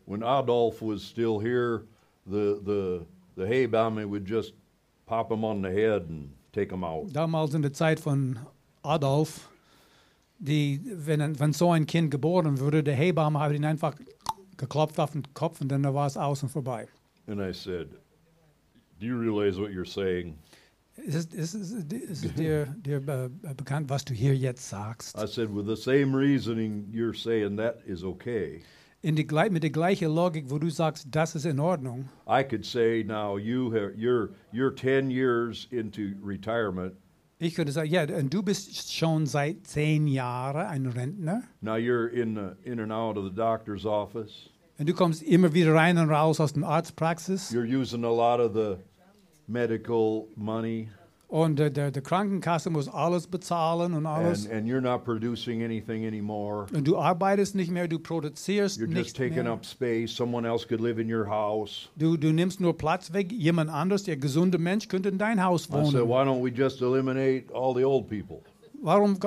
when 0.04 0.22
Adolf 0.22 0.82
was 0.82 1.02
still 1.02 1.38
here, 1.40 1.84
the 2.28 2.60
the 2.64 3.06
the 3.36 3.44
Hebamme 3.44 4.04
would 4.08 4.26
just 4.26 4.52
pop 5.06 5.30
him 5.30 5.44
on 5.44 5.62
the 5.62 5.70
head 5.70 6.08
and 6.08 6.30
take 6.52 6.70
him 6.70 6.84
out. 6.84 7.12
Damals 7.12 7.54
in 7.54 7.62
der 7.62 7.72
Zeit 7.72 8.00
von 8.00 8.38
Adolf, 8.82 9.48
die, 10.38 10.80
wenn, 10.84 11.38
wenn 11.38 11.52
so 11.52 11.70
ein 11.70 11.86
Kind 11.86 12.10
geboren 12.10 12.58
wurde, 12.60 12.82
der 12.82 12.94
Hebamme 12.94 13.38
hat 13.40 13.52
ihn 13.52 13.64
einfach 13.64 13.94
geklopft 14.56 14.98
auf 15.00 15.12
den 15.12 15.22
Kopf 15.34 15.60
und 15.60 15.68
dann 15.68 15.82
war 15.82 16.06
es 16.06 16.16
aus 16.16 16.42
und 16.42 16.48
vorbei. 16.48 16.88
And 17.26 17.40
I 17.40 17.52
said, 17.52 17.88
"Do 19.00 19.06
you 19.06 19.18
realize 19.18 19.60
what 19.60 19.70
you're 19.70 19.86
saying?" 19.86 20.38
Ist 20.96 21.32
ist 21.32 21.54
ist 21.54 22.38
dir, 22.38 22.66
dir 22.84 22.96
äh, 23.06 23.26
eh, 23.26 23.50
eh, 23.50 23.54
bekannt, 23.54 23.88
was 23.88 24.04
du 24.04 24.14
hier 24.14 24.34
jetzt 24.34 24.68
sagst? 24.68 25.16
I 25.16 25.26
said, 25.26 25.48
"With 25.54 25.66
the 25.66 25.80
same 25.80 26.16
reasoning 26.16 26.88
you're 26.92 27.14
saying 27.14 27.56
that 27.58 27.82
is 27.86 28.02
okay." 28.02 28.62
In 29.00 29.14
die, 29.14 29.26
mit 29.50 29.62
der 29.62 29.70
gleichen 29.70 30.12
Logik, 30.12 30.50
wo 30.50 30.58
du 30.58 30.70
sagst, 30.70 31.06
das 31.12 31.36
ist 31.36 31.44
in 31.44 31.60
Ordnung. 31.60 32.08
I 32.28 32.42
could 32.42 32.64
say 32.64 33.04
now 33.04 33.38
you 33.38 33.70
have 33.72 33.92
you're 33.96 34.30
you're 34.52 34.74
10 34.74 35.10
years 35.10 35.68
into 35.70 36.14
retirement. 36.24 36.94
Ich 37.38 37.54
könnte 37.54 37.70
sagen, 37.70 37.88
ja, 37.88 38.02
und 38.02 38.34
du 38.34 38.42
bist 38.42 38.92
schon 38.92 39.26
seit 39.26 39.64
zehn 39.64 40.08
Jahren 40.08 40.66
ein 40.66 40.86
Rentner 40.86 41.44
Now 41.60 41.76
you're 41.76 42.08
in 42.08 42.34
the, 42.34 42.68
in 42.68 42.80
and 42.80 42.90
out 42.90 43.16
of 43.16 43.24
the 43.24 43.34
doctor's 43.34 43.84
office. 43.86 44.50
und 44.80 44.88
du 44.88 44.94
kommst 44.94 45.22
immer 45.22 45.54
wieder 45.54 45.72
rein 45.74 45.96
und 45.98 46.10
raus 46.10 46.40
aus 46.40 46.52
der 46.54 46.64
Arztpraxis 46.64 47.52
You're 47.52 47.64
using 47.64 48.04
a 48.04 48.10
lot 48.10 48.40
of 48.40 48.52
the 48.54 48.82
medical 49.46 50.26
money 50.34 50.88
und 51.28 51.60
äh, 51.60 51.70
der, 51.70 51.90
der 51.90 52.02
Krankenkasse 52.02 52.70
muss 52.70 52.88
alles 52.88 53.26
bezahlen 53.26 53.92
und 53.92 54.06
alles. 54.06 54.46
and, 54.46 54.54
and 54.54 54.66
you're 54.66 54.80
not 54.80 55.04
producing 55.04 55.62
anything 55.62 56.06
anymore. 56.06 56.66
Und 56.74 56.88
du 56.88 56.96
arbeitest 56.96 57.54
nicht 57.54 57.70
mehr, 57.70 57.86
du 57.86 57.98
produzierst 57.98 58.78
You're 58.78 58.86
just 58.86 58.94
nichts 58.94 59.12
taking 59.12 59.44
mehr. 59.44 59.52
up 59.52 59.64
space. 59.66 60.10
Someone 60.16 60.48
else 60.48 60.66
could 60.66 60.80
live 60.80 60.98
in 60.98 61.12
your 61.12 61.28
house. 61.28 61.90
Du, 61.96 62.16
du 62.16 62.32
nimmst 62.32 62.60
nur 62.60 62.76
Platz 62.76 63.12
weg. 63.12 63.30
Jemand 63.30 63.70
anderes, 63.70 64.04
der 64.04 64.16
gesunde 64.16 64.56
Mensch, 64.58 64.88
könnte 64.88 65.10
in 65.10 65.18
dein 65.18 65.44
Haus 65.44 65.66
I 65.68 65.72
said, 65.72 65.94
wohnen. 65.94 66.08
why 66.08 66.24
don't 66.24 66.42
we 66.42 66.50
just 66.50 66.80
eliminate 66.80 67.52
all 67.54 67.74
the 67.74 67.84
old 67.84 68.08
people? 68.08 68.40
Warum 68.80 69.18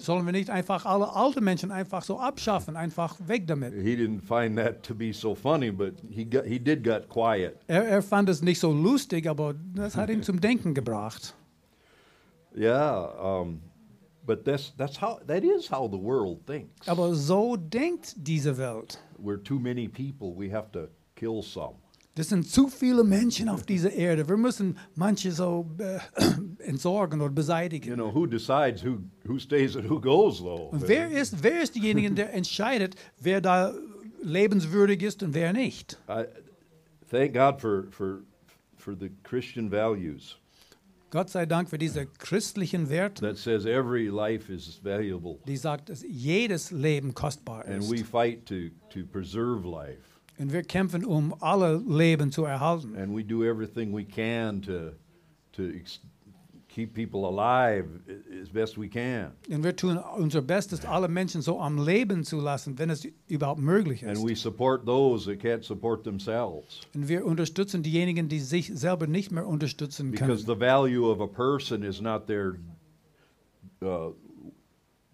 sollen 0.00 0.24
wir 0.24 0.32
nicht 0.32 0.48
einfach 0.48 0.86
alle 0.86 1.14
alten 1.14 1.44
Menschen 1.44 1.70
einfach 1.70 2.02
so 2.02 2.18
abschaffen? 2.18 2.74
Einfach 2.74 3.16
weg 3.26 3.46
damit. 3.46 3.74
He 3.74 3.94
didn't 3.94 4.22
find 4.22 4.56
that 4.56 4.82
to 4.82 4.94
be 4.94 5.12
so 5.12 5.34
funny, 5.34 5.70
but 5.70 5.92
he 6.10 6.24
got, 6.24 6.46
he 6.46 6.58
did 6.58 6.82
got 6.82 7.08
quiet. 7.10 7.56
Er, 7.66 7.84
er 7.86 8.02
fand 8.02 8.30
es 8.30 8.40
nicht 8.40 8.58
so 8.58 8.72
lustig, 8.72 9.28
aber 9.28 9.54
das 9.74 9.94
hat 9.96 10.08
ihn 10.08 10.22
zum 10.22 10.40
Denken 10.40 10.72
gebracht. 10.72 11.34
Yeah, 12.54 13.08
um, 13.18 13.60
but 14.24 14.44
that's 14.44 14.72
that's 14.76 14.96
how 14.96 15.18
that 15.26 15.44
is 15.44 15.68
how 15.68 15.88
the 15.88 15.98
world 15.98 16.46
thinks. 16.46 16.88
Aber 16.88 17.14
so 17.14 17.56
denkt 17.56 18.14
diese 18.16 18.56
Welt. 18.56 18.98
We're 19.18 19.42
too 19.42 19.58
many 19.58 19.88
people. 19.88 20.34
We 20.34 20.50
have 20.50 20.70
to 20.72 20.88
kill 21.16 21.42
some. 21.42 21.76
Das 22.16 22.28
sind 22.28 22.48
zu 22.48 22.68
viele 22.68 23.02
Menschen 23.02 23.48
auf 23.48 23.64
dieser 23.64 23.92
Erde. 23.92 24.28
Wir 24.28 24.36
müssen 24.36 24.78
manche 24.94 25.32
so 25.32 25.68
äh, 25.78 25.98
entsorgen 26.64 27.20
oder 27.20 27.32
beseitigen. 27.32 27.88
You 27.88 27.96
know, 27.96 28.14
who 28.14 28.26
decides 28.26 28.84
who 28.84 28.98
who 29.26 29.38
stays 29.38 29.76
and 29.76 29.90
who 29.90 30.00
goes 30.00 30.38
though? 30.38 30.70
Und 30.70 30.86
wer 30.86 31.10
ist, 31.10 31.42
wer 31.42 31.60
ist 31.60 31.74
derjenige, 31.74 32.12
der 32.12 32.32
entscheidet, 32.32 32.94
wer 33.20 33.40
da 33.40 33.74
lebenswürdig 34.22 35.02
ist 35.02 35.24
und 35.24 35.34
wer 35.34 35.52
nicht? 35.52 35.98
I 36.08 36.26
thank 37.10 37.34
God 37.34 37.60
for 37.60 37.88
for 37.90 38.22
for 38.76 38.94
the 38.94 39.10
Christian 39.24 39.68
values 39.68 40.38
Gott 41.14 41.30
sei 41.30 41.46
Dank 41.46 41.70
für 41.70 41.78
diese 41.78 42.06
christlichen 42.18 42.90
Werte, 42.90 43.22
that 43.24 43.36
says 43.36 43.64
every 43.66 44.08
life 44.08 44.52
is 44.52 44.80
valuable, 44.82 45.38
die 45.46 45.56
sagt, 45.56 45.88
dass 45.88 46.02
jedes 46.02 46.72
Leben 46.72 47.14
kostbar 47.14 47.64
and 47.66 47.84
ist. 47.84 47.90
we 47.90 47.98
fight 48.04 48.44
to 48.46 48.70
to 48.90 49.06
preserve 49.06 49.64
life, 49.64 50.02
Und 50.38 50.52
wir 50.52 50.64
kämpfen, 50.64 51.04
um 51.04 51.32
alle 51.40 51.80
Leben 51.86 52.32
zu 52.32 52.44
erhalten. 52.44 52.96
and 52.96 53.16
we 53.16 53.22
do 53.22 53.44
everything 53.44 53.94
we 53.94 54.04
can 54.04 54.60
to 54.62 54.90
to 55.52 55.62
ex- 55.68 56.00
keep 56.74 56.92
people 56.92 57.26
alive 57.26 57.86
as 58.42 58.48
best 58.48 58.76
we 58.76 58.88
can. 58.88 59.32
Und 59.48 59.62
wir 59.62 59.76
tun 59.76 59.96
unser 60.16 60.42
Bestes, 60.42 60.84
alle 60.84 61.08
Menschen 61.08 61.40
so 61.40 61.60
am 61.60 61.78
Leben 61.78 62.24
zu 62.24 62.40
lassen, 62.40 62.78
wenn 62.78 62.90
es 62.90 63.06
überhaupt 63.28 63.60
möglich 63.60 64.04
And 64.06 64.18
we 64.18 64.34
support 64.34 64.84
those 64.84 65.26
that 65.26 65.40
can't 65.40 65.64
support 65.64 66.02
themselves. 66.02 66.80
Und 66.94 67.08
wir 67.08 67.24
unterstützen 67.24 67.82
diejenigen, 67.82 68.28
die 68.28 68.40
sich 68.40 68.72
selber 68.74 69.06
nicht 69.06 69.30
mehr 69.30 69.46
unterstützen 69.46 70.10
Because 70.10 70.44
the 70.44 70.58
value 70.58 71.08
of 71.08 71.20
a 71.20 71.26
person 71.26 71.84
is 71.84 72.00
not 72.00 72.26
their, 72.26 72.56
uh, 73.82 74.12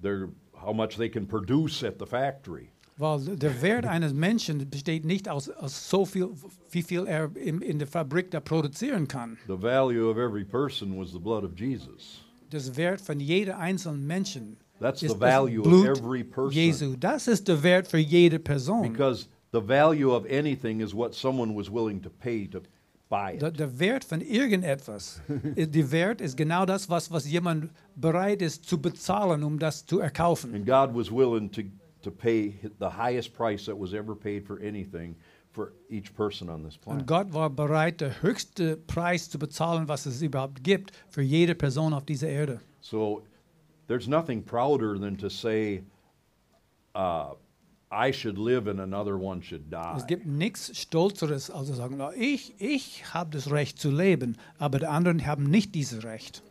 their 0.03 0.31
how 0.55 0.73
much 0.73 0.97
they 0.97 1.11
can 1.11 1.27
produce 1.27 1.83
at 1.85 1.99
the 1.99 2.07
factory. 2.07 2.71
Weil 3.01 3.37
der 3.37 3.63
Wert 3.63 3.87
eines 3.87 4.13
Menschen 4.13 4.69
besteht 4.69 5.05
nicht 5.05 5.29
aus, 5.29 5.49
aus 5.49 5.89
so 5.89 6.05
viel, 6.05 6.29
wie 6.71 6.83
viel 6.83 7.07
er 7.07 7.31
in, 7.35 7.63
in 7.63 7.79
der 7.79 7.89
Fabrik 7.89 8.31
da 8.31 8.41
produzieren 8.41 9.09
kann. 9.09 9.39
The 9.47 9.61
value 9.61 10.09
of 10.11 10.19
every 10.19 10.45
person 10.45 10.99
was 11.01 11.11
the 11.13 11.19
blood 11.19 11.43
of 11.45 11.59
Jesus. 11.59 12.21
Das 12.51 12.77
Wert 12.77 13.01
von 13.01 13.19
jeder 13.21 13.59
einzelnen 13.59 14.07
Menschen 14.07 14.57
That's 14.81 15.01
the 15.01 15.07
ist 15.07 15.13
das 15.13 15.21
value 15.21 15.61
of 15.61 15.65
Blut 15.67 15.99
every 15.99 16.25
person. 16.25 16.53
Jesu. 16.53 16.95
Das 16.99 17.27
ist 17.27 17.49
der 17.49 17.63
Wert 17.63 17.89
für 17.89 17.99
jede 17.99 18.39
Person. 18.39 18.83
Because 18.93 19.27
the 19.53 19.61
value 19.67 20.11
of 20.15 20.25
anything 20.31 20.81
is 20.81 20.95
what 20.95 21.15
someone 21.15 21.55
was 21.57 21.71
willing 21.71 22.03
to 22.03 22.11
pay 22.11 22.47
to 22.49 22.61
buy 23.09 23.35
it. 23.35 23.59
der 23.59 23.79
Wert 23.79 24.05
von 24.05 24.21
irgendetwas, 24.21 25.21
ist- 25.57 25.75
der 25.75 25.91
Wert 25.91 26.21
ist 26.21 26.37
genau 26.37 26.67
das, 26.67 26.89
was, 26.91 27.11
was 27.11 27.29
jemand 27.31 27.71
bereit 27.97 28.43
ist 28.43 28.65
zu 28.65 28.81
bezahlen, 28.81 29.43
um 29.43 29.59
das 29.59 29.85
zu 29.87 30.01
erkaufen. 30.01 30.55
And 30.55 30.67
God 30.67 30.95
was 30.95 31.11
willing 31.11 31.51
to, 31.53 31.63
to 32.03 32.11
pay 32.11 32.55
the 32.79 32.91
highest 32.91 33.35
price 33.35 33.67
that 33.67 33.77
was 33.79 33.93
ever 33.95 34.15
paid 34.15 34.47
for 34.47 34.59
anything 34.61 35.17
for 35.53 35.73
each 35.89 36.15
person 36.15 36.49
on 36.49 36.63
this 36.63 36.77
planet. 36.77 37.03
Und. 37.03 37.07
Gott 37.07 37.33
war 37.33 37.51
bereit, 37.51 38.01
den 38.01 38.13
höchsten 38.23 38.85
Preis 38.87 39.29
zu 39.29 39.39
bezahlen, 39.39 39.89
was 39.89 40.07
es 40.07 40.23
überhaupt 40.23 40.63
gibt, 40.63 40.93
für 41.09 41.23
jede 41.23 41.55
Person 41.55 41.93
auf 41.93 42.05
dieser 42.05 42.29
Erde. 42.29 42.61
So 42.81 43.23
there's 43.89 44.07
nothing 44.09 44.43
prouder 44.43 44.99
than 44.99 45.17
to 45.19 45.29
say, 45.29 45.83
uh, 46.95 47.35
I 47.93 48.13
should 48.13 48.39
live 48.39 48.69
and 48.69 48.81
another 48.81 49.19
one 49.19 49.43
should 49.43 49.71
die. 49.71 49.97
Es 49.97 50.07
gibt 50.07 50.25
nichts 50.25 50.71
Stolzeres, 50.79 51.51
als 51.51 51.67
zu 51.67 51.75
sagen, 51.75 52.01
ich, 52.17 52.55
ich 52.59 53.13
habe 53.13 53.31
das 53.31 53.51
Recht 53.51 53.81
zu 53.81 53.91
leben, 53.91 54.37
aber 54.59 54.79
die 54.79 54.87
anderen 54.87 55.27
haben 55.27 55.51
nicht 55.51 55.75
dieses 55.75 56.05
Recht. 56.05 56.43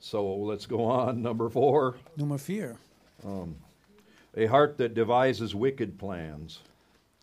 So 0.00 0.44
let's 0.50 0.66
go 0.66 0.90
on. 0.90 1.22
Number 1.22 1.48
four 1.48 1.94
Nummer 2.16 2.38
vier. 2.38 2.76
A 4.36 4.46
heart 4.46 4.78
that 4.78 4.94
devises 4.94 5.54
wicked 5.54 5.98
plans. 5.98 6.60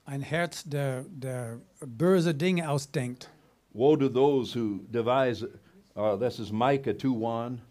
Ein 0.07 0.22
Herz, 0.22 0.64
der, 0.64 1.05
der 1.10 1.60
böse 1.86 2.34
Dinge 2.34 2.68
ausdenkt. 2.68 3.28
Woe 3.74 3.95
to 3.95 4.10
those 4.10 4.51
who 4.51 4.82
devise, 4.91 5.43
uh, 5.95 6.16
this 6.16 6.39
is 6.39 6.51
Micah 6.51 6.93
2 6.93 7.14
1. 7.14 7.62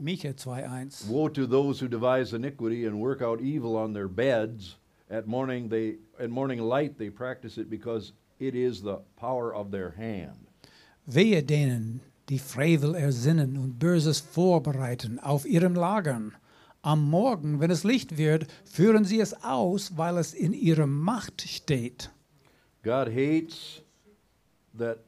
Micha 0.00 0.32
2,1. 0.32 1.08
Woe 1.08 1.28
to 1.28 1.46
those 1.46 1.80
who 1.80 1.88
devise 1.88 2.32
iniquity 2.32 2.86
and 2.86 3.00
work 3.00 3.20
out 3.22 3.40
evil 3.40 3.76
on 3.76 3.92
their 3.92 4.08
beds. 4.08 4.76
At 5.10 5.26
morning 5.26 5.68
they 5.68 5.96
at 6.18 6.30
morning 6.30 6.60
light 6.60 6.96
they 6.98 7.10
practice 7.10 7.58
it 7.58 7.68
because 7.68 8.12
it 8.38 8.54
is 8.54 8.80
the 8.80 9.00
power 9.16 9.54
of 9.54 9.70
their 9.70 9.90
hand. 9.90 10.46
Wehe 11.06 11.42
denen, 11.42 12.00
die 12.28 12.38
Frevel 12.38 12.94
ersinnen 12.94 13.58
und 13.58 13.78
Böses 13.78 14.20
vorbereiten 14.20 15.18
auf 15.18 15.44
ihrem 15.44 15.74
Lagern. 15.74 16.34
Am 16.82 17.10
Morgen, 17.10 17.60
wenn 17.60 17.70
es 17.70 17.84
Licht 17.84 18.16
wird, 18.16 18.46
führen 18.64 19.04
sie 19.04 19.20
es 19.20 19.44
aus, 19.44 19.98
weil 19.98 20.16
es 20.16 20.32
in 20.32 20.54
ihrer 20.54 20.86
Macht 20.86 21.42
steht. 21.42 22.10
God 22.82 23.08
hates 23.08 23.82
that 24.78 24.98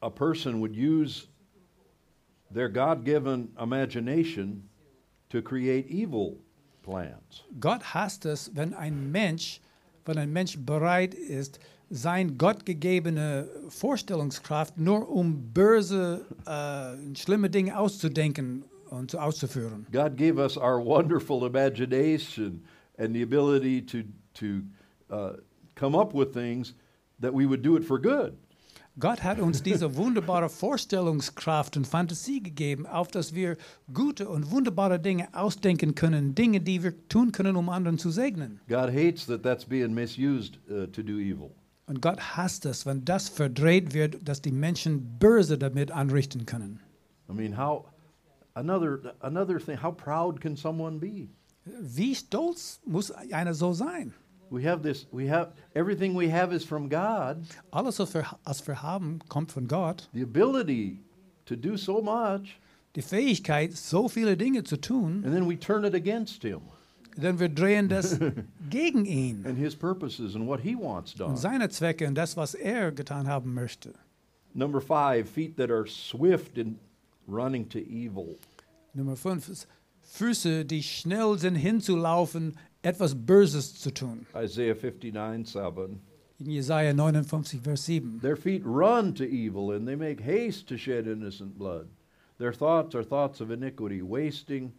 a 0.00 0.08
person 0.08 0.60
would 0.60 0.76
use 0.76 1.26
their 2.54 2.68
God 2.68 3.04
given 3.04 3.48
imagination 3.60 4.68
to 5.30 5.42
create 5.42 5.90
evil 5.90 6.38
plans. 6.84 7.44
Gott 7.58 7.82
hasst 7.94 8.24
es, 8.24 8.54
wenn 8.54 8.72
ein 8.74 9.10
Mensch, 9.10 9.60
wenn 10.04 10.18
ein 10.18 10.32
Mensch 10.32 10.56
bereit 10.56 11.14
ist, 11.14 11.58
sein 11.90 12.38
gottgegebene 12.38 13.48
Vorstellungskraft 13.68 14.78
nur 14.78 15.08
um 15.08 15.52
böse, 15.52 16.24
äh, 16.46 17.16
schlimme 17.16 17.50
Dinge 17.50 17.76
auszudenken 17.76 18.64
und 18.90 19.14
auszuführen. 19.16 19.86
God 19.92 20.16
gave 20.16 20.38
us 20.38 20.56
our 20.56 20.78
wonderful 20.84 21.46
imagination 21.46 22.64
and 22.98 23.14
the 23.14 23.22
ability 23.22 23.80
to, 23.82 23.98
to 24.34 24.62
uh, 25.10 25.36
come 25.74 25.96
up 25.96 26.14
with 26.14 26.32
things 26.32 26.74
that 27.20 27.32
we 27.32 27.46
would 27.46 27.62
do 27.62 27.76
it 27.76 27.84
for 27.84 28.00
good. 28.00 28.34
Gott 29.00 29.22
hat 29.22 29.38
uns 29.38 29.62
diese 29.62 29.94
wunderbare 29.94 30.48
Vorstellungskraft 30.48 31.76
und 31.76 31.86
Fantasie 31.86 32.42
gegeben, 32.42 32.84
auf 32.84 33.06
dass 33.08 33.32
wir 33.32 33.56
gute 33.94 34.28
und 34.28 34.50
wunderbare 34.50 34.98
Dinge 34.98 35.28
ausdenken 35.34 35.94
können, 35.94 36.34
Dinge, 36.34 36.60
die 36.60 36.82
wir 36.82 37.08
tun 37.08 37.30
können, 37.30 37.54
um 37.54 37.68
anderen 37.68 37.98
zu 37.98 38.10
segnen. 38.10 38.60
God 38.68 38.90
hates 38.90 39.26
that 39.26 39.44
that's 39.44 39.64
being 39.64 39.94
misused 39.94 40.58
uh, 40.68 40.86
to 40.86 41.02
do 41.02 41.18
evil. 41.18 41.52
Und 41.86 42.02
Gott 42.02 42.36
hasst 42.36 42.66
es, 42.66 42.86
wenn 42.86 43.04
das 43.04 43.28
verdreht 43.28 43.94
wird, 43.94 44.28
dass 44.28 44.42
die 44.42 44.52
Menschen 44.52 45.18
böse 45.20 45.58
damit 45.58 45.92
anrichten 45.92 46.44
können. 46.44 46.80
I 47.30 47.32
mean, 47.32 47.56
how 47.56 47.86
another 48.58 49.14
another 49.20 49.60
thing? 49.60 49.76
How 49.82 49.92
proud 49.92 50.40
can 50.40 50.56
someone 50.56 50.98
be? 50.98 51.28
Wie 51.64 52.14
stolz 52.14 52.80
muss 52.86 53.10
einer 53.10 53.54
so 53.54 53.72
sein? 53.72 54.12
We 54.50 54.62
have 54.62 54.82
this. 54.82 55.06
We 55.12 55.28
have 55.28 55.52
everything 55.74 56.14
we 56.14 56.28
have 56.32 56.54
is 56.54 56.64
from 56.64 56.88
God. 56.88 57.44
Alles, 57.70 57.98
was 57.98 58.14
wir, 58.14 58.24
was 58.44 58.66
wir 58.66 58.82
haben, 58.82 59.18
kommt 59.28 59.52
von 59.52 59.68
Gott. 59.68 60.08
The 60.14 60.22
ability 60.22 61.00
to 61.46 61.56
do 61.56 61.76
so 61.76 62.00
much, 62.00 62.58
Die 62.94 63.02
Fähigkeit, 63.02 63.74
so 63.74 64.08
viele 64.08 64.36
Dinge 64.36 64.64
zu 64.64 64.76
tun, 64.80 65.22
and 65.24 65.34
then 65.34 65.46
we 65.48 65.58
turn 65.58 65.84
it 65.84 65.94
against 65.94 66.42
Him 66.42 66.62
denn 67.16 67.38
wir 67.40 67.48
drehen 67.48 67.88
das 67.88 68.18
gegen 68.70 69.04
ihn 69.04 69.44
and 69.44 69.58
His 69.58 69.74
purposes 69.74 70.34
and 70.34 70.46
what 70.46 70.60
He 70.60 70.74
wants 70.74 71.14
done. 71.14 71.30
und 71.30 71.36
seine 71.36 71.68
Zwecke 71.68 72.06
und 72.06 72.14
das, 72.14 72.36
was 72.36 72.54
er 72.54 72.92
getan 72.92 73.26
haben 73.28 73.54
möchte. 73.54 73.92
Number 74.54 74.80
five, 74.80 75.28
feet 75.28 75.56
that 75.56 75.70
are 75.70 75.86
swift 75.86 76.56
in 76.56 76.78
running 77.28 77.68
to 77.68 77.78
evil. 77.78 78.36
Nummer 78.94 79.16
5 79.16 79.48
ist 79.48 79.68
Füße, 80.02 80.64
die 80.64 80.82
schnell 80.82 81.38
sind 81.38 81.54
hinzulaufen, 81.56 82.56
etwas 82.82 83.14
Böses 83.14 83.74
zu 83.74 83.90
tun. 83.90 84.26
Isaiah 84.34 84.74
59 84.74 85.52
7. 85.52 86.00
In 86.40 86.50
Jesaja 86.50 86.92
59, 86.92 87.60
Vers 87.60 87.84
7. 87.84 88.20
Their 88.20 88.36
feet 88.36 88.62
run 88.64 89.12
to 89.14 89.24
evil, 89.24 89.72
and 89.72 89.86
they 89.86 89.96
make 89.96 90.20
haste 90.20 90.68
to 90.68 90.76
shed 90.76 91.08
innocent 91.08 91.58
blood. 91.58 91.88
Their 92.38 92.52
thoughts 92.52 92.94
are 92.94 93.04
thoughts 93.04 93.40
of 93.40 93.50
iniquity, 93.50 94.02
wasting 94.02 94.72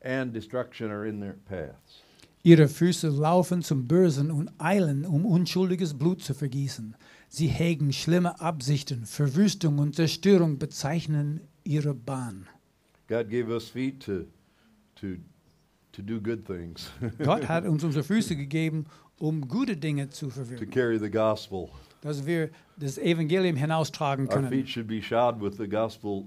and 0.00 0.32
destruction 0.32 0.90
are 0.90 1.06
in 1.06 1.20
their 1.20 1.36
paths. 1.46 2.02
Ihre 2.44 2.66
Füße 2.66 3.08
laufen 3.10 3.62
zum 3.62 3.86
Bösen 3.86 4.30
und 4.30 4.50
eilen, 4.58 5.04
um 5.04 5.26
unschuldiges 5.26 5.94
Blut 5.94 6.22
zu 6.22 6.34
vergießen. 6.34 6.96
Sie 7.28 7.46
hegen 7.46 7.92
schlimme 7.92 8.40
Absichten, 8.40 9.06
Verwüstung 9.06 9.78
und 9.78 9.94
Zerstörung 9.94 10.58
bezeichnen 10.58 11.42
ihre 11.64 11.94
Bahn. 11.94 12.46
God 13.08 13.28
gave 13.28 13.48
us 13.48 13.68
feet 13.68 14.00
to, 14.04 14.26
to, 14.96 15.16
to 15.92 16.02
do 16.02 16.20
good 16.20 16.46
things, 16.46 16.90
Gott 17.22 17.48
hat 17.48 17.64
uns 17.66 17.84
unsere 17.84 18.04
Füße 18.04 18.36
gegeben, 18.36 18.86
um 19.18 19.46
gute 19.48 19.76
Dinge 19.76 20.10
zu 20.10 20.28
to 20.28 20.66
carry 20.66 20.98
the 20.98 21.10
gospel. 21.10 21.68
dass 22.00 22.26
wir 22.26 22.50
das 22.76 22.98
Evangelium 22.98 23.56
hinaustragen 23.56 24.28
können. 24.28 24.46
Our 24.46 24.50
feet 24.50 24.68
should 24.68 24.88
be 24.88 25.00
shod 25.02 25.40
with 25.40 25.56
the 25.58 25.68
gospel 25.68 26.24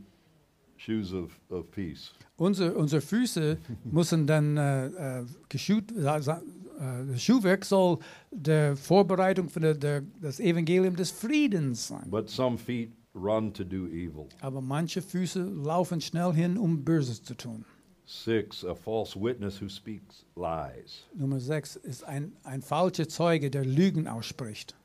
shoes 0.78 1.14
of, 1.14 1.32
of 1.50 1.70
peace. 1.72 2.12
Unsere, 2.38 2.74
unsere 2.74 3.02
Füße 3.02 3.58
müssen 3.84 4.28
dann 4.28 4.58
äh, 4.58 4.88
äh, 5.20 5.26
geschut, 5.50 5.92
äh, 5.92 6.04
das 6.04 7.24
Schuhwerk 7.24 7.64
soll 7.66 8.00
der 8.32 8.76
Vorbereitung 8.76 9.50
für 9.50 9.62
der, 9.62 9.76
der, 9.76 10.04
das 10.22 10.40
Evangelium 10.40 10.96
des 10.96 11.12
Friedens 11.12 11.88
sein. 11.88 12.10
But 12.10 12.30
some 12.30 12.58
feet 12.58 12.92
run 13.16 13.54
to 13.54 13.64
do 13.64 13.88
evil. 13.88 14.28
Aber 14.42 14.62
manche 14.62 15.02
Füße 15.02 15.44
laufen 15.44 16.02
schnell 16.02 16.34
hin, 16.34 16.58
um 16.58 16.84
Böses 16.84 17.24
zu 17.24 17.36
tun. 17.36 17.66
Six, 18.06 18.64
a 18.64 18.76
false 18.76 19.16
witness 19.16 19.60
who 19.60 19.68
speaks 19.68 20.26
lies. 20.36 21.06
Nummer 21.16 21.40
6 21.40 21.78
ist 21.78 22.04
ein, 22.04 22.34
ein 22.44 22.62
falscher 22.62 23.10
Zeuge, 23.10 23.50
der 23.50 23.66
Lügen 23.66 24.08
ausspricht. 24.08 24.76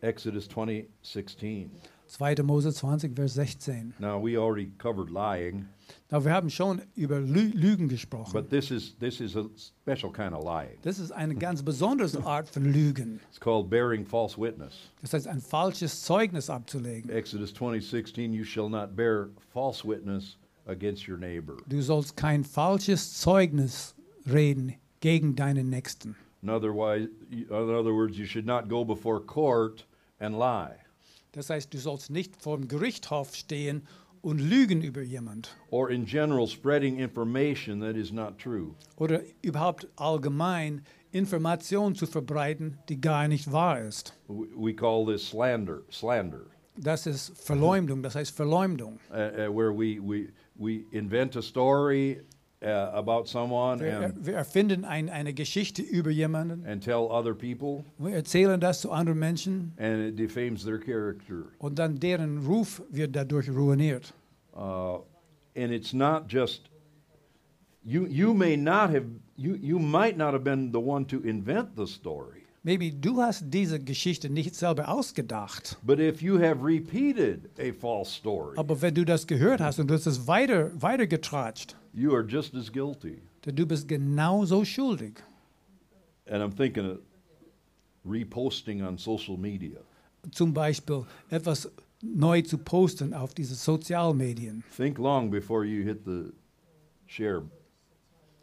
Exodus 0.00 0.48
20, 0.48 0.88
16. 1.02 1.70
2. 2.08 2.42
Mose 2.42 2.72
20, 2.72 3.14
Vers 3.14 3.34
16. 3.34 3.94
Now, 3.98 4.18
we 4.18 4.36
already 4.36 4.70
covered 4.78 5.10
lying, 5.10 5.66
Na, 6.10 6.24
wir 6.24 6.32
haben 6.32 6.50
schon 6.50 6.82
über 6.96 7.20
Lü 7.20 7.50
Lügen 7.54 7.88
gesprochen. 7.88 8.32
but 8.32 8.50
this 8.50 8.70
is, 8.70 8.94
this 8.98 9.20
is 9.20 9.36
a 9.36 9.44
special 9.56 10.10
kind 10.10 10.34
of 10.34 10.42
lying. 10.44 10.78
Das 10.82 10.98
ist 10.98 11.12
eine 11.12 11.34
ganz 11.34 11.62
besondere 11.62 12.24
Art 12.24 12.48
von 12.48 12.64
Lügen. 12.64 13.20
It's 13.28 13.38
called 13.38 13.68
bearing 13.70 14.04
false 14.06 14.38
witness. 14.38 14.90
Das 15.02 15.12
heißt, 15.12 15.26
ein 15.28 15.40
falsches 15.40 16.02
Zeugnis 16.02 16.50
abzulegen. 16.50 17.10
Exodus 17.10 17.52
20, 17.54 17.86
16, 17.86 18.32
you 18.32 18.44
shall 18.44 18.68
not 18.68 18.96
bear 18.96 19.28
false 19.52 19.84
witness 19.86 20.36
against 20.66 21.08
your 21.08 21.18
neighbor. 21.18 21.56
Du 21.68 21.80
sollst 21.82 22.16
kein 22.16 22.44
falsches 22.44 23.14
Zeugnis 23.20 23.94
reden 24.26 24.74
gegen 25.00 25.36
deinen 25.36 25.68
Nächsten. 25.70 26.16
In 26.42 26.50
other, 26.50 26.70
in 27.30 27.50
other 27.50 27.92
words, 27.94 28.16
you 28.16 28.24
should 28.26 28.46
not 28.46 28.68
go 28.68 28.84
before 28.84 29.20
court 29.20 29.84
and 30.20 30.38
lie. 30.38 30.76
Das 31.32 31.50
heißt, 31.50 31.72
du 31.72 31.78
sollst 31.78 32.10
nicht 32.10 32.40
vor 32.40 32.56
dem 32.56 32.68
Gerichtshof 32.68 33.34
stehen 33.34 33.82
und 34.22 34.38
lügen 34.40 34.82
über 34.82 35.02
jemand. 35.02 35.56
Or 35.70 35.90
in 35.90 36.04
general, 36.04 36.46
spreading 36.46 36.98
information 36.98 37.80
that 37.80 37.96
is 37.96 38.12
not 38.12 38.38
true. 38.38 38.74
Oder 38.96 39.22
überhaupt 39.42 39.86
allgemein 39.96 40.82
Informationen 41.12 41.94
zu 41.94 42.06
verbreiten, 42.06 42.78
die 42.88 43.00
gar 43.00 43.28
nicht 43.28 43.52
wahr 43.52 43.80
ist. 43.80 44.14
We 44.26 44.46
we 44.56 44.74
call 44.74 45.06
this 45.06 45.28
slander, 45.28 45.82
slander, 45.90 46.46
Das 46.76 47.06
ist 47.06 47.32
Verleumdung, 47.38 48.02
das 48.02 48.14
heißt 48.14 48.34
Verleumdung. 48.36 48.98
uh, 49.10 49.14
uh, 49.14 49.56
where 49.56 49.72
we, 49.72 49.98
we, 50.00 50.28
we 50.56 50.84
invent 50.90 51.36
a 51.36 51.42
story 51.42 52.20
uh, 52.62 52.90
about 52.92 53.26
someone 53.28 53.80
Wir, 53.80 54.00
and, 54.00 54.26
wir 54.26 54.34
erfinden 54.34 54.84
ein, 54.84 55.08
eine 55.08 55.32
Geschichte 55.32 55.82
über 55.82 56.10
jemanden, 56.10 56.66
and 56.66 56.82
tell 56.82 57.08
other 57.10 57.34
people, 57.34 57.84
wir 57.98 58.14
erzählen 58.14 58.60
das 58.60 58.80
zu 58.80 58.90
anderen 58.90 59.18
Menschen 59.18 59.72
and 59.78 60.08
it 60.08 60.18
defames 60.18 60.64
their 60.64 60.78
character. 60.78 61.44
und 61.58 61.78
dann 61.78 61.98
deren 61.98 62.38
Ruf 62.46 62.82
wird 62.90 63.14
dadurch 63.14 63.48
ruiniert. 63.48 64.12
Uh, 64.54 65.00
and 65.56 65.72
it's 65.72 65.92
not 65.92 66.24
just 66.28 66.68
you. 67.84 68.06
You 68.06 68.34
may 68.34 68.56
not 68.56 68.90
have 68.90 69.04
you. 69.36 69.54
You 69.54 69.78
might 69.78 70.16
not 70.16 70.32
have 70.32 70.42
been 70.42 70.72
the 70.72 70.80
one 70.80 71.06
to 71.06 71.20
invent 71.22 71.76
the 71.76 71.86
story, 71.86 72.37
Maybe 72.68 72.92
du 72.92 73.22
hast 73.22 73.44
diese 73.46 73.80
Geschichte 73.82 74.28
nicht 74.28 74.54
selber 74.54 74.90
ausgedacht, 74.90 75.78
but 75.82 75.98
if 75.98 76.20
you 76.20 76.38
have 76.38 76.62
repeated 76.62 77.48
a 77.58 77.72
false 77.72 78.12
story, 78.12 78.58
aber 78.58 78.82
wenn 78.82 78.94
du 78.94 79.06
das 79.06 79.26
gehört 79.26 79.58
hast 79.58 79.78
und 79.78 79.88
du 79.88 79.94
hast 79.94 80.04
es 80.04 80.26
weiter, 80.26 80.70
weitergetratscht, 80.74 81.74
you 81.94 82.12
are 82.12 82.22
just 82.22 82.54
as 82.54 82.70
guilty. 82.70 83.22
dann 83.40 83.56
du 83.56 83.64
bist 83.64 83.88
genauso 83.88 84.66
schuldig. 84.66 85.14
And 86.26 86.42
I'm 86.42 86.54
thinking 86.54 86.84
of 86.90 86.98
reposting 88.04 88.82
on 88.82 88.98
social 88.98 89.38
media. 89.38 89.80
Zum 90.30 90.52
Beispiel 90.52 91.06
etwas 91.30 91.70
neu 92.02 92.42
zu 92.42 92.58
posten 92.58 93.14
auf 93.14 93.32
diese 93.32 93.54
Sozialmedien. 93.54 94.62
Think 94.76 94.98
long 94.98 95.30
before 95.30 95.64
you 95.64 95.84
hit 95.84 96.04
the 96.04 96.34
share. 97.06 97.44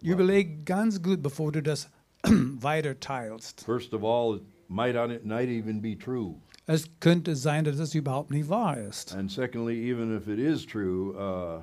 Überleg 0.02 0.66
ganz 0.66 1.00
gut, 1.00 1.22
bevor 1.22 1.52
du 1.52 1.62
das 1.62 1.92
weiter 2.62 2.94
teilst. 2.94 3.64
First 3.64 3.94
of 3.94 4.04
all, 4.04 4.36
it 4.36 4.44
might 4.68 4.96
on 4.96 5.12
it 5.12 5.26
not 5.26 5.44
even 5.44 5.82
be 5.82 5.96
true. 5.96 6.36
Es 6.68 6.90
könnte 7.00 7.36
sein, 7.36 7.64
dass 7.64 7.80
es 7.80 7.94
überhaupt 7.94 8.32
nicht 8.32 8.50
wahr 8.50 8.78
ist. 8.78 9.14
And 9.14 9.32
secondly, 9.32 9.90
even 9.90 10.16
if 10.16 10.28
it 10.28 10.40
is 10.40 10.66
true, 10.66 11.16
uh, 11.16 11.62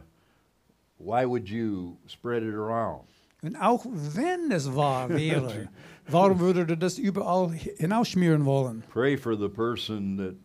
why 0.98 1.24
would 1.24 1.48
you 1.48 1.96
spread 2.06 2.42
it 2.42 2.54
around? 2.54 3.08
Und 3.42 3.56
auch 3.56 3.84
wenn 3.90 4.52
es 4.52 4.72
wahr 4.72 5.08
wäre, 5.08 5.68
warum 6.06 6.38
würde 6.38 6.60
er 6.68 6.76
das 6.76 6.98
überall 6.98 7.50
hinausschmieren 7.50 8.44
wollen? 8.44 8.84
Pray 8.88 9.16
for 9.16 9.36
the 9.36 9.48
person 9.48 10.16
that 10.16 10.36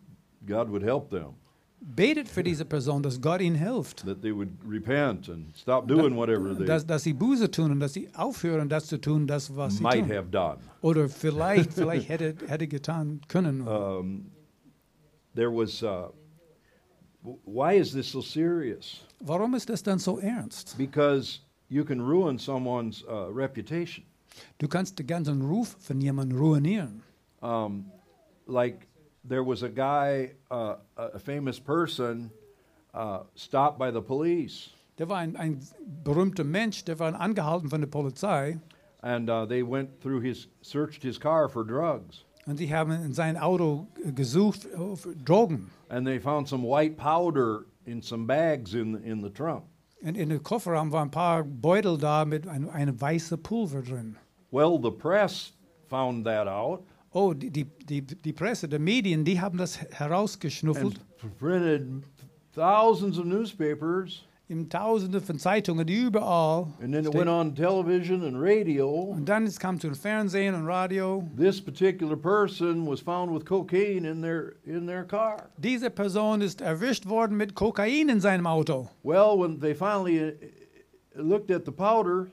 God 0.44 0.68
would 0.70 0.82
help 0.82 1.10
them, 1.10 1.34
Betet 1.80 2.28
für 2.28 2.42
diese 2.42 2.64
Person, 2.64 3.02
dass 3.02 3.20
Gott 3.20 3.40
ihnen 3.40 3.56
hilft. 3.56 4.04
that 4.04 4.20
they 4.20 4.34
would 4.34 4.50
repent 4.68 5.28
and 5.28 5.56
stop 5.56 5.86
doing 5.86 6.16
whatever 6.16 6.56
they 6.56 6.66
Dass, 6.66 6.84
dass 6.86 7.04
sie 7.04 7.12
Buße 7.12 7.50
tun 7.50 7.70
und 7.70 7.80
dass 7.80 7.92
sie 7.92 8.08
aufhören, 8.14 8.68
das 8.68 8.86
zu 8.86 9.00
tun, 9.00 9.26
das, 9.26 9.54
was 9.56 9.76
sie 9.76 9.82
might 9.82 10.00
tun. 10.00 10.10
have 10.16 10.28
done. 10.28 10.58
Oder 10.82 11.08
vielleicht, 11.08 11.72
vielleicht 11.74 12.08
hätte, 12.08 12.34
hätte 12.46 12.66
getan 12.68 13.20
können. 13.28 13.62
Um, 13.68 14.32
there 15.34 15.50
was, 15.50 15.82
uh, 15.84 16.08
why 17.44 17.74
is 17.78 17.92
this 17.92 18.10
so 18.10 18.20
serious? 18.20 19.00
Warum 19.20 19.54
ist 19.54 19.68
das 19.68 19.82
dann 19.82 19.98
so 20.00 20.18
ernst? 20.18 20.76
Because 20.76 21.40
you 21.68 21.84
can 21.84 22.00
ruin 22.00 22.38
someone's 22.38 23.04
uh, 23.04 23.30
reputation. 23.32 24.04
Du 24.58 24.66
kannst 24.68 24.98
den 24.98 25.06
ganzen 25.06 25.42
Ruf 25.42 25.76
von 25.78 26.00
jemandem 26.00 26.38
ruinieren. 26.38 27.02
Um, 27.40 27.90
like 28.46 28.87
there 29.24 29.42
was 29.44 29.62
a 29.62 29.68
guy, 29.68 30.32
uh, 30.50 30.76
a 30.96 31.18
famous 31.18 31.58
person, 31.58 32.30
uh, 32.94 33.20
stopped 33.34 33.78
by 33.78 33.90
the 33.90 34.00
police, 34.02 34.70
Der 34.98 35.08
war 35.08 35.18
ein, 35.18 35.36
ein 35.36 35.60
berühmter 36.02 36.42
Mensch, 36.44 36.84
der 36.84 36.98
war 36.98 37.14
angehalten 37.20 37.70
von 37.70 37.80
der 37.80 37.88
Polizei 37.88 38.58
and 39.02 39.30
uh, 39.30 39.46
they 39.46 39.62
went 39.62 40.00
through 40.00 40.20
his, 40.20 40.48
searched 40.60 41.02
his 41.04 41.18
car 41.20 41.48
for 41.48 41.64
drugs, 41.64 42.24
und 42.46 42.56
sie 42.58 42.66
haben 42.74 42.90
in 42.90 43.12
sein 43.12 43.36
Auto 43.36 43.86
gesucht 44.14 44.64
äh, 44.66 44.96
für 44.96 45.14
Drogen. 45.14 45.70
and 45.90 46.04
they 46.04 46.18
found 46.18 46.48
some 46.48 46.64
white 46.64 46.96
powder 46.96 47.64
in 47.86 48.02
some 48.02 48.26
bags 48.26 48.74
in 48.74 48.96
in 49.04 49.22
the 49.22 49.30
trunk. 49.30 49.62
Und 50.02 50.16
in 50.16 50.30
dem 50.30 50.42
Kofferraum 50.42 50.90
waren 50.90 51.08
ein 51.08 51.10
paar 51.12 51.44
Beutel 51.44 51.96
da 51.98 52.24
mit 52.24 52.48
einem 52.48 52.68
eine 52.70 53.00
weiße 53.00 53.36
Pulver 53.38 53.82
drin. 53.82 54.16
Well, 54.50 54.80
the 54.82 54.90
press 54.90 55.52
found 55.88 56.24
that 56.26 56.48
out 56.48 56.82
Oh, 57.12 57.32
die, 57.32 57.50
die, 57.50 57.64
die, 57.64 58.02
die 58.02 58.32
Presse, 58.32 58.68
die 58.68 58.78
Medien, 58.78 59.24
die 59.24 59.40
haben 59.40 59.56
das 59.58 59.78
herausgeschnuffelt. 59.92 61.00
and 61.22 61.38
printed 61.38 62.02
thousands 62.54 63.18
of 63.18 63.24
newspapers, 63.24 64.24
In 64.50 64.68
Tausende 64.70 65.20
von 65.20 65.38
Zeitungen, 65.38 65.86
überall. 65.88 66.68
and 66.82 66.92
then 66.94 67.04
it 67.04 67.12
went 67.14 67.28
on 67.28 67.54
television 67.54 68.22
and 68.24 68.40
radio. 68.40 68.88
Und 68.88 69.26
dann 69.28 69.44
es 69.44 69.58
kam 69.58 69.78
zum 69.78 69.94
Fernsehen 69.94 70.54
und 70.54 70.66
Radio. 70.66 71.22
This 71.36 71.60
particular 71.60 72.16
person 72.16 72.86
was 72.86 73.00
found 73.00 73.30
with 73.34 73.44
cocaine 73.44 74.06
in 74.08 74.22
their 74.22 74.54
in 74.64 74.86
their 74.86 75.04
car. 75.04 75.50
Diese 75.58 75.90
Person 75.90 76.40
ist 76.40 76.62
erwischt 76.62 77.06
worden 77.06 77.36
mit 77.36 77.54
Kokain 77.54 78.08
in 78.08 78.20
seinem 78.20 78.46
Auto. 78.46 78.88
Well, 79.02 79.38
when 79.38 79.60
they 79.60 79.74
finally 79.74 80.20
uh, 80.32 80.32
looked 81.22 81.50
at 81.50 81.66
the 81.66 81.72
powder, 81.72 82.28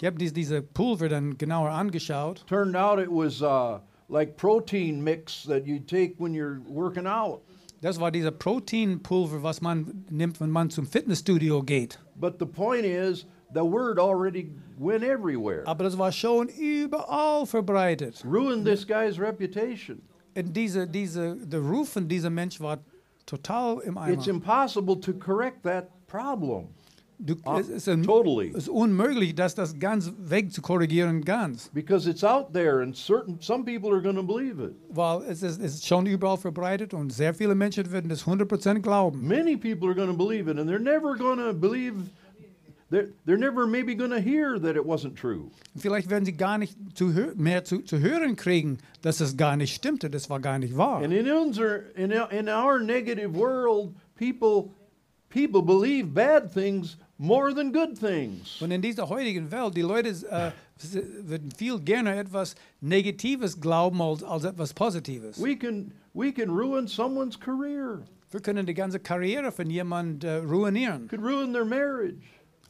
Ich 0.00 0.06
habe 0.06 0.16
dies, 0.16 0.32
diese 0.32 0.62
Pulver 0.62 1.08
dann 1.10 1.36
genauer 1.36 1.70
angeschaut. 1.70 2.46
turned 2.46 2.76
out 2.76 2.98
it 2.98 3.10
was 3.10 3.42
uh, 3.42 3.80
like 4.08 4.36
protein 4.36 5.02
mix 5.02 5.44
that 5.44 5.66
you 5.66 5.78
take 5.78 6.14
when 6.18 6.34
you're 6.34 6.60
working 6.66 7.06
out. 7.06 7.42
Das 7.80 8.00
war 8.00 8.10
dieser 8.10 8.32
Proteinpulver, 8.32 9.42
was 9.42 9.60
man 9.60 10.04
nimmt, 10.10 10.40
wenn 10.40 10.50
man 10.50 10.68
zum 10.70 10.86
Fitnessstudio 10.86 11.62
geht. 11.62 12.00
But 12.16 12.40
the 12.40 12.46
point 12.46 12.84
is, 12.84 13.26
the 13.54 13.62
word 13.62 14.00
already 14.00 14.50
went 14.78 15.04
everywhere. 15.04 15.62
Aber 15.64 15.84
das 15.84 15.96
war 15.96 16.10
schon 16.10 16.48
überall 16.48 17.46
verbreitet. 17.46 18.24
Ruined 18.24 18.64
this 18.64 18.84
guy's 18.84 19.18
reputation. 19.18 20.02
Und 20.36 20.56
diese, 20.56 20.86
diese, 20.88 21.36
der 21.36 21.60
Ruf 21.60 21.90
von 21.90 22.08
diesem 22.08 22.34
Mensch 22.34 22.60
war 22.60 22.78
total 23.26 23.80
im 23.84 23.96
Eimer. 23.96 24.14
It's 24.14 24.26
impossible 24.26 24.96
to 25.00 25.12
correct 25.12 25.62
that 25.62 25.88
problem. 26.08 26.68
Du, 27.20 27.34
Ah, 27.44 27.58
es, 27.58 27.68
ist 27.68 27.88
ein, 27.88 28.04
totally. 28.04 28.50
es 28.50 28.64
ist 28.64 28.68
unmöglich, 28.68 29.34
das, 29.34 29.56
das 29.56 29.76
ganz 29.78 30.12
wegzukorrigieren, 30.18 31.24
ganz. 31.24 31.68
Because 31.74 32.08
it's 32.08 32.22
out 32.22 32.52
there 32.52 32.80
and 32.80 32.96
certain 32.96 33.38
some 33.40 33.64
people 33.64 33.90
are 33.92 34.00
going 34.00 34.14
to 34.14 34.22
believe 34.22 34.60
it. 34.62 34.72
Weil 34.88 35.22
es 35.28 35.42
ist, 35.42 35.60
es 35.60 35.74
ist 35.74 35.86
schon 35.86 36.06
überall 36.06 36.36
verbreitet 36.36 36.94
und 36.94 37.12
sehr 37.12 37.34
viele 37.34 37.56
Menschen 37.56 37.90
werden 37.90 38.08
das 38.08 38.24
100% 38.24 38.80
glauben. 38.80 39.26
Many 39.26 39.56
people 39.56 39.88
are 39.88 39.96
going 39.96 40.08
to 40.10 40.16
believe 40.16 40.48
it 40.48 40.58
and 40.58 40.70
they're 40.70 40.78
never 40.78 41.16
going 41.16 41.38
to 41.38 41.52
believe 41.52 41.94
they're, 42.90 43.08
they're 43.26 43.36
never 43.36 43.66
maybe 43.66 43.96
going 43.96 44.12
to 44.12 44.20
hear 44.20 44.56
that 44.60 44.76
it 44.76 44.84
wasn't 44.86 45.16
true. 45.16 45.50
Vielleicht 45.76 46.08
werden 46.10 46.24
sie 46.24 46.36
gar 46.36 46.56
nicht 46.56 46.76
zu 46.94 47.12
mehr 47.34 47.64
zu, 47.64 47.80
zu 47.80 47.98
hören 47.98 48.36
kriegen, 48.36 48.78
dass 49.02 49.20
es 49.20 49.36
gar 49.36 49.56
nicht 49.56 49.74
stimmte, 49.74 50.08
das 50.08 50.30
war 50.30 50.38
gar 50.38 50.60
nicht 50.60 50.76
wahr. 50.76 51.02
And 51.02 51.12
in 51.12 51.28
unser, 51.28 51.80
in 51.96 52.12
in 52.12 52.48
our 52.48 52.78
negative 52.78 53.34
world, 53.34 53.92
people 54.16 54.70
people 55.30 55.62
believe 55.62 56.14
bad 56.14 56.52
things 56.54 56.96
more 57.18 57.52
than 57.54 57.72
good 57.72 57.98
things. 57.98 58.60
Und 58.62 58.70
in 58.70 58.80
dieser 58.80 59.08
heutigen 59.08 59.50
Welt, 59.50 59.76
die 59.76 59.82
Leute 59.82 60.08
äh, 60.30 60.52
würden 61.24 61.50
viel 61.50 61.78
gerne 61.80 62.16
etwas 62.16 62.54
Negatives 62.80 63.60
glauben 63.60 64.00
als, 64.00 64.22
als 64.22 64.44
etwas 64.44 64.72
Positives. 64.72 65.42
We 65.42 65.56
can 65.56 65.92
we 66.14 66.32
can 66.32 66.48
ruin 66.50 66.86
someone's 66.86 67.38
career. 67.38 68.02
Wir 68.30 68.40
können 68.40 68.66
die 68.66 68.74
ganze 68.74 69.00
Karriere 69.00 69.50
von 69.50 69.68
jemandem 69.70 70.28
äh, 70.28 70.36
ruinieren 70.36 71.08
Could 71.08 71.22
ruin 71.22 71.52
their 71.52 71.64
marriage. 71.64 72.22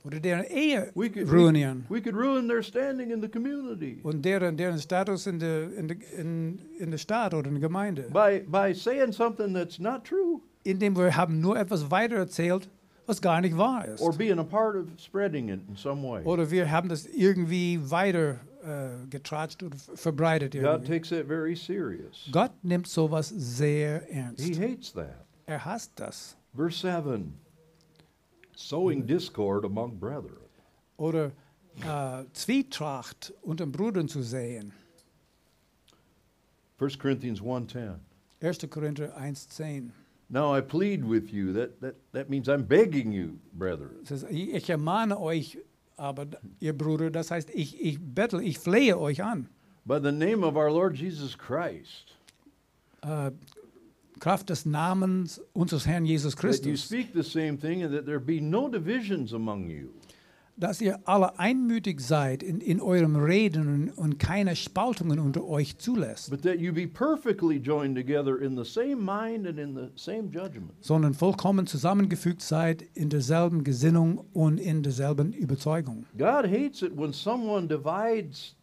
oder 0.05 0.21
deren 0.21 0.45
Ehe 0.45 0.91
We 0.95 1.11
could 1.11 1.29
ruinieren. 1.31 1.85
We, 1.89 1.97
we 1.97 2.01
could 2.01 2.15
ruin 2.17 2.47
their 2.49 2.63
standing 2.63 3.11
in 3.11 3.21
the 3.21 3.29
community 3.29 3.99
und 4.05 4.25
deren, 4.25 4.57
deren 4.57 4.79
Status 4.79 5.27
in 5.27 5.39
der, 5.41 5.73
in, 5.77 5.89
der, 5.89 5.97
in, 6.17 6.59
in 6.79 6.91
der 6.93 6.99
Stadt 6.99 7.35
oder 7.35 7.49
in 7.49 7.55
der 7.55 7.69
Gemeinde. 7.69 8.03
by 8.13 8.45
by 8.47 8.73
saying 8.73 9.13
something 9.13 9.53
that's 9.53 9.79
not 9.79 10.05
true 10.05 10.41
Indem 10.65 10.97
wir 10.97 11.17
haben 11.17 11.41
nur 11.41 11.59
etwas 11.59 11.91
weitererzählt, 11.91 12.69
was 13.09 13.21
gar 13.21 13.41
nicht 13.41 13.57
wahr 13.57 13.87
ist. 13.87 14.01
or 14.01 14.13
being 14.13 14.39
a 14.39 14.45
part 14.45 14.77
of 14.77 14.87
spreading 15.01 15.49
it 15.49 15.61
in 15.69 15.77
some 15.77 16.03
way. 16.03 16.23
Oder 16.25 16.51
wir 16.51 16.71
haben 16.71 16.89
das 16.89 17.07
irgendwie 17.07 17.81
weiter 17.91 18.39
äh, 18.63 19.07
getratscht 19.09 19.63
ver- 19.63 19.97
verbreitet. 19.97 20.53
God 20.53 20.63
Irgendwie. 20.63 20.89
takes 20.89 21.09
that 21.09 21.27
very 21.27 21.57
serious. 21.57 22.29
Gott 22.31 22.53
nimmt 22.63 22.87
sowas 22.87 23.29
sehr 23.31 24.03
He 24.07 24.13
ernst. 24.19 24.61
hates 24.61 24.93
that. 24.93 25.25
Er 25.47 25.65
hasst 25.65 25.93
das. 25.97 26.37
Verse 26.55 26.79
7 26.81 27.33
sowing 28.55 29.07
discord 29.07 29.65
among 29.65 29.99
brethren. 29.99 30.37
Oder 30.97 31.31
äh, 31.81 32.25
Zwietracht 32.33 33.33
unter 33.43 33.65
den 33.67 33.73
Brüdern 33.73 34.09
zu 34.09 34.23
sehen. 34.23 34.73
1 36.81 36.99
Corinthians 36.99 37.41
1:10. 37.41 37.95
1. 38.41 38.71
Korinther 38.71 39.17
1,10. 39.19 39.91
Now 40.31 40.55
I 40.55 40.61
plead 40.61 41.05
with 41.05 41.33
you. 41.33 41.53
That, 41.55 41.81
that, 41.81 41.95
that 42.13 42.29
means 42.29 42.49
I'm 42.49 42.63
begging 42.65 43.13
you, 43.13 43.39
brethren. 43.55 43.97
Ist, 44.09 44.27
ich 44.31 44.69
ermahne 44.69 45.19
euch, 45.19 45.57
aber 45.97 46.27
ihr 46.61 46.77
Bruder, 46.77 47.11
das 47.11 47.31
heißt, 47.31 47.51
ich, 47.55 47.81
ich 47.81 47.99
bettel, 47.99 48.41
ich 48.43 48.59
flehe 48.59 48.99
euch 48.99 49.23
an. 49.23 49.49
By 49.87 49.99
the 50.03 50.13
name 50.13 50.45
of 50.45 50.55
our 50.57 50.71
Lord 50.71 50.97
Jesus 50.97 51.37
Christ, 51.37 52.15
Äh, 53.03 53.31
Kraft 54.21 54.51
des 54.51 54.67
Namens 54.67 55.41
unseres 55.55 55.87
Herrn 55.87 56.05
Jesus 56.05 56.37
Christus. 56.37 56.61
that 56.63 56.69
you 56.71 56.77
speak 56.77 57.15
the 57.15 57.23
same 57.23 57.57
thing 57.57 57.83
and 57.85 57.95
that 57.95 58.05
there 58.05 58.19
be 58.21 58.41
no 58.41 58.69
divisions 58.69 59.33
among 59.33 59.71
you, 59.71 59.95
dass 60.59 60.81
ihr 60.81 60.99
alle 61.05 61.39
einmütig 61.39 62.01
seid 62.01 62.43
in, 62.43 62.61
in 62.61 62.81
eurem 62.81 63.17
Reden 63.17 63.91
und, 63.91 64.19
keine 64.19 64.57
Spaltungen 64.57 65.19
unter 65.19 65.45
euch 65.45 65.79
zulässt, 65.79 66.31
but 66.31 66.43
that 66.43 66.59
you 66.59 66.73
be 66.73 66.87
perfectly 66.87 67.57
joined 67.59 67.97
together 67.97 68.41
in 68.41 68.57
the 68.57 68.65
same 68.65 68.97
mind 68.97 69.47
and 69.47 69.59
in 69.59 69.75
the 69.75 69.89
same 69.95 70.25
judgment. 70.33 70.73
sondern 70.81 71.15
vollkommen 71.15 71.67
zusammengefügt 71.67 72.43
seid 72.43 72.83
in 72.95 73.09
derselben 73.09 73.63
Gesinnung 73.63 74.25
und 74.33 74.59
in 74.59 74.83
derselben 74.83 75.33
Überzeugung. 75.33 76.05
God 76.17 76.45
hates 76.47 76.83
it 76.83 76.97
when 76.97 77.13
someone 77.13 77.69
divides 77.69 78.57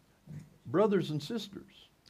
brothers 0.66 1.10
and 1.12 1.22
sisters. 1.24 1.64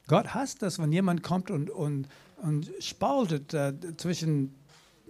Gott 0.07 0.33
hasst 0.33 0.61
das, 0.61 0.79
wenn 0.79 0.91
jemand 0.91 1.23
kommt 1.23 1.49
und, 1.51 1.69
und, 1.69 2.07
und 2.41 2.71
spaltet 2.79 3.53
äh, 3.53 3.73
zwischen 3.97 4.53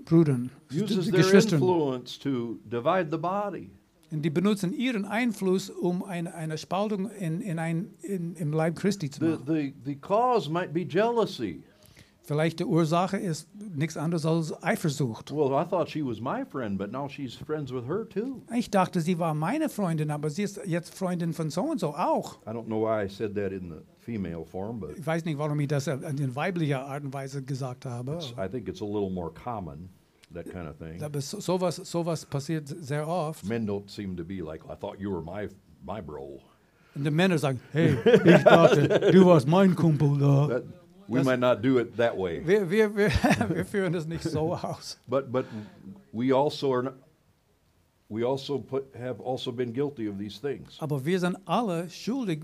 Brüdern, 0.06 0.52
Uses 0.72 1.06
their 1.10 1.18
Geschwistern. 1.18 1.60
influence 1.60 2.18
to 2.20 2.60
divide 2.70 3.08
the 3.12 3.18
body. 3.18 3.72
Und 4.12 4.22
die 4.22 4.30
benutzen 4.30 4.72
ihren 4.74 5.06
Einfluss, 5.06 5.70
um 5.70 6.04
eine, 6.04 6.34
eine 6.36 6.58
Spaltung 6.58 7.10
in, 7.12 7.42
in 7.42 7.60
ein, 7.60 7.90
in, 8.02 8.36
im 8.36 8.54
Leib 8.54 8.76
Christi 8.76 9.10
zu 9.10 9.20
The, 9.20 9.26
machen. 9.32 9.44
the, 9.48 9.74
the 9.84 9.96
cause 9.96 10.50
might 10.50 10.74
be 10.74 10.82
jealousy. 10.82 11.64
Vielleicht 12.22 12.60
die 12.60 12.66
Ursache 12.66 13.18
ist 13.18 13.48
nichts 13.76 13.98
anderes 13.98 14.26
als 14.26 14.52
Eifersucht. 14.64 15.32
Well, 15.32 15.52
I 15.54 15.64
thought 15.64 15.88
she 15.90 16.04
was 16.04 16.20
my 16.20 16.44
friend, 16.44 16.76
but 16.76 16.92
now 16.92 17.08
she's 17.08 17.36
friends 17.36 17.72
with 17.72 17.86
her 17.86 18.08
too. 18.10 18.42
Ich 18.56 18.72
dachte, 18.72 19.00
sie 19.02 19.20
war 19.20 19.36
meine 19.36 19.70
Freundin, 19.70 20.10
aber 20.10 20.32
sie 20.32 20.42
ist 20.42 20.60
jetzt 20.66 20.96
Freundin 20.96 21.34
von 21.34 21.52
so 21.52 21.62
und 21.64 21.80
so 21.80 21.90
auch. 21.90 22.38
I 22.48 22.50
don't 22.50 22.66
know 22.66 22.82
why 22.82 23.06
I 23.06 23.08
said 23.08 23.36
that 23.36 23.52
in 23.52 23.70
the 23.70 23.76
female 24.00 24.44
form, 24.44 24.80
but 24.80 24.98
Ich 24.98 25.06
weiß 25.06 25.24
nicht, 25.26 25.38
warum 25.38 25.60
ich 25.60 25.68
das 25.68 25.86
in 25.86 26.36
weiblicher 26.36 26.84
Art 26.88 27.04
und 27.04 27.14
Weise 27.14 27.44
gesagt 27.44 27.86
habe. 27.86 28.18
I 28.44 28.50
think 28.50 28.68
it's 28.68 28.82
a 28.82 28.86
little 28.86 29.12
more 29.12 29.32
common, 29.32 29.90
that 30.34 30.46
kind 30.52 30.68
of 30.68 30.78
thing. 30.78 31.02
Aber 31.04 31.22
so, 31.22 31.40
sowas, 31.40 31.76
sowas 31.84 32.26
passiert 32.26 32.68
sehr 32.68 33.08
oft. 33.08 33.46
Men 33.46 33.66
don't 33.68 33.90
seem 33.90 34.16
to 34.18 34.24
be 34.24 34.42
like, 34.42 34.64
I 34.70 34.76
thought 34.76 35.00
you 35.00 35.12
were 35.12 35.22
my 35.22 35.48
my 35.86 36.02
bro. 36.02 36.42
Und 36.96 37.04
die 37.04 37.12
Männer 37.12 37.38
sagen, 37.38 37.60
hey, 37.74 37.96
ich 38.06 38.44
dachte, 38.44 39.12
du 39.12 39.26
warst 39.26 39.48
mein 39.48 39.76
Kumpel 39.76 40.18
da. 40.18 40.48
That, 40.48 40.64
we 41.08 41.20
That's- 41.20 41.26
might 41.26 41.40
not 41.40 41.62
do 41.62 41.78
it 41.80 41.96
that 41.98 42.18
way. 42.18 42.42
Wir, 42.46 42.70
wir, 42.70 42.96
wir, 42.96 43.10
wir 43.50 43.66
führen 43.66 43.94
das 43.94 44.08
nicht 44.08 44.24
so 44.24 44.54
aus. 44.56 44.98
But 45.08 45.32
but 45.32 45.46
we 46.14 46.32
also 46.34 46.72
are 46.74 46.84
not, 46.84 46.94
we 48.10 48.24
also 48.24 48.60
put, 48.60 48.86
have 48.96 49.20
also 49.22 49.52
been 49.52 49.74
guilty 49.74 50.08
of 50.08 50.18
these 50.18 50.40
things 50.40 50.78
Aber 50.80 51.04
wir 51.06 51.20
sind 51.20 51.38
alle 51.46 51.90
schuldig 51.90 52.44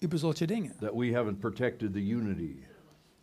über 0.00 0.16
solche 0.16 0.46
Dinge. 0.46 0.70
that 0.80 0.94
we 0.94 1.12
haven't 1.12 1.40
protected 1.40 1.92
the 1.92 2.00
unity 2.00 2.62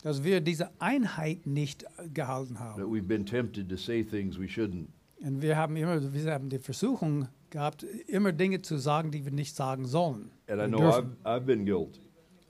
Dass 0.05 0.23
wir 0.23 0.39
diese 0.39 0.69
Einheit 0.79 1.47
nicht 1.47 1.83
gehalten 2.13 2.53
that 2.53 2.63
haben. 2.63 2.83
we've 2.93 3.07
been 3.07 3.25
tempted 3.25 3.67
to 3.69 3.75
say 3.75 4.03
things 4.03 4.37
we 4.39 4.45
shouldn't 4.47 4.85
Und 5.25 5.41
wir 5.41 5.57
haben 5.57 5.75
immer, 5.75 5.99
wir 6.13 6.31
haben 6.31 6.47
die 6.49 6.59
Versuchung 6.59 7.27
gehabt, 7.49 7.83
immer 8.07 8.31
Dinge 8.31 8.61
zu 8.61 8.77
sagen, 8.77 9.09
die 9.09 9.25
wir 9.25 9.31
nicht 9.31 9.55
sagen 9.55 9.85
sollen. 9.87 10.29
and 10.47 10.61
I 10.61 10.67
know 10.67 10.79
I've. 10.91 11.07
I've 11.23 11.45
been 11.47 11.65
guilty 11.65 12.01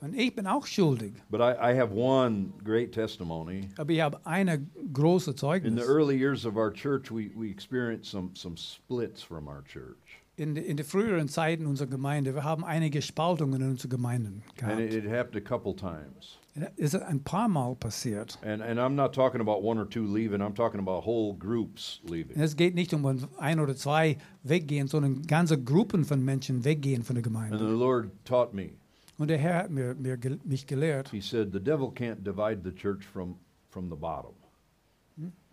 Und 0.01 0.13
ich 0.19 0.35
bin 0.35 0.47
auch 0.47 0.65
schuldig. 0.65 1.13
but 1.29 1.39
I, 1.39 1.53
I 1.71 1.79
have 1.79 1.93
one 1.95 2.47
great 2.61 2.91
testimony 2.91 3.69
Aber 3.77 3.91
ich 3.93 4.01
habe 4.01 4.19
eine 4.25 4.59
große 4.91 5.31
in 5.31 5.37
Zeugnis. 5.37 5.75
the 5.85 5.89
early 5.89 6.17
years 6.17 6.45
of 6.45 6.57
our 6.57 6.73
church 6.73 7.09
we, 7.09 7.31
we 7.37 7.49
experienced 7.49 8.11
some 8.11 8.31
some 8.33 8.57
splits 8.57 9.23
from 9.23 9.47
our 9.47 9.63
church 9.63 10.19
In, 10.35 10.55
de- 10.55 10.63
in 10.65 10.75
den 10.75 10.85
früheren 10.85 11.29
Zeiten 11.29 11.65
unserer 11.65 11.87
Gemeinde, 11.87 12.35
wir 12.35 12.43
haben 12.43 12.65
einige 12.65 13.01
Spaltungen 13.01 13.61
in 13.61 13.69
unseren 13.69 13.91
Gemeinden 13.91 14.43
and 14.61 14.77
it, 14.81 14.89
gehabt. 14.91 14.93
it 14.93 15.05
happened 15.09 15.37
a 15.37 15.39
couple 15.47 15.73
times 15.73 16.37
Es 16.41 16.44
ist 16.77 16.95
ein 16.95 17.23
paar 17.23 17.47
Mal 17.49 17.75
passiert. 17.75 18.39
and 18.43 18.61
and 18.61 18.79
I'm 18.79 18.95
not 18.95 19.13
talking 19.13 19.41
about 19.41 19.61
one 19.63 19.79
or 19.79 19.87
two 19.89 20.05
leaving 20.05 20.41
I'm 20.41 20.55
talking 20.55 20.79
about 20.79 21.05
whole 21.05 21.33
groups 21.33 22.01
leaving 22.09 22.39
es 22.39 22.55
geht 22.55 22.75
nicht 22.75 22.93
um 22.93 23.05
ein 23.37 23.59
oder 23.59 23.75
zwei 23.75 24.17
weggehen, 24.43 24.87
sondern 24.87 25.23
ganze 25.23 25.61
Gruppen 25.61 26.05
von 26.05 26.23
Menschen 26.23 26.63
weggehen 26.63 27.03
von 27.03 27.15
der 27.15 27.25
and 27.25 27.33
the 27.33 27.47
Gemeinde. 27.57 27.57
Lord 27.75 28.11
taught 28.25 28.53
me 28.53 28.71
Und 29.17 29.29
der 29.29 29.37
Herr 29.37 29.63
hat 29.63 29.69
mir, 29.69 29.95
mir, 29.95 30.17
mich 30.43 30.67
gelehrt, 30.67 31.09
He 31.09 31.21
said, 31.21 31.51
The 31.53 31.59
devil 31.59 31.87
can't 31.87 32.23
divide 32.23 32.61
the 32.63 32.71
church 32.75 33.05
from, 33.05 33.35
from 33.69 33.89
the 33.89 33.95
bottom. 33.95 34.33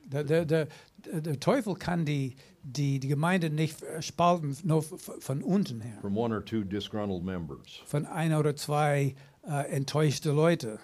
der, 0.07 0.25
der, 0.25 0.45
der, 0.45 0.69
der 1.05 1.41
Teufel 1.41 1.75
kann 1.75 2.05
die, 2.05 2.35
die, 2.65 2.99
die 3.01 3.09
Gemeinde 3.09 3.51
nicht 3.51 3.83
spalten, 4.01 4.57
nur 4.65 4.83
von 4.83 5.43
unten 5.43 5.81
her. 5.81 5.99
From 6.01 6.17
one 6.17 6.35
or 6.35 6.45
two 6.45 6.63
disgruntled 6.65 7.25
members. 7.25 7.81
Von 7.87 8.07
ein 8.07 8.35
oder 8.35 8.57
zwei 8.57 9.15
äh, 9.47 9.71
enttäuschte 9.71 10.33
Leute. 10.33 10.79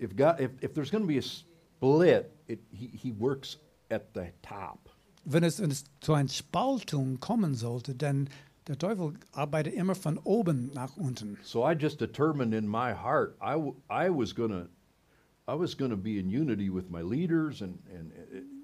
If, 0.00 0.16
God, 0.16 0.40
if, 0.40 0.50
if 0.62 0.74
there's 0.74 0.90
going 0.90 1.04
to 1.04 1.08
be 1.08 1.18
a 1.18 1.22
split, 1.22 2.32
it, 2.48 2.60
he, 2.70 2.86
he 2.86 3.12
works 3.12 3.58
at 3.90 4.14
the 4.14 4.32
top. 4.42 4.88
Wenn 5.26 5.44
es, 5.44 5.60
wenn 5.60 5.70
es 5.70 5.84
zu 6.00 6.12
einer 6.12 6.28
Spaltung 6.28 7.18
kommen 7.18 7.54
sollte, 7.54 7.94
dann 7.94 8.28
der 8.66 8.78
Teufel 8.78 9.14
arbeitet 9.32 9.74
immer 9.74 9.94
von 9.94 10.18
oben 10.18 10.70
nach 10.74 10.96
unten. 10.96 11.38
So 11.42 11.64
I 11.64 11.74
just 11.74 12.00
determined 12.00 12.54
in 12.54 12.66
my 12.66 12.92
heart 12.92 13.36
I, 13.40 13.56
I 13.90 14.10
was 14.10 14.34
going 14.34 14.50
to 14.50 14.68
I 15.46 15.54
was 15.54 15.76
going 15.76 15.90
to 15.90 15.96
be 15.96 16.18
in 16.18 16.30
unity 16.30 16.70
with 16.70 16.88
my 16.90 17.02
leaders 17.02 17.60
and, 17.60 17.78
and, 17.94 18.10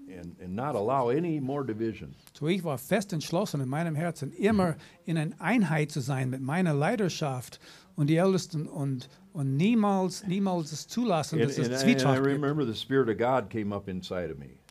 and, 0.09 0.37
and 0.41 0.57
not 0.57 0.75
allow 0.75 1.11
any 1.11 1.39
more 1.39 1.63
division. 1.63 2.15
So 2.33 2.47
ich 2.47 2.65
war 2.65 2.79
fest 2.79 3.13
entschlossen 3.13 3.61
in 3.61 3.69
meinem 3.69 3.95
Herzen, 3.95 4.33
immer 4.33 4.77
in 5.05 5.19
einer 5.19 5.39
Einheit 5.41 5.91
zu 5.91 6.01
sein 6.01 6.31
mit 6.31 6.41
meiner 6.41 6.73
Leidenschaft 6.73 7.61
und 7.97 8.07
die 8.09 8.17
Ältesten 8.17 8.67
und, 8.67 9.09
und 9.33 9.57
niemals, 9.57 10.27
niemals 10.27 10.73
es 10.73 10.87
zulassen, 10.89 11.39
dass 11.39 11.59
and, 11.59 11.69
es 11.69 11.83
I- 11.83 11.91
I 11.93 11.97
Zwietracht 11.97 12.23
gibt. 12.25 12.43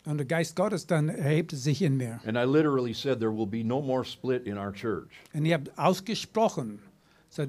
Und 0.05 0.17
der 0.17 0.25
Geist 0.25 0.55
Gottes 0.55 0.87
dann 0.87 1.09
erhebte 1.09 1.55
sich 1.57 1.81
in 1.81 1.97
mir. 1.97 2.19
And 2.25 2.37
I 2.37 2.45
literally 2.45 2.93
said, 2.93 3.19
There 3.19 3.31
will 3.35 3.45
be 3.45 3.63
no 3.63 3.81
more 3.81 4.03
split 4.05 4.47
in 4.47 4.57
our 4.57 4.71
church. 4.71 5.09
Und 5.33 5.45
ich 5.45 5.53
habe 5.53 5.69
ausgesprochen, 5.75 6.79
so, 7.29 7.43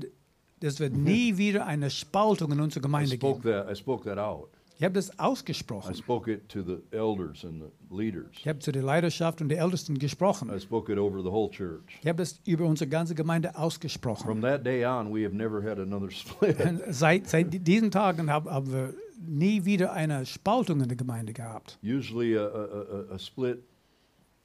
es 0.61 0.79
wird 0.81 0.95
nie 0.95 1.37
wieder 1.39 1.64
eine 1.66 1.89
Spaltung 1.91 2.53
in 2.53 2.61
unserer 2.61 2.81
I 2.81 2.83
Gemeinde 2.83 3.16
spoke 3.16 3.43
geben. 3.43 3.55
that, 3.55 3.71
I 3.71 3.75
spoke 3.77 4.05
that 4.05 4.18
out. 4.18 4.49
Ich 4.81 4.85
habe 4.85 4.95
das 4.95 5.11
I 5.11 5.18
ausgesprochen. 5.18 5.95
spoke 5.95 6.33
it 6.33 6.49
to 6.49 6.62
the 6.62 6.78
elders 6.91 7.45
and 7.45 7.62
the 7.62 7.95
leaders. 7.95 8.28
Ich 8.33 8.49
habe 8.49 8.61
zu 8.61 8.72
der 8.72 8.83
Leidenschaft 8.83 9.43
und 9.43 9.51
der 9.51 9.59
Ältesten 9.59 9.99
gesprochen. 9.99 10.51
I 10.51 10.59
spoke 10.59 10.91
it 10.91 10.99
over 10.99 11.20
the 11.22 11.31
whole 11.31 11.51
church. 11.51 11.99
Ich 12.01 12.09
habe 12.09 12.16
das 12.16 12.41
über 12.47 12.64
unsere 12.64 12.89
ganze 12.89 13.14
Gemeinde 13.14 13.55
ausgesprochen. 13.59 14.24
From 14.24 14.41
that 14.41 14.64
day 14.64 14.87
on, 14.87 15.14
we 15.14 15.22
have 15.22 15.37
never 15.37 15.62
had 15.62 15.78
another 15.78 16.11
split. 16.11 16.59
Und 16.64 16.81
seit, 16.89 17.28
seit 17.28 17.66
diesen 17.66 17.91
Tagen 17.91 18.31
haben, 18.31 18.49
haben 18.49 18.72
wir 18.72 18.95
nie 19.20 19.66
wieder 19.66 19.93
eine 19.93 20.24
Spaltung 20.24 20.81
in 20.81 20.89
der 20.89 20.97
Gemeinde 20.97 21.35
gehabt. 21.35 21.78
Usually, 21.83 22.39
a, 22.39 22.47
a, 22.47 23.11
a, 23.11 23.14
a 23.16 23.18
split, 23.18 23.62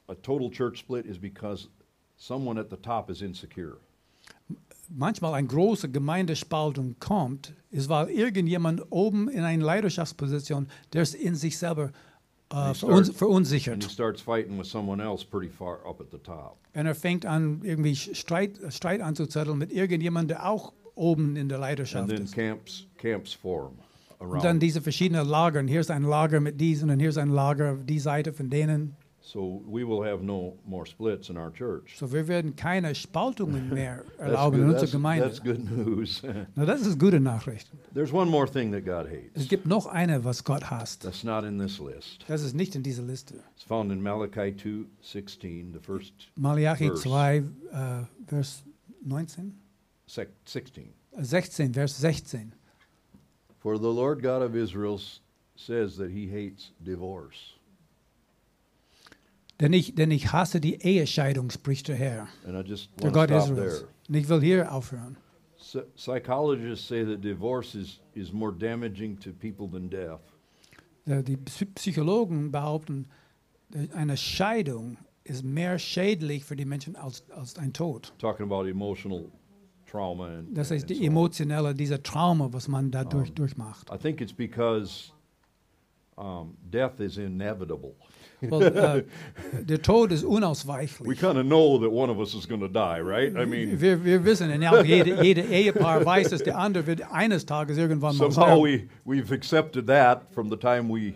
a 0.08 0.14
total 0.16 0.50
church 0.50 0.80
split, 0.80 1.06
is 1.06 1.18
because 1.18 1.70
someone 2.18 2.60
at 2.60 2.68
the 2.68 2.76
top 2.76 3.08
is 3.08 3.22
insecure. 3.22 3.78
Manchmal 4.90 5.34
eine 5.34 5.46
große 5.48 5.90
Gemeindespaltung 5.90 6.96
kommt, 7.00 7.52
ist, 7.70 7.88
weil 7.88 8.08
irgendjemand 8.10 8.82
oben 8.90 9.28
in 9.28 9.42
einer 9.42 9.64
Leidenschaftsposition, 9.64 10.68
der 10.92 11.02
ist 11.02 11.14
in 11.14 11.34
sich 11.34 11.58
selber 11.58 11.90
verun 12.48 12.74
starts- 13.04 13.10
verunsichert. 13.10 13.82
he 13.84 13.90
starts 13.90 14.20
fighting 14.20 14.58
with 14.58 14.68
someone 14.70 15.02
else 15.02 15.24
pretty 15.26 15.48
far 15.50 15.78
up 15.84 16.00
at 16.00 16.06
the 16.12 16.18
top. 16.18 16.56
Und 16.74 16.86
er 16.86 16.94
fängt 16.94 17.26
an, 17.26 17.60
irgendwie 17.64 17.96
Streit, 17.96 18.60
Streit 18.68 19.00
anzuzetteln 19.00 19.58
mit 19.58 19.72
irgendjemandem, 19.72 20.36
der 20.36 20.48
auch 20.48 20.72
oben 20.94 21.36
in 21.36 21.48
der 21.48 21.58
And 21.58 21.62
Leidenschaft 21.66 22.08
then 22.08 22.22
ist. 22.24 22.34
camps, 22.34 22.86
camps 22.98 23.32
form 23.32 23.72
Und 24.18 24.44
dann 24.44 24.60
diese 24.60 24.80
verschiedenen 24.80 25.26
Lager. 25.26 25.58
Und 25.60 25.68
hier 25.68 25.80
ist 25.80 25.90
ein 25.90 26.04
Lager 26.04 26.40
mit 26.40 26.60
diesen 26.60 26.88
und 26.90 27.00
hier 27.00 27.08
ist 27.10 27.18
ein 27.18 27.30
Lager 27.30 27.72
auf 27.72 27.78
die 27.84 27.98
Seite 27.98 28.32
von 28.32 28.48
denen. 28.48 28.96
So 29.28 29.60
we 29.66 29.82
will 29.84 30.04
have 30.04 30.22
no 30.22 30.56
more 30.64 30.86
splits 30.86 31.30
in 31.30 31.36
our 31.36 31.50
church. 31.52 31.96
So 31.98 32.12
wir 32.12 32.28
werden 32.28 32.54
keine 32.54 32.94
Spaltungen 32.94 33.68
mehr 33.74 34.04
That's 34.04 34.20
erlauben 34.20 34.60
in 34.60 34.66
good, 34.66 34.74
unserer 34.74 34.80
that's, 34.82 34.92
Gemeinde. 34.92 35.24
that's 35.24 35.42
good 35.42 35.68
news. 35.68 36.22
Na, 36.54 36.64
das 36.64 36.86
ist 36.86 36.96
gute 37.00 37.18
Nachricht. 37.18 37.68
There's 37.92 38.12
one 38.12 38.30
more 38.30 38.46
thing 38.46 38.70
that 38.70 38.84
God 38.84 39.08
hates. 39.08 39.32
Es 39.34 39.48
gibt 39.48 39.66
noch 39.66 39.86
eine, 39.86 40.22
was 40.22 40.44
Gott 40.44 40.70
hasst. 40.70 41.02
That's 41.02 41.24
not 41.24 41.42
in 41.42 41.58
this 41.58 41.80
list. 41.80 42.24
Das 42.28 42.42
ist 42.42 42.54
nicht 42.54 42.76
in 42.76 42.84
dieser 42.84 43.02
Liste. 43.02 43.34
It's 43.56 43.64
found 43.64 43.90
in 43.90 44.00
Malachi 44.00 44.54
2:16, 44.54 45.72
the 45.72 45.80
first 45.80 46.12
Malachi 46.36 46.86
Verse. 46.90 47.02
2, 47.02 47.36
äh, 47.38 47.42
Vers 48.28 48.62
19? 49.04 49.54
sec- 50.06 50.28
16. 50.44 50.92
Äh, 51.16 51.24
16, 51.24 51.74
Vers 51.74 51.98
16. 51.98 52.52
For 53.58 53.76
the 53.76 53.88
Lord 53.92 54.22
God 54.22 54.40
of 54.42 54.54
Israel 54.54 55.00
says 55.56 55.96
that 55.96 56.10
he 56.12 56.28
hates 56.30 56.70
divorce. 56.78 57.55
Denn 59.60 59.72
ich, 59.72 59.94
denn 59.94 60.10
ich 60.10 60.32
hasse 60.32 60.60
die 60.60 60.74
Ehescheidung, 60.82 61.50
spricht 61.50 61.88
der 61.88 61.96
Herr, 61.96 62.28
And 62.46 62.54
I 62.66 62.68
just 62.68 62.90
der 63.02 63.10
Gott 63.10 63.30
Israels. 63.30 63.86
Und 64.08 64.14
ich 64.14 64.28
will 64.28 64.40
hier 64.42 64.70
aufhören. 64.72 65.16
Psy- 65.58 65.84
psychologists 65.96 66.86
say 66.86 67.04
that 67.04 67.22
divorce 67.24 67.74
is, 67.74 68.00
is 68.14 68.32
more 68.32 68.52
damaging 68.52 69.18
to 69.18 69.30
people 69.32 69.68
than 69.68 69.88
death. 69.88 70.20
Äh, 71.06 71.22
Die 71.22 71.36
Psy- 71.38 71.72
Psychologen 71.74 72.52
behaupten, 72.52 73.06
äh, 73.72 73.88
eine 73.94 74.16
Scheidung 74.18 74.98
ist 75.24 75.42
mehr 75.42 75.78
schädlich 75.78 76.44
für 76.44 76.54
die 76.54 76.66
Menschen 76.66 76.94
als, 76.94 77.24
als 77.30 77.56
ein 77.58 77.72
Tod. 77.72 78.12
Talking 78.18 78.46
about 78.46 78.66
emotional 78.68 79.24
trauma 79.90 80.28
and, 80.38 80.56
Das 80.56 80.70
heißt, 80.70 80.88
die 80.90 81.04
emotionelle, 81.06 81.74
dieser 81.74 82.02
Trauma, 82.02 82.52
was 82.52 82.68
man 82.68 82.90
dadurch 82.90 83.30
Um, 83.30 83.34
durchmacht. 83.36 83.90
I 83.90 83.96
think 83.96 84.20
it's 84.20 84.32
because 84.34 85.10
um, 86.16 86.56
death 86.70 87.00
is 87.00 87.16
inevitable. 87.16 87.94
Äh, 88.52 89.04
der 89.62 89.82
Tod 89.82 90.12
ist 90.12 90.24
We 90.24 91.14
kind 91.14 91.36
of 91.36 91.44
know 91.44 91.78
that 91.78 91.90
one 91.90 92.10
of 92.10 92.18
us 92.18 92.34
is 92.34 92.48
going 92.48 92.60
to 92.60 92.68
die, 92.68 93.00
right? 93.00 93.32
I 93.36 93.46
mean, 93.46 93.80
Wir, 93.80 94.04
wir 94.04 94.24
wissen, 94.24 94.50
und 94.50 94.64
auch 94.64 94.84
jede, 94.84 95.22
jede 95.22 95.42
Ehepaar 95.42 96.04
weiß, 96.04 96.30
dass 96.30 96.42
der 96.42 96.58
andere 96.58 96.86
wird 96.86 97.02
eines 97.12 97.46
Tages 97.46 97.78
irgendwann 97.78 98.16
mal 98.16 98.30
somehow 98.30 98.62
we, 98.62 98.88
we've 99.04 99.32
accepted 99.32 99.86
that 99.86 100.32
from 100.32 100.50
the 100.50 100.56
time 100.56 100.88
we 100.88 101.14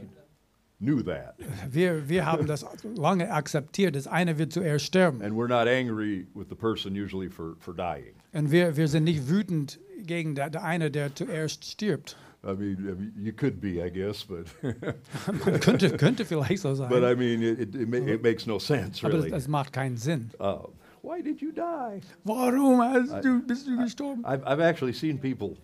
knew 0.81 1.03
that. 1.03 1.35
Wir, 1.71 2.09
wir 2.09 2.27
haben 2.27 2.47
das 2.47 2.65
lange 2.97 3.31
akzeptiert, 3.31 3.95
dass 3.95 4.07
einer 4.07 4.39
wird 4.39 4.53
zuerst 4.53 4.87
sterben. 4.87 5.23
And 5.23 5.35
we're 5.35 5.49
not 5.49 5.69
angry 5.69 6.27
with 6.35 6.49
the 6.49 6.57
person 6.57 6.95
usually 6.95 7.29
for, 7.29 7.57
for 7.61 7.75
dying. 7.75 8.15
Und 8.33 8.51
wir, 8.51 8.77
wir 8.77 8.89
sind 8.89 9.05
nicht 9.05 9.29
wütend 9.29 9.79
gegen 10.03 10.35
der, 10.35 10.51
der 10.51 10.65
eine, 10.65 10.91
der 10.91 11.15
zuerst 11.15 11.65
stirbt. 11.65 12.17
I 12.43 12.55
mean, 12.55 12.77
I 12.89 12.95
mean, 12.95 13.13
you 13.19 13.33
could 13.33 13.61
be, 13.61 13.83
I 13.83 13.91
guess, 13.91 14.25
but 14.25 14.47
Man 14.63 15.61
könnte, 15.61 15.91
könnte 15.99 16.25
vielleicht 16.25 16.63
so 16.63 16.75
sein. 16.75 16.89
but 16.89 17.05
I 17.05 17.15
mean, 17.15 17.43
it, 17.43 17.61
it, 17.61 17.75
it, 17.75 17.89
ma- 17.89 17.99
it 17.99 18.23
makes 18.23 18.47
no 18.47 18.59
sense 18.59 19.05
aber 19.05 19.15
really. 19.19 19.31
das 19.31 19.47
macht 19.47 19.73
keinen 19.75 19.99
Sinn. 19.99 20.31
Uh, 20.41 20.69
why 21.03 21.21
did 21.21 21.43
you 21.43 21.53
die? 21.53 22.01
Warum 22.25 22.81
hast 22.81 23.23
du, 23.23 23.43
bist 23.43 23.67
du 23.67 23.77
gestorben? 23.77 24.25
I've, 24.25 24.43
I've 24.47 24.61
actually 24.61 24.95
seen 24.95 25.19
people 25.19 25.59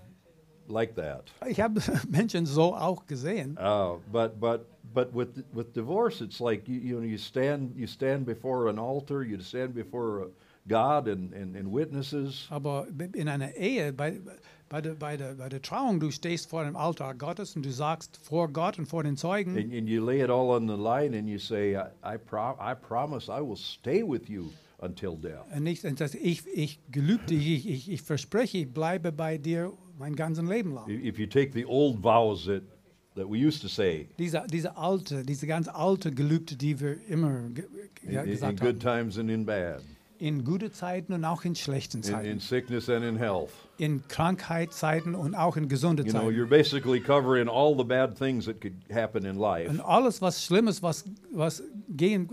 like 0.69 0.95
that. 0.97 1.31
Ich 1.49 1.61
habe 1.61 1.81
Menschen 2.11 2.45
so 2.45 2.75
auch 2.75 3.07
gesehen. 3.07 3.57
Uh, 3.59 3.99
but 4.13 4.39
but 4.39 4.67
but 4.93 5.15
with 5.15 5.43
with 5.55 5.73
divorce, 5.73 6.21
it's 6.21 6.41
like 6.41 6.69
you, 6.69 6.79
you 6.79 6.97
know 6.99 7.07
you 7.07 7.17
stand 7.19 7.75
you 7.75 7.87
stand 7.87 8.27
before 8.27 8.69
an 8.69 8.79
altar, 8.79 9.23
you 9.23 9.41
stand 9.41 9.75
before 9.75 10.29
God 10.69 11.07
and, 11.09 11.33
and, 11.33 11.57
and 11.57 11.73
witnesses, 11.73 12.49
Aber 12.51 12.87
in 13.15 13.29
einer 13.29 13.55
Ehe, 13.57 13.93
bei, 13.93 14.19
bei, 14.69 14.81
der, 14.81 14.95
bei, 14.95 15.17
der, 15.17 15.35
bei 15.35 15.49
der 15.49 15.63
Trauung, 15.63 16.01
du 16.01 16.11
stehst 16.11 16.51
vor 16.51 16.65
dem 16.65 16.77
Altar 16.77 17.15
Gottes 17.15 17.55
und 17.57 17.65
du 17.65 17.71
sagst 17.71 18.17
vor 18.23 18.49
Gott 18.49 18.79
und 18.79 18.87
vor 18.87 19.03
den 19.05 19.17
Zeugen, 19.17 19.57
and, 19.57 19.73
and 19.73 19.89
you 19.89 20.05
lay 20.05 20.21
it 20.23 20.31
all 20.31 20.51
on 20.51 20.67
the 20.67 20.75
line, 20.75 21.17
and 21.17 21.29
you 21.29 21.39
say, 21.39 21.75
I 21.77 22.15
I, 22.15 22.17
pro- 22.19 22.57
I 22.61 22.75
promise 22.75 23.29
I 23.31 23.41
will 23.41 23.57
stay 23.57 24.03
with 24.03 24.29
you 24.29 24.51
until 24.79 25.17
death. 25.17 25.47
Und 25.55 25.63
nicht, 25.63 25.85
ich, 25.85 26.43
ich 26.53 26.81
gelübde, 26.91 27.35
ich, 27.35 27.69
ich, 27.69 27.91
ich 27.91 28.03
verspreche, 28.03 28.59
ich 28.59 28.73
bleibe 28.73 29.13
bei 29.13 29.39
dir 29.39 29.73
mein 29.99 30.15
ganzes 30.17 30.45
Leben 30.47 30.75
lang. 30.75 30.89
If 30.91 31.19
you 31.19 31.27
take 31.27 31.53
the 31.55 31.65
old 31.65 32.03
vows 32.03 32.45
that, 32.47 32.63
that 33.15 33.27
we 33.31 33.39
used 33.39 33.63
to 33.63 33.69
say 33.69 34.09
Diese, 34.19 34.43
diese 34.51 34.77
alte, 34.77 35.23
diese 35.25 35.47
ganz 35.47 35.69
alte 35.69 36.13
Gelübde, 36.13 36.57
die 36.57 36.79
wir 36.79 36.97
immer 37.09 37.49
ge 37.51 37.65
in, 38.03 38.11
in- 38.11 38.43
in 38.51 38.57
good 38.57 38.81
times 38.81 39.17
and 39.19 39.31
in 39.31 39.47
bad, 39.47 39.81
In 40.19 40.45
gute 40.45 40.71
Zeiten 40.73 41.13
und 41.13 41.25
auch 41.25 41.45
in 41.45 41.55
schlechten 41.55 41.99
in, 41.99 42.03
Zeiten. 42.03 42.27
in 42.27 42.41
sickness 42.41 42.89
and 42.89 43.05
in 43.05 43.17
health. 43.17 43.51
in 43.79 44.07
Krankheitszeiten 44.09 45.15
und 45.15 45.35
auch 45.35 45.57
in 45.57 45.69
gesunde 45.69 46.03
You 46.05 46.11
know, 46.13 46.21
Zeiten. 46.23 46.35
you're 46.37 46.47
basically 46.49 47.01
covering 47.01 47.49
all 47.49 47.77
the 47.77 47.85
bad 47.85 48.17
things 48.17 48.47
that 48.47 48.61
could 48.61 48.75
happen 48.91 49.25
in 49.27 49.37
life. 49.37 49.69
Und 49.69 49.81
alles, 49.81 50.23
was 50.23 50.43
Schlimmes, 50.45 50.83
was, 50.83 51.05
was 51.33 51.63
gehen 51.89 52.29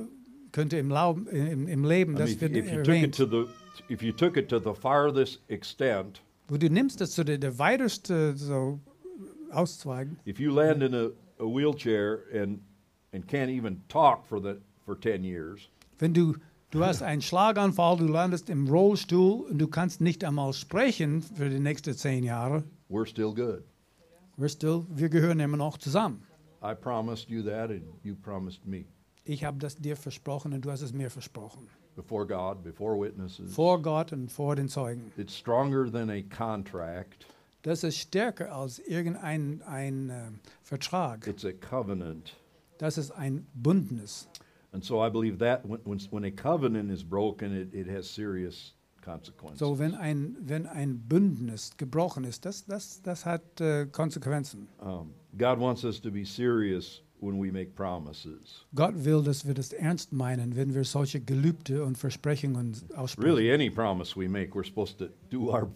könnte 0.53 0.77
im, 0.77 0.89
Laub, 0.89 1.27
im, 1.29 1.67
im 1.67 1.83
Leben, 1.83 2.13
I 2.13 2.15
mean, 2.15 2.25
das 2.25 2.31
if, 2.31 2.41
wird 2.41 2.55
if 2.55 2.65
you 2.71 2.77
took 2.77 2.79
it 2.79 2.87
erwähnt. 2.87 3.15
to 3.15 3.25
the 3.25 3.45
if 3.93 4.01
you 4.01 4.11
took 4.13 4.37
it 4.37 4.47
to 4.49 4.59
the 4.59 4.73
farthest 4.73 5.41
extent, 5.49 6.21
Wo 6.47 6.57
du 6.57 6.69
nimmst 6.69 7.01
das 7.01 7.11
zu 7.11 7.23
der, 7.25 7.37
der 7.37 7.57
weiteste 7.59 8.35
so 8.37 8.79
Auszweigen. 9.51 10.17
if 10.25 10.39
you 10.39 10.51
land 10.53 10.83
in 10.83 10.93
a, 10.93 11.09
a 11.39 11.45
wheelchair 11.45 12.19
and 12.33 12.59
and 13.13 13.27
can't 13.27 13.49
even 13.49 13.81
talk 13.89 14.25
for 14.25 14.39
the 14.41 14.55
for 14.85 14.95
ten 14.99 15.23
years, 15.23 15.69
Wenn 15.99 16.13
du, 16.13 16.35
du 16.73 16.83
hast 16.83 17.01
einen 17.03 17.21
Schlaganfall, 17.21 17.97
du 17.97 18.07
landest 18.07 18.49
im 18.49 18.67
Rollstuhl 18.67 19.45
und 19.49 19.59
du 19.59 19.67
kannst 19.67 20.01
nicht 20.01 20.23
einmal 20.23 20.53
sprechen 20.53 21.21
für 21.21 21.49
die 21.49 21.59
nächsten 21.59 21.93
zehn 21.93 22.23
Jahre, 22.23 22.63
we're 22.89 23.05
still 23.05 23.33
good. 23.33 23.63
wir, 24.37 24.49
still, 24.49 24.85
wir 24.89 25.09
gehören 25.09 25.39
immer 25.39 25.57
noch 25.57 25.77
zusammen. 25.77 26.23
I 26.63 26.73
promised 26.73 27.29
you 27.29 27.43
that, 27.43 27.69
and 27.69 27.83
you 28.03 28.15
promised 28.15 28.65
me 28.65 28.85
Ich 29.25 29.43
habe 29.43 29.57
das 29.57 29.75
dir 29.75 29.95
versprochen 29.95 30.53
und 30.53 30.65
du 30.65 30.71
hast 30.71 30.81
es 30.81 30.93
mir 30.93 31.09
versprochen. 31.09 31.67
before 31.95 32.25
God, 32.25 32.63
before 32.63 32.99
witnesses. 32.99 33.53
Vor 33.53 33.81
Gott 33.81 34.11
und 34.11 34.31
vor 34.31 34.55
den 34.55 34.67
Zeugen. 34.67 35.11
It's 35.17 35.35
stronger 35.37 35.91
than 35.91 36.09
a 36.09 36.21
contract. 36.23 37.27
Das 37.61 37.83
ist 37.83 37.97
stärker 37.97 38.53
als 38.53 38.79
irgendein 38.79 39.61
ein, 39.61 40.09
äh, 40.09 40.31
Vertrag. 40.63 41.27
It's 41.27 41.45
a 41.45 41.51
covenant. 41.51 42.35
Das 42.79 42.97
ist 42.97 43.11
ein 43.11 43.45
Bündnis. 43.53 44.27
And 44.73 44.83
so 44.83 44.99
I 45.05 45.09
believe 45.09 45.37
that 45.39 45.65
when, 45.65 45.79
when, 45.83 45.99
when 46.09 46.23
a 46.25 46.31
covenant 46.31 46.91
is 46.91 47.03
broken, 47.03 47.53
it, 47.55 47.73
it 47.73 47.87
has 47.87 48.07
serious 48.09 48.73
consequences. 49.01 49.59
So, 49.59 49.77
wenn 49.77 49.93
ein, 49.95 50.35
wenn 50.39 50.65
ein 50.65 50.97
Bündnis 51.07 51.77
gebrochen 51.77 52.23
ist, 52.23 52.45
das, 52.45 52.65
das, 52.65 53.01
das 53.03 53.25
hat 53.25 53.61
äh, 53.61 53.85
Konsequenzen. 53.91 54.67
um, 54.79 55.13
God 55.37 55.59
wants 55.59 55.83
us 55.83 55.99
to 56.01 56.09
be 56.11 56.25
serious 56.25 57.01
when 57.19 57.39
we 57.39 57.51
make 57.51 57.75
promises. 57.75 58.65
Gott 58.75 58.93
will, 59.05 59.21
dass 59.23 59.45
wir 59.45 59.53
das 59.53 59.73
ernst 59.73 60.11
meinen, 60.11 60.55
wenn 60.55 60.73
wir 60.73 60.83
solche 60.85 61.19
Gelübde 61.21 61.83
und 61.83 61.97
Versprechungen 61.97 62.75
aussprechen. 62.95 63.29
Really, 63.29 63.53
any 63.53 63.69
promise 63.69 64.15
we 64.19 64.27
make, 64.27 64.53
we're 64.55 64.65
supposed 64.65 64.97
to 64.97 65.07
do 65.29 65.49
our 65.51 65.67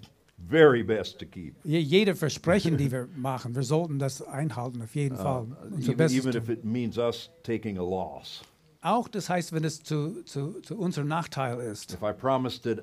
very 0.50 0.84
best 0.84 1.20
to 1.20 1.26
keep. 1.26 1.56
Je- 1.64 1.80
Jede 1.80 2.16
Versprechen, 2.16 2.78
die 2.78 2.92
wir 2.92 3.08
machen, 3.16 3.56
wir 3.56 3.64
sollten 3.64 4.00
das 4.00 4.22
einhalten, 4.22 4.82
auf 4.82 4.96
jeden 4.96 5.18
Fall. 5.18 5.46
Uh, 5.72 5.78
even, 5.80 6.12
even 6.12 6.36
if 6.36 6.50
it 6.50 6.64
means 6.66 6.98
us 6.98 7.30
taking 7.44 7.78
a 7.78 7.84
loss. 7.84 8.42
Auch 8.88 9.10
das 9.10 9.30
heißt, 9.30 9.52
wenn 9.52 9.66
es 9.66 9.84
zu, 9.84 10.24
zu, 10.24 10.62
zu 10.62 10.78
unserem 10.78 11.08
Nachteil 11.10 11.60
ist. 11.60 11.94
If 11.94 12.02
I 12.02 12.14
promised 12.14 12.64
that 12.64 12.80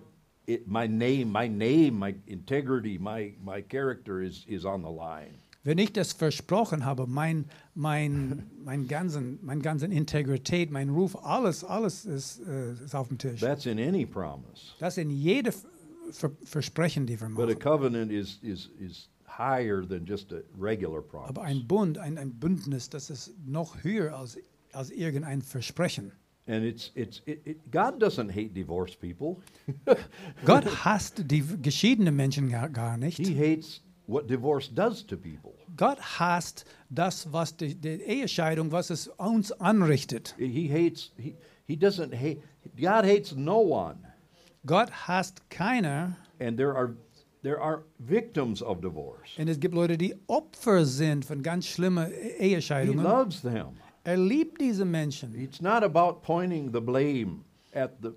it, 0.47 0.67
my 0.67 0.87
name, 0.87 1.27
my 1.27 1.49
name, 1.49 1.93
my 1.93 2.15
integrity, 2.27 2.99
my, 2.99 3.35
my 3.43 3.63
character 3.63 4.21
is, 4.21 4.45
is 4.47 4.65
on 4.67 4.83
the 4.83 4.91
line, 4.91 5.39
Wenn 5.63 5.79
ich 5.79 5.95
das 5.95 6.13
versprochen 6.13 6.85
habe, 6.85 7.07
mein, 7.07 7.47
mein, 7.75 8.51
mein, 8.65 8.87
ganzen, 8.87 9.39
mein 9.43 9.63
ganzen 9.63 9.91
Integrität, 9.93 10.71
mein 10.71 10.91
Ruf, 10.91 11.17
alles, 11.25 11.65
alles 11.65 12.05
ist, 12.05 12.41
äh, 12.47 12.75
ist 12.85 12.95
auf 12.95 13.09
dem 13.09 13.17
Tisch. 13.17 13.41
that's 13.41 13.65
in 13.65 13.79
any 13.79 14.05
promise. 14.05 14.75
Das 14.79 14.97
sind 14.97 15.09
jede 15.11 15.53
Ver 15.53 15.71
Ver 16.11 16.31
Versprechen, 16.45 17.07
die 17.07 17.19
wir 17.19 17.29
But 17.31 17.45
a 17.45 17.47
machen. 17.55 17.59
covenant 17.61 18.13
is, 18.13 18.39
is, 18.43 18.69
is 18.79 19.09
higher 19.27 19.81
than 19.89 20.05
just 20.05 20.33
a 20.35 20.43
regular 20.61 21.01
promise. 21.01 21.31
Aber 21.31 21.43
ein 21.45 21.67
Bund, 21.67 21.97
ein, 21.97 22.19
ein 22.19 22.35
Bündnis, 22.39 22.91
das 22.91 23.09
ist 23.09 23.33
noch 23.47 23.83
höher 23.83 24.15
als, 24.15 24.37
als 24.75 24.91
irgendein 24.91 25.43
Versprechen. 25.43 26.13
And 26.47 26.63
it's, 26.65 26.91
it's, 26.95 27.23
it, 27.25 27.41
it, 27.47 27.71
God 27.71 27.99
doesn't 28.03 28.29
hate 28.31 28.53
divorced 28.53 29.01
people. 29.01 29.39
Gott 30.45 30.67
hasst 30.85 31.23
die 31.31 31.43
geschiedene 31.63 32.13
Menschen 32.13 32.51
gar, 32.51 32.69
gar 32.69 32.99
nicht. 32.99 33.17
He 33.17 33.35
hates 33.35 33.81
what 34.07 34.29
divorce 34.29 34.69
does 34.69 35.03
to 35.07 35.17
people. 35.17 35.55
Gott 35.77 35.99
hasst 36.19 36.67
das, 36.91 37.33
was 37.33 37.57
die, 37.57 37.75
die 37.75 38.01
Ehescheidung, 38.03 38.73
was 38.73 38.91
es 38.91 39.09
uns 39.09 39.53
anrichtet. 39.53 40.35
He 40.39 40.69
hates, 40.71 41.13
he, 41.17 41.35
he 41.67 41.77
doesn't 41.77 42.13
hate, 42.13 42.43
God 42.77 43.05
hates 43.07 43.35
no 43.35 43.61
one. 43.61 43.97
Gott 44.67 44.91
hasst 45.09 45.49
keiner. 45.51 46.17
And 46.41 46.59
there 46.59 46.77
are, 46.77 46.95
there 47.43 47.59
are 47.59 47.85
victims 47.99 48.63
of 48.63 48.83
divorce. 48.83 49.31
Und 49.39 49.49
es 49.49 49.59
gibt 49.59 49.75
Leute, 49.75 49.97
die 49.97 50.15
Opfer 50.27 50.85
sind 50.85 51.25
von 51.25 51.43
ganz 51.43 51.67
schlimmen 51.67 52.07
He 52.39 52.53
Ehescheidungen. 52.53 53.03
loves 53.03 53.41
them. 53.41 53.79
Er 54.05 54.17
liebt 54.19 54.61
diese 54.61 54.85
Menschen. 54.85 55.35
It's 55.35 55.61
not 55.61 55.83
about 55.83 56.21
pointing 56.23 56.73
the 56.73 56.81
blame 56.81 57.41
at 57.75 57.93
the 58.03 58.11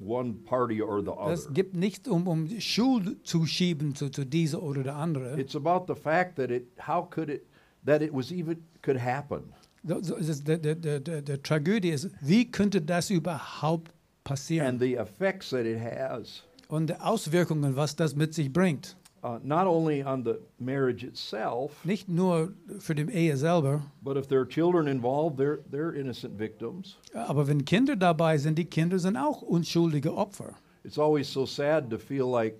one 0.00 0.34
party 0.44 0.82
or 0.82 1.00
the 1.00 1.10
Es 1.32 1.46
other. 1.46 1.54
gibt 1.54 1.74
nicht 1.74 2.08
um, 2.08 2.26
um 2.26 2.48
Schuld 2.60 3.24
zu 3.26 3.46
schieben 3.46 3.94
zu, 3.94 4.10
zu 4.10 4.24
dieser 4.24 4.62
oder 4.62 4.82
der 4.82 4.96
andere. 4.96 5.38
It's 5.40 5.54
about 5.56 5.92
the 5.92 5.98
fact 6.00 6.36
that 6.36 6.50
it, 6.50 6.66
how 6.86 7.08
could 7.08 7.28
it, 7.28 7.46
that 7.86 8.02
it 8.02 8.12
was 8.12 8.30
even, 8.32 8.64
could 8.82 9.00
happen. 9.00 9.52
Es 9.86 10.42
der 10.44 11.42
Tragödie 11.42 11.90
ist, 11.90 12.10
wie 12.20 12.50
könnte 12.50 12.82
das 12.82 13.10
überhaupt 13.10 13.92
passieren? 14.24 14.66
And 14.66 14.80
the 14.80 14.94
effects 14.96 15.50
that 15.50 15.64
it 15.64 15.78
has, 15.80 16.42
Und 16.68 16.90
die 16.90 17.00
Auswirkungen, 17.00 17.76
was 17.76 17.96
das 17.96 18.14
mit 18.14 18.34
sich 18.34 18.52
bringt. 18.52 18.96
Uh, 19.28 19.38
not 19.42 19.66
only 19.66 20.02
on 20.02 20.22
the 20.24 20.38
marriage 20.58 21.04
itself, 21.04 21.72
Nicht 21.84 22.08
nur 22.08 22.52
für 22.78 22.94
die 22.94 23.10
Ehe 23.12 23.36
selber, 23.36 23.82
but 24.02 24.16
if 24.16 24.26
there 24.28 24.40
are 24.40 24.48
children 24.48 24.88
involved, 24.88 25.36
they're, 25.38 25.58
they're 25.70 25.92
innocent 25.94 26.38
victims. 26.38 26.96
aber 27.14 27.46
wenn 27.46 27.64
Kinder 27.64 27.96
dabei 27.96 28.38
sind, 28.38 28.56
die 28.56 28.64
Kinder 28.64 28.98
sind 28.98 29.16
auch 29.16 29.42
unschuldige 29.42 30.14
Opfer. 30.14 30.54
It's 30.84 30.98
always 30.98 31.28
so 31.30 31.44
sad 31.44 31.90
to 31.90 31.98
feel 31.98 32.26
like 32.30 32.54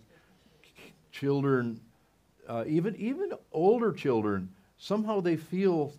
children, 1.12 1.80
uh, 2.48 2.64
even 2.66 2.94
even 2.96 3.30
older 3.52 3.92
children, 3.92 4.48
somehow 4.76 5.20
they 5.20 5.36
feel 5.36 5.92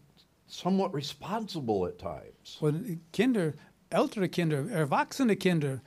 somewhat 0.48 0.94
responsible 0.94 1.86
at 1.86 1.98
times. 1.98 2.58
Und 2.60 3.00
Kinder, 3.12 3.54
ältere 3.90 4.30
Kinder, 4.30 4.70
erwachsene 4.70 5.36
Kinder, 5.36 5.82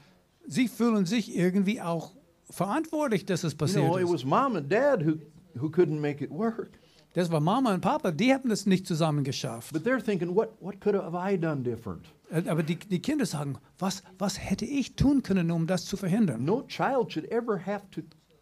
sie 0.47 0.69
fühlen 0.69 1.07
sich 1.07 1.37
irgendwie 1.37 1.81
auch 1.81 2.13
verantwortlich, 2.53 3.25
dass 3.27 3.45
es 3.45 3.53
You 3.53 3.59
passiert 3.59 3.97
it 3.97 4.03
ist. 4.03 4.13
was 4.13 4.25
mom 4.25 4.57
and 4.57 4.71
dad 4.71 5.03
who 5.05 5.19
who 5.61 5.69
couldn't 5.69 6.01
make 6.01 6.23
it 6.25 6.31
work, 6.31 6.79
Das 7.15 7.31
war 7.31 7.41
Mama 7.41 7.75
und 7.75 7.81
Papa, 7.83 8.11
die 8.11 8.33
haben 8.33 8.51
es 8.51 8.65
nicht 8.65 8.87
zusammen 8.87 9.23
geschafft. 9.25 9.73
but 9.73 9.85
they're 9.85 10.03
thinking, 10.03 10.35
what 10.35 10.51
what 10.61 10.81
could 10.81 10.95
have 10.95 11.15
I 11.17 11.37
done 11.39 11.63
different? 11.63 12.07
Äh, 12.31 12.49
Aber 12.49 12.63
die, 12.63 12.77
die 12.77 13.01
Kinder 13.01 13.27
sagen, 13.27 13.59
was, 13.79 14.03
was 14.19 14.39
hätte 14.39 14.65
ich 14.65 14.95
tun 14.97 15.23
können, 15.23 15.51
um 15.51 15.67
das 15.67 15.85
zu 15.85 15.97
verhindern? 15.99 16.45
No 16.45 16.63
child 16.63 17.13
should 17.13 17.31
ever 17.31 17.59
have 17.67 17.83
to 17.91 18.01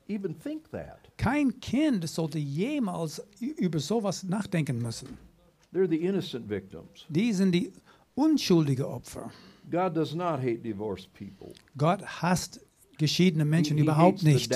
even 0.08 0.38
think 0.38 0.70
that. 0.70 0.98
Kein 1.16 1.58
Kind 1.60 2.08
sollte 2.08 2.38
jemals 2.38 3.20
über 3.40 3.80
sowas 3.80 4.22
nachdenken 4.22 4.80
müssen. 4.80 5.18
They're 5.72 5.88
the 5.88 5.96
innocent 6.04 6.48
victims. 6.48 7.04
Die 7.08 7.32
sind 7.32 7.52
die 7.52 7.72
unschuldige 8.14 8.88
Opfer. 8.88 9.30
God 9.70 9.96
does 9.96 10.14
not 10.14 10.38
hate 10.40 10.62
divorced 10.62 11.12
people. 11.12 11.52
Gott 11.76 12.02
hasst 12.22 12.60
geschiedene 13.00 13.44
Menschen 13.44 13.76
he, 13.76 13.82
he 13.82 13.86
überhaupt 13.86 14.22
nicht. 14.22 14.52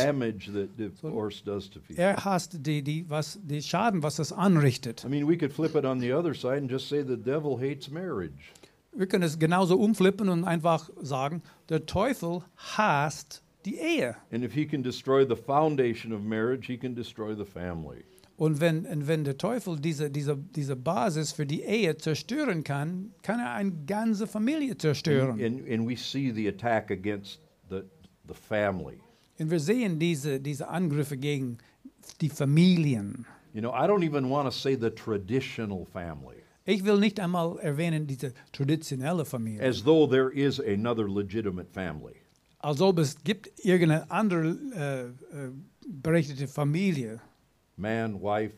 Er 1.97 2.25
hasst 2.25 2.67
die, 2.67 2.83
die, 2.83 3.05
was, 3.09 3.41
die 3.43 3.63
Schaden, 3.63 4.03
was 4.05 4.17
das 4.17 4.33
anrichtet. 4.33 5.05
I 5.05 5.09
mean, 5.09 5.27
we 5.27 5.37
could 5.37 5.53
flip 5.53 5.75
it 5.75 5.85
on 5.85 5.99
the 5.99 6.13
other 6.13 6.35
side 6.35 6.59
and 6.59 6.71
just 6.71 6.89
say 6.89 7.03
the 7.03 7.17
devil 7.17 7.59
hates 7.59 7.91
marriage. 7.91 8.53
Wir 8.93 9.09
können 9.09 9.25
es 9.25 9.39
genauso 9.39 9.77
umflippen 9.77 10.29
und 10.29 10.45
einfach 10.45 10.89
sagen, 11.03 11.43
der 11.69 11.85
Teufel 11.87 12.43
hasst 12.77 13.43
die 13.65 13.77
Ehe. 13.77 14.15
And 14.31 14.45
if 14.45 14.53
he 14.53 14.67
can 14.67 14.83
destroy 14.85 15.27
the 15.27 15.35
foundation 15.35 16.13
of 16.13 16.23
marriage, 16.23 16.67
he 16.67 16.77
can 16.77 16.95
destroy 16.95 17.35
the 17.35 17.45
family. 17.45 18.05
Und 18.37 18.61
wenn, 18.61 18.85
und 18.85 19.07
wenn 19.07 19.25
der 19.25 19.39
Teufel 19.39 19.79
diese, 19.79 20.11
diese, 20.11 20.37
diese 20.37 20.77
Basis 20.77 21.33
für 21.33 21.47
die 21.47 21.63
Ehe 21.63 21.97
zerstören 21.97 22.65
kann, 22.65 23.13
kann 23.23 23.39
er 23.39 23.53
eine 23.53 23.73
ganze 23.87 24.27
Familie 24.27 24.77
zerstören. 24.77 25.41
And, 25.41 25.69
and 25.71 25.89
we 25.89 25.97
see 25.97 26.33
the 26.33 26.49
attack 26.49 26.91
against 26.91 27.41
the, 28.27 28.35
family. 28.35 28.99
Und 29.39 29.51
wir 29.51 29.61
sehen 29.61 29.99
diese, 29.99 30.41
diese 30.41 30.65
uh, 30.65 30.69
Angriffe 30.69 31.17
gegen 31.17 31.59
die 32.21 32.29
Familien. 32.29 33.27
You 33.53 33.61
know, 33.61 33.73
I 33.73 33.87
don't 33.87 34.05
even 34.05 34.29
want 34.31 34.47
to 34.47 34.51
say 34.51 34.77
the 34.77 34.91
traditional 34.91 35.85
family, 35.85 36.43
Ich 36.67 36.85
will 36.85 36.99
nicht 36.99 37.21
einmal 37.21 37.59
erwähnen 37.61 38.07
diese 38.07 38.33
traditionelle 38.53 39.25
Familie. 39.25 39.61
as 39.63 39.83
though 39.83 40.07
there 40.07 40.31
is 40.31 40.59
another 40.61 41.09
legitimate 41.09 41.69
family. 41.73 42.15
Als 42.61 42.81
ob 42.81 42.99
es 42.99 43.23
gibt 43.23 43.51
irgendeine 43.63 44.11
andere 44.11 44.57
äh, 44.75 45.03
äh, 45.47 45.51
berechtigte 45.87 46.49
Familie. 46.49 47.21
Man, 47.77 48.21
wife, 48.23 48.55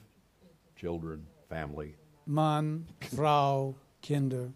children, 0.76 1.26
family. 1.48 1.94
Mann, 2.26 2.86
Frau, 3.14 3.74
Kinder. 4.02 4.52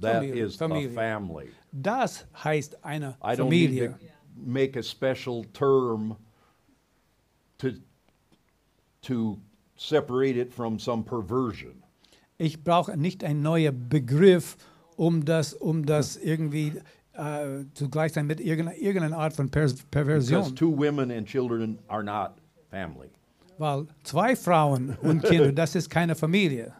That 0.00 0.22
Familie, 0.22 0.44
is 0.44 0.56
Familie. 0.56 0.90
a 0.90 0.92
family. 0.92 1.48
Das 1.72 2.26
heißt 2.44 2.84
eine 2.84 3.16
I 3.24 3.36
Familie. 3.36 3.98
Make 4.36 4.76
a 4.78 4.82
special 4.82 5.44
term 5.52 6.16
to, 7.58 7.72
to 9.02 9.38
separate 9.76 10.36
it 10.36 10.52
from 10.52 10.78
some 10.78 11.02
perversion. 11.02 11.82
Ich 12.38 12.64
brauche 12.64 12.96
nicht 12.96 13.22
einen 13.22 13.42
neuen 13.42 13.88
Begriff, 13.88 14.56
um 14.96 15.24
das, 15.24 15.52
um 15.52 15.84
das 15.84 16.16
irgendwie 16.16 16.72
äh, 17.12 17.64
zugleich 17.74 18.12
sein 18.12 18.26
mit 18.26 18.40
irgendeiner, 18.40 18.78
irgendeiner 18.78 19.18
Art 19.18 19.34
von 19.34 19.50
per 19.50 19.66
Because 19.66 19.84
Perversion. 19.90 20.56
two 20.56 20.70
women 20.70 21.10
and 21.10 21.26
children 21.26 21.78
are 21.88 22.02
not 22.02 22.32
family. 22.70 23.10
Weil 23.58 23.86
zwei 24.04 24.34
Frauen 24.34 24.96
und 25.02 25.22
Kinder, 25.22 25.52
das 25.52 25.74
ist 25.74 25.90
keine 25.90 26.14
Familie. 26.14 26.72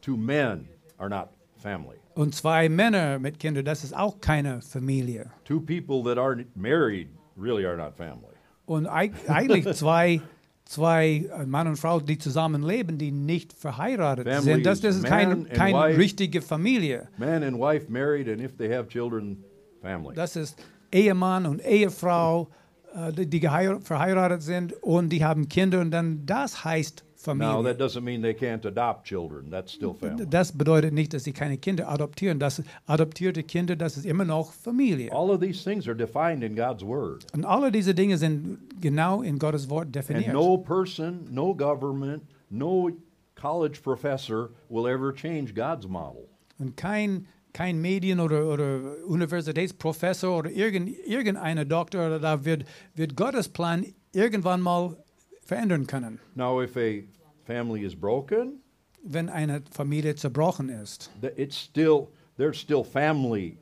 Two 0.00 0.16
men 0.16 0.68
are 0.98 1.08
not 1.08 1.28
family. 1.56 1.98
Und 2.14 2.34
zwei 2.34 2.68
Männer 2.68 3.18
mit 3.18 3.38
Kindern, 3.40 3.64
das 3.64 3.82
ist 3.82 3.96
auch 3.96 4.20
keine 4.20 4.60
Familie. 4.62 5.30
Two 5.44 5.60
people 5.60 6.02
that 6.04 6.16
aren't 6.16 6.46
married 6.54 7.08
really 7.36 7.66
are 7.66 7.76
not 7.76 7.96
family. 7.96 8.34
Und 8.66 8.86
eig 8.86 9.12
eigentlich 9.28 9.66
zwei, 9.74 10.20
zwei 10.64 11.28
äh, 11.36 11.44
Mann 11.44 11.66
und 11.66 11.76
Frau, 11.76 12.00
die 12.00 12.16
zusammenleben, 12.16 12.98
die 12.98 13.10
nicht 13.10 13.52
verheiratet 13.52 14.26
Family 14.26 14.42
sind, 14.42 14.66
das, 14.66 14.80
das 14.80 14.96
ist 14.96 15.04
keine, 15.04 15.44
wife. 15.44 15.98
richtige 15.98 16.40
Familie. 16.40 17.08
Man 17.18 17.42
and 17.42 17.58
wife 17.58 17.90
married, 17.90 18.28
and 18.28 18.40
if 18.40 18.56
they 18.56 18.72
have 18.72 18.88
children, 18.88 19.42
family. 19.82 20.14
Das 20.14 20.36
ist 20.36 20.56
Ehemann 20.92 21.46
und 21.46 21.60
Ehefrau, 21.64 22.48
äh, 22.94 23.12
die, 23.12 23.40
verheiratet 23.40 24.42
sind 24.42 24.72
und 24.82 25.10
die 25.10 25.24
haben 25.24 25.48
Kinder 25.48 25.80
und 25.80 25.90
dann 25.90 26.24
das 26.24 26.64
heißt 26.64 27.04
Now, 27.26 27.62
that 27.62 27.78
doesn't 27.78 28.04
mean 28.04 28.22
they 28.22 28.34
can't 28.34 28.64
adopt 28.66 29.06
children. 29.06 29.50
That's 29.50 29.72
still 29.72 29.94
family. 29.94 30.26
Das 30.28 30.52
bedeutet 30.52 30.92
nicht, 30.92 31.12
dass 31.14 31.24
sie 31.24 31.32
keine 31.32 31.56
Kinder 31.58 31.88
adoptieren. 31.88 32.38
Das 32.38 32.62
adoptierte 32.86 33.42
Kinder, 33.42 33.76
das 33.76 33.96
ist 33.96 34.06
immer 34.06 34.24
noch 34.24 34.52
Familie. 34.52 35.10
All 35.12 35.30
of 35.30 35.40
these 35.40 35.62
things 35.64 35.86
are 35.88 35.96
defined 35.96 36.42
in 36.42 36.54
God's 36.54 36.84
Word. 36.84 37.24
Und 37.32 37.44
alle 37.44 37.70
diese 37.72 37.94
Dinge 37.94 38.18
sind 38.18 38.58
genau 38.80 39.22
in 39.22 39.38
Gottes 39.38 39.68
Wort 39.70 39.86
And 39.86 39.96
definiert. 39.96 40.32
no 40.32 40.58
person, 40.58 41.26
no 41.30 41.54
government, 41.54 42.22
no 42.50 42.90
college 43.34 43.80
professor 43.82 44.50
will 44.68 44.86
ever 44.86 45.12
change 45.12 45.52
God's 45.54 45.86
model. 45.88 46.28
Und 46.58 46.76
kein, 46.76 47.26
kein 47.52 47.80
Medien- 47.80 48.20
oder, 48.20 48.46
oder 48.46 48.80
Universitätsprofessor 49.06 50.38
oder 50.38 50.50
irgend, 50.50 50.90
irgendeiner 51.06 51.64
Doktor 51.64 52.06
oder 52.06 52.18
da 52.20 52.44
wird, 52.44 52.64
wird 52.94 53.16
Gottes 53.16 53.48
Plan 53.48 53.84
irgendwann 54.12 54.60
mal 54.60 54.96
verändern 55.44 55.86
können, 55.86 56.18
Now, 56.34 56.62
if 56.62 56.76
a 56.76 57.02
family 57.46 57.84
is 57.84 57.94
broken, 57.94 58.60
wenn 59.02 59.28
eine 59.28 59.62
Familie 59.70 60.14
zerbrochen 60.14 60.68
ist. 60.68 61.10
it's 61.36 61.56
still 61.56 62.08
there's 62.36 62.58
still 62.58 62.84
family 62.84 63.58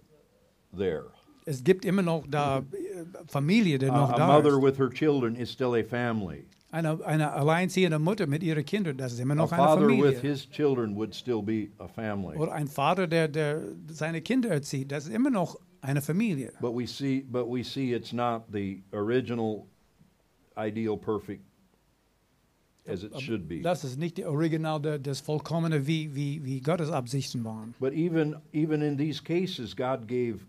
there. 0.76 1.06
Es 1.44 1.64
gibt 1.64 1.84
immer 1.84 2.02
noch 2.02 2.24
da 2.28 2.58
äh, 2.58 2.62
Familie, 3.26 3.78
die 3.78 3.86
noch 3.86 4.10
A, 4.10 4.14
a 4.14 4.16
da 4.16 4.26
mother 4.28 4.56
ist. 4.58 4.62
with 4.62 4.78
her 4.78 4.88
children 4.90 5.34
is 5.34 5.50
still 5.50 5.74
a 5.74 5.82
family. 5.82 6.44
Eine, 6.70 7.04
eine 7.04 7.32
alleinziehende 7.32 7.98
Mutter 7.98 8.26
mit 8.26 8.42
ihren 8.42 8.64
Kindern, 8.64 8.96
das 8.96 9.12
ist 9.12 9.18
immer 9.18 9.34
A 9.34 9.36
noch 9.38 9.52
eine 9.52 9.62
father 9.62 9.86
with 9.88 9.98
Familie. 9.98 10.20
his 10.20 10.48
children 10.48 10.94
would 10.96 11.14
still 11.14 11.42
be 11.42 11.68
a 11.78 11.88
family. 11.88 12.36
Oder 12.38 12.52
ein 12.52 12.68
Vater, 12.68 13.06
der, 13.06 13.28
der 13.28 13.60
seine 13.88 14.22
Kinder 14.22 14.48
erzieht, 14.50 14.90
das 14.92 15.06
ist 15.06 15.12
immer 15.12 15.28
noch 15.30 15.58
eine 15.82 16.00
Familie. 16.00 16.52
But 16.60 16.74
we 16.74 16.86
see, 16.86 17.26
but 17.28 17.46
we 17.46 17.62
see 17.64 17.92
it's 17.92 18.12
not 18.12 18.44
the 18.52 18.82
original, 18.92 19.66
ideal, 20.56 20.96
perfect 20.96 21.42
as 22.86 23.02
it 23.04 23.18
should 23.20 23.48
be. 23.48 23.60
Das 23.62 23.84
ist 23.84 23.98
nicht 23.98 24.24
Original, 24.24 24.80
das 24.80 25.20
Vollkommene, 25.20 25.86
wie, 25.86 26.14
wie, 26.14 26.44
wie 26.44 26.60
Gottes 26.60 26.90
Absichten 26.90 27.44
waren. 27.44 27.74
But 27.78 27.92
even 27.92 28.36
even 28.52 28.82
in 28.82 28.96
these 28.96 29.22
cases, 29.22 29.74
God 29.76 30.06
gave 30.08 30.40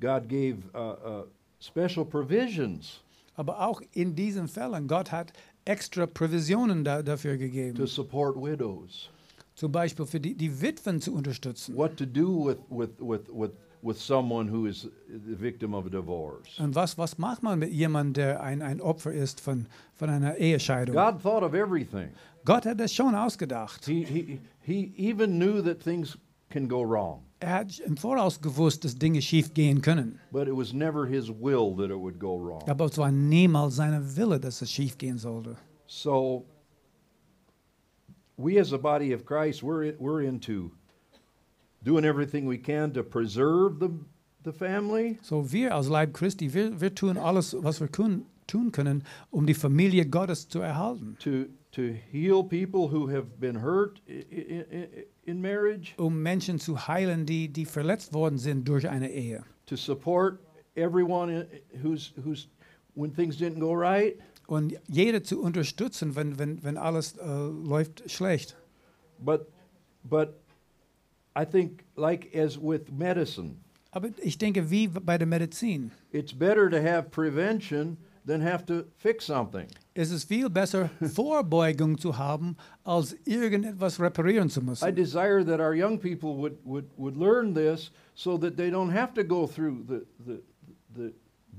God 0.00 0.28
gave 0.28 0.58
uh, 0.74 0.78
uh, 0.78 1.26
special 1.60 2.04
provisions 2.04 3.04
Aber 3.36 3.60
auch 3.60 3.82
in 3.92 4.14
diesen 4.14 4.48
Fällen, 4.48 4.86
Gott 4.86 5.10
hat 5.10 5.32
extra 5.64 6.06
Provisionen 6.06 6.84
da, 6.84 7.02
dafür 7.02 7.36
to 7.74 7.86
support 7.86 8.36
widows. 8.36 9.10
Zum 9.54 9.70
Beispiel 9.70 10.06
für 10.06 10.20
die, 10.20 10.34
die 10.34 10.60
Witwen 10.60 11.00
zu 11.00 11.14
unterstützen. 11.14 11.76
What 11.76 11.96
to 11.96 12.06
do 12.06 12.46
with 12.46 12.58
with 12.68 12.90
with 13.00 13.28
with 13.32 13.50
with 13.84 14.00
someone 14.00 14.48
who 14.48 14.66
is 14.66 14.88
the 15.08 15.36
victim 15.36 15.74
of 15.74 15.86
a 15.86 15.90
divorce. 15.90 16.58
Und 16.58 16.74
was, 16.74 16.96
was 16.96 17.18
macht 17.18 17.42
man 17.42 17.58
mit 17.58 17.70
jemandem, 17.70 18.14
der 18.14 18.42
ein, 18.42 18.62
ein 18.62 18.80
Opfer 18.80 19.12
ist 19.12 19.40
von, 19.40 19.66
von 19.94 20.08
einer 20.08 20.36
Ehescheidung? 20.38 20.94
God 20.96 21.22
thought 21.22 21.42
of 21.42 21.54
everything. 21.54 22.08
Gott 22.46 22.64
hat 22.66 22.80
das 22.80 22.92
schon 22.92 23.14
ausgedacht. 23.14 23.84
He 23.86 24.04
he 24.04 24.40
he 24.60 24.92
even 24.96 25.38
knew 25.38 25.62
that 25.62 25.80
things 25.80 26.16
can 26.50 26.66
go 26.68 26.82
wrong, 26.82 27.22
Er 27.40 27.50
hat 27.60 27.78
im 27.80 27.96
Voraus 27.96 28.40
gewusst, 28.40 28.84
dass 28.84 28.94
Dinge 28.94 29.20
schief 29.20 29.52
gehen 29.54 29.80
können. 29.82 30.18
but 30.32 30.46
it 30.48 30.56
was 30.56 30.72
never 30.72 31.06
His 31.06 31.28
will 31.30 31.74
that 31.76 31.90
it 31.90 31.98
would 31.98 32.18
go 32.18 32.36
wrong. 32.38 32.62
Aber 32.68 32.86
es 32.86 32.96
war 32.96 33.10
niemals 33.10 33.76
seine 33.76 34.00
Wille, 34.16 34.38
dass 34.40 34.62
es 34.62 34.70
schief 34.70 34.96
gehen 34.96 35.18
sollte. 35.18 35.56
So 35.86 36.44
we 38.36 38.58
as 38.58 38.72
a 38.72 38.78
body 38.78 39.12
of 39.12 39.24
Christ, 39.24 39.62
we're 39.62 39.94
we're 39.98 40.22
into 40.22 40.70
doing 41.84 42.04
everything 42.04 42.46
we 42.48 42.58
can 42.58 42.92
to 42.94 43.02
preserve 43.02 43.78
the 43.80 43.90
the 44.44 44.52
family, 44.52 45.18
So 45.22 45.50
wir 45.52 45.74
als 45.74 45.88
Leib 45.88 46.12
Christi, 46.12 46.52
wir, 46.52 46.78
wir 46.80 46.94
tun 46.94 47.16
alles, 47.16 47.56
was 47.60 47.80
wir 47.80 47.88
kun, 47.88 48.26
tun 48.46 48.72
können, 48.72 49.02
um 49.30 49.46
die 49.46 49.54
Familie 49.54 50.04
Gottes 50.06 50.48
zu 50.48 50.60
erhalten. 50.60 51.16
to 51.20 51.46
to 51.72 51.92
heal 52.12 52.42
people 52.44 52.88
who 52.92 53.08
have 53.10 53.24
been 53.40 53.62
hurt 53.62 54.00
in, 54.06 55.40
marriage, 55.40 55.94
Um 55.96 56.22
Menschen 56.22 56.58
zu 56.58 56.86
heilen, 56.86 57.24
die, 57.26 57.48
die 57.48 57.64
verletzt 57.64 58.12
worden 58.12 58.38
sind 58.38 58.68
durch 58.68 58.86
eine 58.88 59.10
Ehe. 59.10 59.42
to 59.66 59.76
support 59.76 60.38
everyone 60.76 61.46
who's 61.82 62.12
who's 62.22 62.48
when 62.94 63.10
things 63.14 63.36
didn't 63.38 63.60
go 63.60 63.72
right, 63.72 64.16
Und 64.46 64.74
jeder 64.88 65.22
zu 65.24 65.40
unterstützen, 65.40 66.14
wenn, 66.16 66.38
wenn, 66.38 66.62
wenn 66.62 66.76
alles 66.76 67.16
äh, 67.16 67.24
läuft 67.26 68.10
schlecht. 68.10 68.56
but 69.18 69.46
but 70.04 70.34
I 71.36 71.44
think 71.44 71.84
like 71.96 72.34
as 72.34 72.58
with 72.58 72.90
medicine, 72.92 73.56
Aber 73.90 74.08
ich 74.22 74.38
denke, 74.38 74.70
wie 74.70 74.88
bei 74.88 75.18
der 75.18 75.26
Medizin. 75.26 75.90
it's 76.12 76.32
better 76.32 76.68
to 76.70 76.80
have 76.80 77.10
prevention 77.10 77.96
than 78.26 78.40
have 78.40 78.64
to 78.66 78.84
fix 78.96 79.26
something. 79.26 79.66
Es 79.94 80.10
ist 80.10 80.24
viel 80.24 80.48
besser, 80.50 80.90
Vorbeugung 81.00 81.98
zu 81.98 82.16
haben, 82.18 82.56
als 82.84 83.14
irgendetwas 83.24 84.00
reparieren 84.00 84.48
zu 84.50 84.60
müssen. 84.62 84.88
I 84.88 84.92
desire 84.92 85.44
that 85.44 85.60
our 85.60 85.74
young 85.74 85.98
people 85.98 86.34
would, 86.36 86.56
would, 86.64 86.86
would 86.96 87.16
learn 87.16 87.54
this 87.54 87.90
so 88.14 88.36
that 88.38 88.56
they 88.56 88.70
don't 88.70 88.90
have 88.90 89.14
to 89.14 89.22
go 89.22 89.46
through 89.46 89.84
the, 89.86 90.04
the, 90.26 90.42
the 90.96 91.12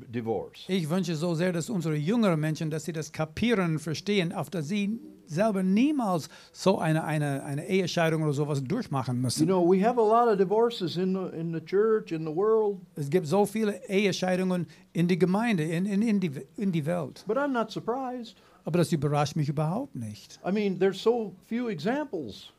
divorce. 0.07 0.63
Ich 0.67 0.89
wünsche 0.89 1.15
so 1.15 1.35
sehr, 1.35 1.51
dass 1.53 1.69
unsere 1.69 1.95
jüngeren 1.95 2.39
Menschen, 2.39 2.69
dass 2.69 2.85
sie 2.85 2.93
das 2.93 3.11
kapieren 3.11 3.79
verstehen, 3.79 4.31
auf 4.33 4.49
dass 4.49 4.67
sie 4.67 4.99
selber 5.27 5.63
niemals 5.63 6.29
so 6.51 6.77
eine, 6.77 7.03
eine, 7.03 7.43
eine 7.43 7.67
Ehescheidung 7.67 8.21
oder 8.23 8.33
sowas 8.33 8.63
durchmachen 8.63 9.15
You 9.17 9.21
müssen. 9.23 9.45
know, 9.47 9.61
we 9.67 9.83
have 9.83 9.99
a 9.99 10.03
lot 10.03 10.27
of 10.31 10.37
divorces 10.37 10.97
in 10.97 11.13
the, 11.15 11.35
in 11.37 11.51
the 11.53 11.59
church, 11.61 12.11
in 12.11 12.23
the 12.25 12.35
world, 12.35 12.77
Es 12.95 13.09
gibt 13.09 13.25
so 13.27 13.45
viele 13.45 13.81
Ehescheidungen 13.89 14.67
in 14.93 15.07
die 15.07 15.17
Gemeinde, 15.17 15.63
in, 15.63 15.85
in, 15.87 16.01
in, 16.03 16.19
die, 16.19 16.31
in 16.57 16.71
die 16.71 16.85
Welt. 16.85 17.23
but 17.27 17.37
I'm 17.37 17.51
not 17.53 17.71
surprised. 17.71 18.35
Aber 18.65 18.77
das 18.79 18.91
überrascht 18.91 19.35
mich 19.35 19.49
überhaupt 19.49 19.95
nicht. 19.95 20.39
I 20.47 20.51
mean, 20.51 20.79
there's 20.79 21.01
so 21.01 21.33
few 21.47 21.69
examples 21.69 22.51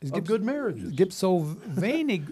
Es 0.00 0.10
of 0.10 0.16
gibt, 0.16 0.28
good 0.28 0.42
marriages. 0.44 0.90
es 0.90 0.96
gibt 0.96 1.12
so 1.14 1.56
wenig 1.74 2.22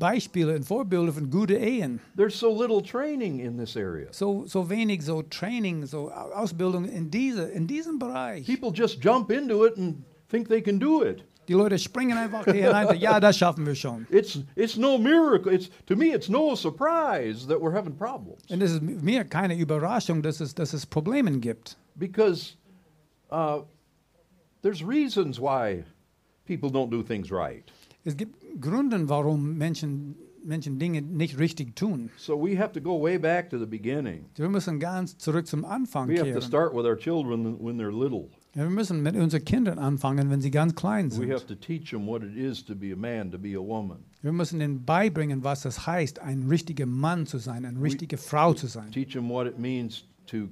Beispiele 0.00 0.56
und 0.56 0.64
Vorbilder 0.64 1.12
von 1.12 1.30
guten 1.30 1.62
Ehen. 1.62 2.00
There's 2.16 2.36
so 2.36 2.50
little 2.50 2.82
training 2.82 3.38
in 3.38 3.56
this 3.56 3.76
area. 3.76 4.08
So, 4.10 4.44
so 4.46 4.68
wenig 4.68 5.02
so 5.02 5.22
Training, 5.22 5.86
so 5.86 6.10
Au- 6.10 6.32
Ausbildung 6.34 6.86
in, 6.86 7.08
diese, 7.10 7.44
in 7.52 7.68
diesem 7.68 8.00
Bereich. 8.00 8.46
People 8.46 8.72
just 8.74 9.00
jump 9.00 9.30
into 9.30 9.64
it 9.64 9.76
and 9.76 10.02
think 10.28 10.48
they 10.48 10.60
can 10.60 10.80
do 10.80 11.02
it. 11.04 11.22
Die 11.48 11.54
Leute 11.54 11.78
springen 11.78 12.16
einfach 12.16 12.44
hier 12.44 12.70
sagen, 12.70 12.98
Ja, 13.00 13.18
das 13.20 13.36
schaffen 13.36 13.66
wir 13.66 13.74
schon. 13.74 14.06
It's, 14.10 14.38
it's 14.56 14.76
no 14.76 14.98
miracle. 14.98 15.52
It's, 15.52 15.68
to 15.86 15.96
me, 15.96 16.06
it's 16.14 16.28
no 16.28 16.54
surprise 16.54 17.46
that 17.48 17.60
we're 17.60 17.72
having 17.74 17.92
problems. 17.96 18.42
Und 18.50 18.62
es 18.62 18.72
ist 18.72 18.82
mir 18.82 19.24
keine 19.24 19.56
Überraschung, 19.56 20.22
dass 20.22 20.40
es, 20.40 20.54
dass 20.54 20.72
es 20.72 20.86
Probleme 20.86 21.30
gibt. 21.40 21.76
because 21.96 22.56
uh, 23.30 23.62
there's 24.62 24.82
reasons 24.82 25.38
why 25.40 25.84
people 26.46 26.70
don't 26.70 26.88
do 26.90 27.02
things 27.02 27.30
right. 27.30 27.64
Es 28.04 28.16
gibt 28.16 28.36
Gründe, 28.60 29.08
warum 29.08 29.58
Menschen, 29.58 30.16
Menschen 30.42 30.78
Dinge 30.78 31.02
nicht 31.02 31.38
richtig 31.38 31.76
tun. 31.76 32.10
So 32.16 32.34
we 32.42 32.58
have 32.58 32.72
to 32.72 32.80
go 32.80 33.00
way 33.00 33.18
back 33.18 33.50
to 33.50 33.58
the 33.58 33.66
beginning. 33.66 34.24
Wir 34.36 34.48
müssen 34.48 34.80
ganz 34.80 35.18
zurück 35.18 35.46
zum 35.46 35.64
Anfang 35.64 36.08
We 36.08 36.18
have 36.18 36.32
to 36.32 36.40
start 36.40 36.72
with 36.74 36.84
our 36.86 36.96
children 36.96 37.56
when 37.60 37.76
they're 37.78 37.90
little. 37.92 38.28
Ja, 38.54 38.62
wir 38.62 38.70
müssen 38.70 39.02
mit 39.02 39.14
unseren 39.14 39.44
Kindern 39.44 39.78
anfangen, 39.78 40.28
wenn 40.30 40.40
sie 40.40 40.50
ganz 40.50 40.74
klein 40.74 41.10
We 41.12 41.30
have 41.32 41.46
sind. 41.46 41.48
to 41.48 41.54
teach 41.54 41.90
them 41.90 42.06
what 42.06 42.22
it 42.22 42.36
is 42.36 42.64
to 42.64 42.74
be 42.74 42.92
a 42.92 42.96
man, 42.96 43.30
to 43.30 43.38
be 43.38 43.54
a 43.54 43.60
woman. 43.60 43.98
Wir 44.22 44.32
müssen 44.32 44.60
ihnen 44.60 44.84
beibringen, 44.84 45.44
was 45.44 45.64
es 45.66 45.86
heißt, 45.86 46.18
ein 46.20 46.48
richtiger 46.48 46.86
Mann 46.86 47.26
zu 47.26 47.38
sein, 47.38 47.64
eine 47.64 47.80
richtige 47.80 48.16
Frau 48.16 48.54
zu 48.54 48.66
sein. 48.66 48.90
Teach 48.90 49.12
them 49.12 49.28
what 49.28 49.46
it 49.46 49.58
means 49.58 50.04
to 50.26 50.48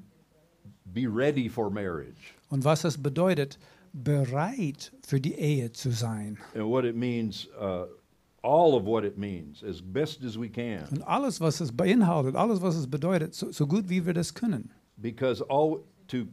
be 0.85 1.07
ready 1.07 1.49
for 1.49 1.71
marriage 1.71 2.35
Und 2.51 2.65
was 2.65 2.85
es 2.85 2.99
bedeutet, 2.99 3.59
bereit 3.93 4.93
für 5.07 5.20
die 5.20 5.34
Ehe 5.34 5.72
zu 5.72 5.91
sein. 5.91 6.39
and 6.55 6.64
what 6.64 6.84
it 6.84 6.97
means 6.97 7.49
uh, 7.61 7.86
all 8.43 8.74
of 8.74 8.84
what 8.84 9.05
it 9.05 9.18
means 9.18 9.62
as 9.64 9.80
best 9.82 10.22
as 10.24 10.39
we 10.39 10.49
can. 10.49 10.84
Und 10.91 11.03
alles, 11.03 11.41
was 11.41 11.61
es 11.61 11.72
beinhaltet, 11.72 12.36
alles, 12.36 12.61
was 12.62 12.76
es 12.76 12.86
bedeutet, 12.86 13.34
so, 13.34 13.51
so 13.51 13.66
gut 13.66 13.89
wie 13.89 14.05
wir 14.07 14.14
das 14.14 14.32
können. 14.34 14.70
Because 14.97 15.45
all 15.49 15.80
to 16.09 16.26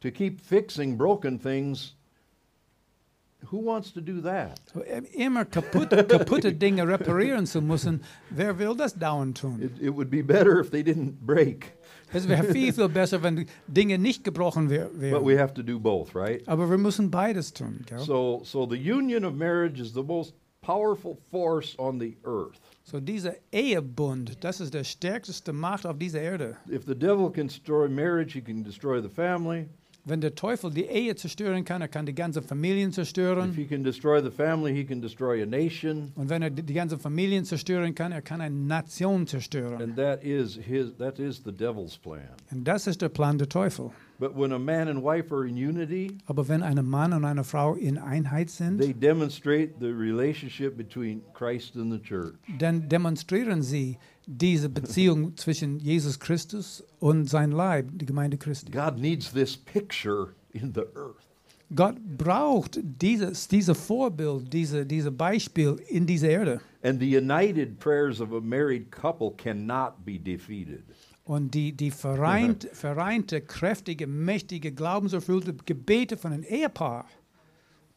to 0.00 0.10
keep 0.10 0.40
fixing 0.40 0.96
broken 0.98 1.38
things, 1.38 1.94
who 3.50 3.58
wants 3.58 3.92
to 3.92 4.00
do 4.00 4.20
that? 4.22 4.60
Immer 5.14 5.44
kaputt, 5.44 5.90
kaputte 6.08 6.52
Dinge 6.52 6.86
reparieren 6.86 7.46
zu 7.46 7.60
müssen, 7.60 8.00
wer 8.30 8.58
will 8.58 8.74
das 8.74 8.94
dauernd 8.94 9.38
tun? 9.38 9.60
It, 9.62 9.80
it 9.80 9.94
would 9.94 10.10
be 10.10 10.22
better 10.22 10.60
if 10.60 10.70
they 10.70 10.82
didn't 10.82 11.20
break. 11.20 11.72
Es 12.12 12.28
wäre 12.28 12.44
viel, 12.44 12.72
viel 12.72 12.88
besser, 12.88 13.22
wenn 13.22 13.46
Dinge 13.66 13.98
nicht 13.98 14.22
gebrochen 14.22 14.68
wär, 14.68 14.90
But 15.10 15.24
we 15.24 15.38
have 15.38 15.54
to 15.54 15.62
do 15.62 15.78
both, 15.78 16.14
right? 16.14 16.46
Aber 16.46 16.68
wir 16.68 16.78
müssen 16.78 17.10
beides 17.10 17.52
tun. 17.52 17.84
Gell? 17.86 18.00
So 18.00 18.42
so 18.44 18.66
the 18.66 18.76
union 18.76 19.24
of 19.24 19.34
marriage 19.34 19.80
is 19.80 19.92
the 19.94 20.02
most 20.02 20.34
powerful 20.60 21.18
force 21.30 21.74
on 21.78 21.98
the 21.98 22.16
earth. 22.24 22.60
So 22.84 23.00
dieser 23.00 23.34
Ehebund, 23.52 24.44
das 24.44 24.60
ist 24.60 24.74
der 24.74 24.84
stärkste 24.84 25.52
Macht 25.52 25.86
auf 25.86 25.98
dieser 25.98 26.20
Erde. 26.20 26.56
If 26.68 26.84
the 26.86 26.94
devil 26.94 27.30
can 27.30 27.46
destroy 27.46 27.88
marriage, 27.88 28.34
he 28.34 28.42
can 28.42 28.62
destroy 28.62 29.00
the 29.00 29.08
family. 29.08 29.68
Wenn 30.04 30.20
der 30.20 30.34
Teufel 30.34 30.70
die 30.72 30.84
Ehe 30.84 31.14
zerstören 31.14 31.64
kann, 31.64 31.80
er 31.80 31.86
kann 31.88 32.06
die 32.06 32.14
ganze 32.14 32.42
Familien 32.42 32.88
If 32.88 32.96
zerstören. 32.96 33.52
he 33.54 33.64
can 33.64 33.84
destroy 33.84 34.20
the 34.20 34.30
family, 34.32 34.74
he 34.74 34.84
can 34.84 35.00
destroy 35.00 35.40
a 35.42 35.46
nation. 35.46 36.10
Und 36.16 36.28
wenn 36.28 36.42
er 36.42 36.50
die 36.50 36.62
die 36.64 36.74
ganze 36.74 36.98
Familien 36.98 37.44
zerstören 37.44 37.94
kann, 37.94 38.10
er 38.10 38.20
kann 38.22 38.40
eine 38.40 38.56
Nation 38.56 39.26
zerstören. 39.28 39.80
And 39.80 39.96
that 39.96 40.24
is 40.24 40.56
his 40.56 40.96
that 40.98 41.20
is 41.20 41.42
the 41.44 41.52
devil's 41.52 41.96
plan. 41.96 42.22
Und 42.50 42.64
das 42.64 42.88
ist 42.88 43.00
der 43.00 43.10
Plan 43.10 43.38
der 43.38 43.48
Teufel. 43.48 43.90
But 44.18 44.36
when 44.36 44.52
a 44.52 44.58
man 44.58 44.88
and 44.88 45.02
wife 45.02 45.32
are 45.34 45.46
in 45.48 45.54
unity, 45.56 46.18
Aber 46.26 46.46
wenn 46.48 46.62
ein 46.62 46.84
Mann 46.84 47.12
und 47.12 47.24
eine 47.24 47.44
Frau 47.44 47.74
in 47.74 47.96
Einheit 47.98 48.50
sind, 48.50 48.80
they 48.80 48.92
demonstrate 48.94 49.74
the 49.80 49.86
relationship 49.88 50.76
between 50.76 51.22
Christ 51.34 51.76
and 51.76 51.92
the 51.92 52.00
church. 52.00 52.34
dann 52.58 52.88
demonstrieren 52.88 53.62
sie 53.62 53.98
diese 54.26 54.68
Beziehung 54.68 55.36
zwischen 55.36 55.78
Jesus 55.78 56.18
Christus 56.18 56.84
und 57.00 57.28
sein 57.28 57.52
Leib, 57.52 57.88
die 57.92 58.06
Gemeinde 58.06 58.36
Christi. 58.36 58.70
God 58.72 58.98
needs 58.98 59.32
this 59.32 59.56
picture 59.56 60.34
in 60.52 60.72
the 60.74 60.82
earth. 60.94 61.26
Gott 61.74 61.96
braucht 62.18 62.78
dieses, 62.82 63.48
diese 63.48 63.74
Vorbild, 63.74 64.52
diese, 64.52 64.84
diese 64.84 65.10
Beispiel 65.10 65.76
in 65.88 66.06
dieser 66.06 66.28
Erde. 66.28 66.60
And 66.82 67.00
the 67.00 67.16
united 67.16 67.78
prayers 67.78 68.20
of 68.20 68.32
a 68.32 68.40
married 68.40 68.90
couple 68.90 69.32
cannot 69.36 70.04
be 70.04 70.18
defeated. 70.18 70.82
Und 71.24 71.54
die, 71.54 71.72
die 71.72 71.90
vereint, 71.90 72.68
vereinte, 72.72 73.40
kräftige, 73.40 74.06
mächtige, 74.06 74.72
glaubenserfüllte 74.72 75.54
Gebete 75.64 76.16
von 76.16 76.32
einem 76.32 76.42
Ehepaar, 76.42 77.06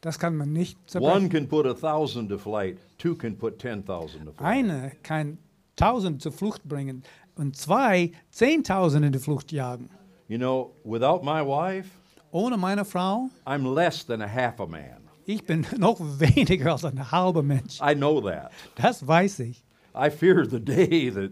das 0.00 0.18
kann 0.18 0.36
man 0.36 0.52
nicht 0.52 0.78
One 0.78 0.86
zerbrechen. 0.86 1.28
can 1.30 1.48
put 1.48 1.66
a 1.66 1.74
thousand 1.74 2.28
to 2.28 2.38
flight, 2.38 2.78
two 2.96 3.14
can 3.14 3.36
put 3.36 3.60
10,000 3.60 4.24
to 4.24 4.32
flight. 4.32 4.40
Eine 4.40 4.92
kann 5.02 5.36
tausend 5.76 6.22
zur 6.22 6.32
Flucht 6.32 6.64
bringen 6.64 7.02
und 7.36 7.56
zwei 7.56 8.12
zehntausend 8.30 9.04
in 9.04 9.12
die 9.12 9.18
Flucht 9.18 9.52
jagen. 9.52 9.90
You 10.28 10.38
know, 10.38 10.72
without 10.84 11.22
my 11.22 11.40
wife, 11.46 11.88
Ohne 12.32 12.56
meine 12.56 12.84
Frau, 12.84 13.30
I'm 13.46 13.72
less 13.72 14.04
than 14.04 14.20
a 14.20 14.26
half 14.28 14.60
a 14.60 14.66
man. 14.66 15.06
ich 15.26 15.44
bin 15.44 15.66
noch 15.78 15.98
weniger 16.00 16.72
als 16.72 16.84
ein 16.84 17.10
halber 17.10 17.42
Mensch. 17.42 17.80
I 17.80 17.94
know 17.94 18.20
that. 18.20 18.50
Das 18.76 19.06
weiß 19.06 19.40
ich. 19.40 19.62
I 19.94 20.10
fear 20.10 20.44
the 20.44 20.60
day 20.60 21.10
that, 21.10 21.30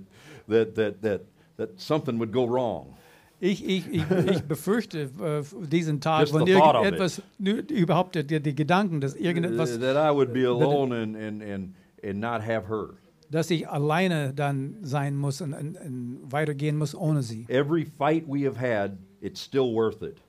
that, 0.49 0.75
that, 0.75 1.03
that, 1.03 1.21
that 1.57 1.81
something 1.81 2.19
would 2.19 2.33
go 2.33 2.45
wrong. 2.45 2.95
Ich, 3.41 3.63
ich, 3.67 3.87
ich, 3.93 4.11
ich 4.11 4.43
befürchte 4.49 5.11
äh, 5.21 5.43
diesen 5.67 6.01
Tag, 6.01 6.23
Just 6.23 6.35
wenn 6.35 6.47
irgendetwas, 6.47 7.21
überhaupt 7.39 8.15
die, 8.15 8.41
die 8.41 8.55
Gedanken, 8.55 9.01
dass 9.01 9.15
irgendetwas, 9.15 9.79
that 9.79 9.97
I 9.97 10.15
would 10.15 10.33
be 10.33 10.47
alone 10.47 10.95
and, 10.95 11.17
and, 11.17 11.43
and, 11.43 11.75
and 12.03 12.21
not 12.21 12.41
have 12.41 12.67
her. 12.69 12.95
Dass 13.31 13.51
ich 13.51 13.69
alleine 13.69 14.33
dann 14.35 14.77
sein 14.83 15.17
muss 15.17 15.41
und, 15.41 15.55
und, 15.55 15.77
und 15.77 16.21
weitergehen 16.25 16.77
muss 16.77 16.95
ohne 16.95 17.23
sie. 17.23 17.47
Every 17.49 17.85
fight 17.85 18.25
we 18.27 18.47
have 18.47 18.59
had, 18.59 18.93
it's 19.21 19.43
still 19.43 19.73
worth 19.73 20.03
it. 20.03 20.21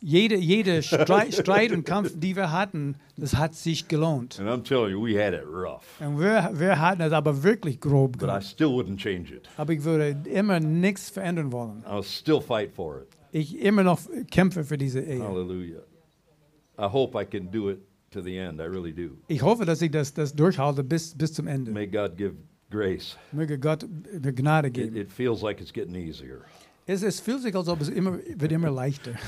Jede, 0.00 0.36
jede 0.36 0.82
Streit, 0.82 1.32
Streit 1.32 1.72
und 1.72 1.84
Kampf, 1.84 2.12
die 2.14 2.36
wir 2.36 2.52
hatten, 2.52 2.96
das 3.16 3.36
hat 3.36 3.54
sich 3.54 3.88
gelohnt. 3.88 4.38
And 4.38 4.48
I'm 4.48 4.62
telling 4.62 4.90
you, 4.90 5.02
we 5.02 5.18
had 5.18 5.32
it 5.32 5.46
rough. 5.46 5.98
Und 6.00 6.20
wir, 6.20 6.50
wir 6.52 6.78
hatten 6.78 7.00
es 7.00 7.12
aber 7.12 7.42
wirklich 7.42 7.80
grob 7.80 8.18
But 8.18 8.28
I 8.28 8.42
still 8.44 8.68
wouldn't 8.68 8.98
change 8.98 9.34
it. 9.34 9.48
Aber 9.56 9.72
ich 9.72 9.82
würde 9.82 10.16
immer 10.28 10.60
nichts 10.60 11.08
verändern 11.08 11.52
wollen. 11.52 11.82
I'll 11.86 12.02
still 12.02 12.40
fight 12.40 12.70
for 12.72 13.02
it. 13.02 13.08
Ich 13.32 13.58
immer 13.58 13.82
noch 13.82 13.98
kämpfe 14.30 14.64
für 14.64 14.76
diese 14.76 15.00
Ehe. 15.00 15.22
Hallelujah. 15.22 15.80
I 16.78 16.84
hope 16.84 17.18
I 17.18 17.24
can 17.24 17.50
do 17.50 17.70
it 17.70 17.80
to 18.14 18.22
the 18.22 18.38
end. 18.38 18.60
I 18.60 18.64
really 18.64 18.92
do. 18.92 19.18
Ich 19.28 19.42
hoffe, 19.42 19.64
dass 19.66 19.82
ich 19.82 19.90
das, 19.90 20.14
das 20.14 20.34
durchhalte 20.34 20.82
bis, 20.82 21.14
bis 21.14 21.34
zum 21.34 21.46
Ende. 21.46 21.70
May 21.70 21.86
God 21.86 22.16
give 22.16 22.34
grace. 22.70 23.16
Möge 23.32 23.58
Gott 23.58 23.84
eine 24.12 24.32
Gnade 24.32 24.68
It, 24.68 24.74
geben. 24.74 24.96
it 24.96 25.12
feels 25.12 25.42
like 25.42 25.60
it's 25.60 25.72
getting 25.72 25.94
easier. 25.94 26.40
Es, 26.86 27.02
es 27.02 27.20
fühlt 27.20 27.42
sich, 27.42 27.54
als 27.54 27.68
ob 27.68 27.80
es 27.82 27.88
immer, 27.90 28.18
wird 28.36 28.52
immer 28.52 28.70
leichter. 28.70 29.12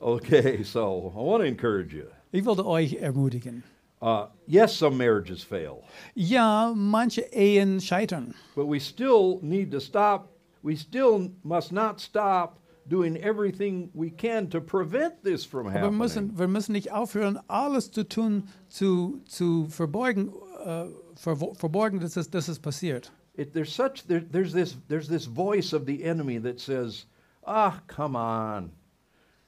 Okay, 0.00 0.62
so 0.62 1.12
I 1.12 1.18
want 1.20 1.42
to 1.42 1.46
encourage 1.46 1.92
you. 1.92 2.04
Ich 2.30 2.44
wollte 2.44 2.64
euch 2.64 2.94
ermutigen. 2.94 3.64
Uh, 4.00 4.26
yes, 4.46 4.72
some 4.78 4.96
marriages 4.96 5.42
fail, 5.42 5.82
Ja, 6.14 6.72
manche 6.76 7.22
Ehen 7.32 7.80
scheitern. 7.80 8.32
but 8.54 8.68
we 8.68 8.78
still 8.78 9.40
need 9.42 9.72
to 9.72 9.80
stop. 9.80 10.28
We 10.62 10.76
still 10.76 11.32
must 11.42 11.72
not 11.72 12.00
stop 12.00 12.60
doing 12.88 13.16
everything 13.16 13.90
we 13.94 14.10
can 14.10 14.48
to 14.50 14.60
prevent 14.60 15.22
this 15.22 15.44
from 15.44 15.66
Aber 15.66 15.74
wir 15.74 15.80
happening. 15.80 15.98
müssen, 15.98 16.38
wir 16.38 16.48
müssen 16.48 16.72
nicht 16.72 16.90
aufhören, 16.92 17.38
alles 17.48 17.90
zu 17.90 18.04
tun, 18.08 18.48
zu, 18.68 19.20
zu 19.26 19.66
verbeugen, 19.68 20.32
äh, 20.64 20.86
verborgen, 21.16 22.00
dass 22.00 22.16
es, 22.16 22.30
dass 22.30 22.48
es 22.48 22.58
passiert. 22.58 23.12
It, 23.34 23.52
there's 23.52 23.72
such 23.72 24.06
there, 24.08 24.20
there's 24.20 24.52
this 24.52 24.76
there's 24.88 25.06
this 25.08 25.26
voice 25.26 25.72
of 25.72 25.86
the 25.86 26.02
enemy 26.02 26.38
that 26.38 26.58
says, 26.58 27.06
"Ah, 27.46 27.80
come 27.86 28.16
on, 28.16 28.72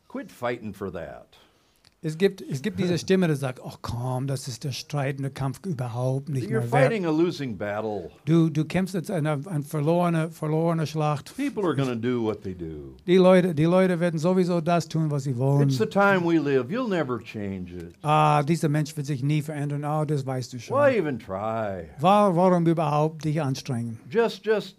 quit 0.07 0.31
fighting 0.31 0.73
for 0.73 0.93
that." 0.93 1.37
Es 2.03 2.17
gibt, 2.17 2.41
es 2.41 2.63
gibt 2.63 2.79
diese 2.81 2.97
Stimme, 2.97 3.29
die 3.29 3.35
sagt, 3.35 3.61
ach 3.63 3.77
komm, 3.83 4.27
das 4.27 4.49
ist 4.49 4.65
der 4.65 4.73
streitende 4.73 5.31
Kampf 5.31 5.61
überhaupt 5.67 6.31
nicht 6.31 6.47
You're 6.47 6.61
mehr 6.61 6.73
wert. 6.73 6.85
fighting 6.85 7.05
a 7.05 7.11
losing 7.11 7.59
battle. 7.59 8.11
Du, 8.25 8.49
du 8.49 8.65
kämpfst 8.65 8.95
jetzt 8.95 9.11
eine, 9.11 9.33
eine 9.45 9.63
verlorene, 9.63 10.31
verlorene 10.31 10.87
Schlacht. 10.87 11.37
People 11.37 11.63
are 11.67 11.77
to 11.77 11.95
do 11.95 12.23
what 12.23 12.41
they 12.43 12.55
do. 12.55 12.97
Die 13.07 13.19
Leute, 13.19 13.55
die 13.55 13.65
Leute 13.67 14.01
werden 14.01 14.19
sowieso 14.19 14.63
das 14.63 14.89
tun, 14.89 15.11
was 15.11 15.25
sie 15.25 15.37
wollen. 15.37 15.69
It's 15.69 15.77
the 15.77 15.85
time 15.85 16.23
we 16.25 16.39
live. 16.39 16.71
You'll 16.71 16.89
never 16.89 17.19
change 17.23 17.75
it. 17.77 17.93
Ah, 18.01 18.43
dieser 18.45 18.71
Mensch 18.71 18.97
wird 18.97 19.07
sich 19.07 19.23
nie 19.23 19.43
verändern. 19.43 19.85
Ah, 19.85 20.07
das 20.07 20.25
weißt 20.25 20.55
du 20.55 20.59
schon. 20.59 20.79
Why 20.79 20.97
even 20.97 21.19
try? 21.19 21.91
Wa- 21.99 22.35
Warum 22.35 22.67
überhaupt 22.67 23.27
dich 23.27 23.43
anstrengen? 23.43 23.99
Just 24.09 24.47
just 24.47 24.79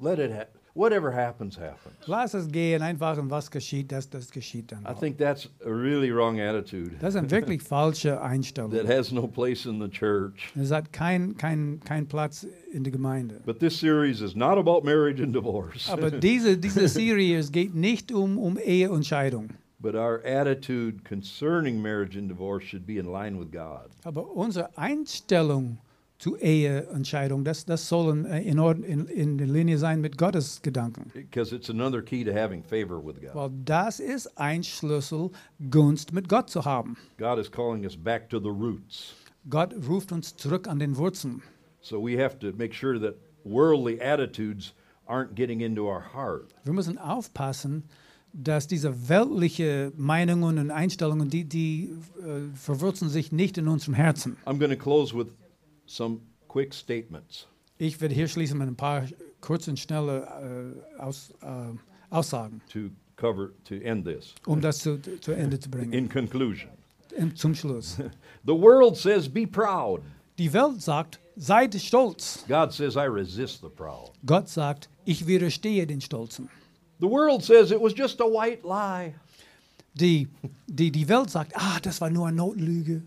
let 0.00 0.18
it 0.18 0.32
happen. 0.32 0.57
Whatever 0.78 1.12
happens, 1.12 1.58
happens. 1.58 1.96
Lass 2.06 2.34
es 2.34 2.46
gehen, 2.46 2.82
einfach 2.82 3.18
und 3.18 3.28
was 3.30 3.50
geschieht, 3.50 3.90
das, 3.90 4.08
das 4.08 4.30
geschieht 4.30 4.70
dann. 4.70 4.84
I 4.84 4.90
auch. 4.90 5.00
think 5.00 5.18
that's 5.18 5.48
a 5.66 5.68
really 5.68 6.14
wrong 6.14 6.38
attitude 6.38 6.92
Das 7.00 7.14
ist 7.14 7.16
eine 7.16 7.28
wirklich 7.32 7.62
falsche 7.64 8.10
that 8.10 8.86
has 8.86 9.10
no 9.10 9.26
place 9.26 9.66
in 9.66 9.80
the 9.80 9.88
church. 9.88 10.52
Es 10.54 10.70
hat 10.70 10.92
keinen 10.92 11.36
kein, 11.36 11.80
kein 11.84 12.06
Platz 12.06 12.46
in 12.70 12.84
der 12.84 12.92
Gemeinde. 12.92 13.40
But 13.44 13.58
this 13.58 13.76
series 13.76 14.20
is 14.20 14.36
not 14.36 14.56
about 14.56 14.84
marriage 14.84 15.20
and 15.20 15.34
divorce. 15.34 15.90
Aber 15.90 16.10
diese, 16.20 16.56
diese 16.56 16.86
Serie, 16.86 17.42
geht 17.50 17.74
nicht 17.74 18.12
um, 18.12 18.38
um 18.38 18.56
Ehe 18.56 18.88
und 18.88 19.04
Scheidung. 19.04 19.48
But 19.80 19.96
our 19.96 20.20
attitude 20.24 21.02
concerning 21.04 21.82
marriage 21.82 22.16
and 22.16 22.28
divorce 22.28 22.64
should 22.64 22.86
be 22.86 22.98
in 22.98 23.06
line 23.06 23.36
with 23.36 23.50
God. 23.50 23.90
Aber 24.04 24.30
unsere 24.30 24.76
Einstellung 24.78 25.78
zu 26.18 26.36
Ehe 26.36 26.88
und 26.88 27.06
Scheidung, 27.06 27.44
das, 27.44 27.64
das 27.64 27.88
soll 27.88 28.10
in, 28.10 28.24
in, 28.24 28.58
in, 28.82 29.06
in 29.06 29.38
der 29.38 29.46
Linie 29.46 29.78
sein 29.78 30.00
mit 30.00 30.18
Gottes 30.18 30.60
Gedanken. 30.62 31.10
Because 31.14 31.54
it's 31.54 31.70
another 31.70 32.02
key 32.02 32.24
to 32.24 32.32
having 32.32 32.62
favor 32.62 32.98
with 32.98 33.20
God. 33.20 33.34
Weil 33.34 33.50
das 33.64 34.00
ist 34.00 34.36
ein 34.36 34.64
Schlüssel, 34.64 35.30
Gunst 35.70 36.12
mit 36.12 36.28
Gott 36.28 36.50
zu 36.50 36.64
haben. 36.64 36.96
God 37.18 37.38
is 37.38 37.50
calling 37.50 37.84
us 37.84 37.96
back 37.96 38.28
to 38.30 38.40
the 38.40 38.50
roots. 38.50 39.14
Gott 39.48 39.72
ruft 39.88 40.10
uns 40.10 40.36
zurück 40.36 40.66
an 40.68 40.80
den 40.80 40.96
Wurzeln. 40.96 41.40
So 41.80 42.04
we 42.04 42.20
have 42.20 42.38
to 42.40 42.52
make 42.56 42.74
sure 42.74 42.98
that 42.98 43.14
worldly 43.44 44.00
attitudes 44.00 44.74
aren't 45.06 45.36
getting 45.36 45.60
into 45.60 45.86
our 45.88 46.02
heart. 46.12 46.52
Wir 46.64 46.72
müssen 46.72 46.98
aufpassen, 46.98 47.84
dass 48.32 48.66
diese 48.66 49.08
weltliche 49.08 49.92
Meinungen 49.96 50.58
und 50.58 50.70
Einstellungen, 50.72 51.30
die, 51.30 51.44
die 51.44 51.94
äh, 52.18 52.54
verwurzeln 52.54 53.08
sich 53.08 53.30
nicht 53.30 53.56
in 53.56 53.68
unserem 53.68 53.94
Herzen. 53.94 54.36
I'm 54.44 54.58
going 54.58 54.70
to 54.70 54.76
close 54.76 55.16
with 55.16 55.28
some 55.88 56.20
quick 56.48 56.72
statements. 56.72 57.46
Ich 57.78 58.00
werde 58.00 58.14
hier 58.14 58.28
schließen 58.28 58.58
mit 58.58 58.68
ein 58.68 58.76
paar 58.76 59.04
kurzen, 59.40 59.76
schnelle 59.76 60.76
äh, 60.98 61.00
Aus, 61.00 61.30
äh, 61.42 61.74
Aussagen, 62.10 62.60
to 62.72 62.90
cover 63.16 63.50
to 63.64 63.74
end 63.76 64.04
this. 64.04 64.34
um 64.46 64.60
das 64.60 64.78
zu, 64.78 65.00
zu 65.20 65.32
Ende 65.32 65.58
zu 65.58 65.70
bringen. 65.70 65.92
In 65.92 66.08
conclusion, 66.08 66.70
Im- 67.16 67.34
Zum 67.34 67.54
Schluss. 67.54 67.96
the 68.44 68.52
world 68.54 68.96
says 68.96 69.28
be 69.28 69.46
proud. 69.46 70.00
Die 70.38 70.52
Welt 70.52 70.80
sagt, 70.82 71.18
seid 71.36 71.74
stolz. 71.74 72.44
God 72.48 72.72
says 72.72 72.94
I 72.96 73.06
resist 73.08 73.60
the 73.62 73.68
proud. 73.68 74.12
Gott 74.26 74.48
sagt, 74.48 74.88
ich 75.04 75.26
widerstehe 75.26 75.86
den 75.86 76.00
Stolzen. 76.00 76.48
The 77.00 77.06
world 77.08 77.42
says 77.44 77.70
it 77.70 77.80
was 77.80 77.92
just 77.96 78.20
a 78.20 78.24
white 78.24 78.62
lie. 78.64 79.14
Die, 79.94 80.28
die, 80.66 80.90
die 80.92 81.08
Welt 81.08 81.30
sagt, 81.30 81.52
ah, 81.56 81.78
das 81.82 82.00
war 82.00 82.10
nur 82.10 82.26
eine 82.28 82.36
Notlüge. 82.36 83.02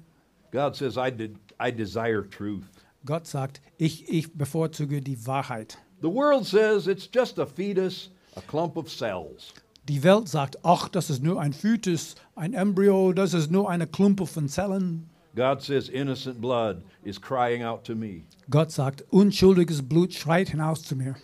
God 0.52 0.76
says 0.76 0.98
I 0.98 1.10
did 1.10 1.36
I 1.62 1.72
desire 1.72 2.24
truth. 2.24 2.66
Gott 3.06 3.28
sagt, 3.28 3.62
ich, 3.78 4.10
ich 4.10 4.34
bevorzuge 4.34 5.02
die 5.02 5.26
Wahrheit. 5.26 5.78
The 6.02 6.10
world 6.10 6.46
says 6.46 6.88
it's 6.88 7.08
just 7.14 7.38
a 7.40 7.46
fetus, 7.46 8.10
a 8.36 8.42
clump 8.42 8.78
of 8.78 8.90
cells. 8.90 9.54
Die 9.88 10.04
Welt 10.04 10.28
sagt, 10.30 10.58
ach, 10.64 10.90
das 10.90 11.10
ist 11.10 11.24
nur 11.24 11.40
ein 11.40 11.54
Fötus, 11.54 12.16
ein 12.36 12.54
Embryo, 12.54 13.14
das 13.14 13.34
ist 13.34 13.52
nur 13.52 13.70
eine 13.70 13.88
Klumpe 13.88 14.26
von 14.28 14.48
Zellen. 14.48 15.10
God 15.36 15.62
says 15.62 15.90
innocent 15.90 16.42
blood 16.42 16.84
is 17.04 17.20
crying 17.20 17.64
out 17.64 17.84
to 17.86 17.96
me. 17.96 18.24
Gott 18.50 18.72
sagt, 18.72 19.04
unschuldiges 19.12 19.82
Blut 19.82 20.14
schreit 20.14 20.50
hinaus 20.50 20.84
zu 20.84 20.96
mir. 20.96 21.16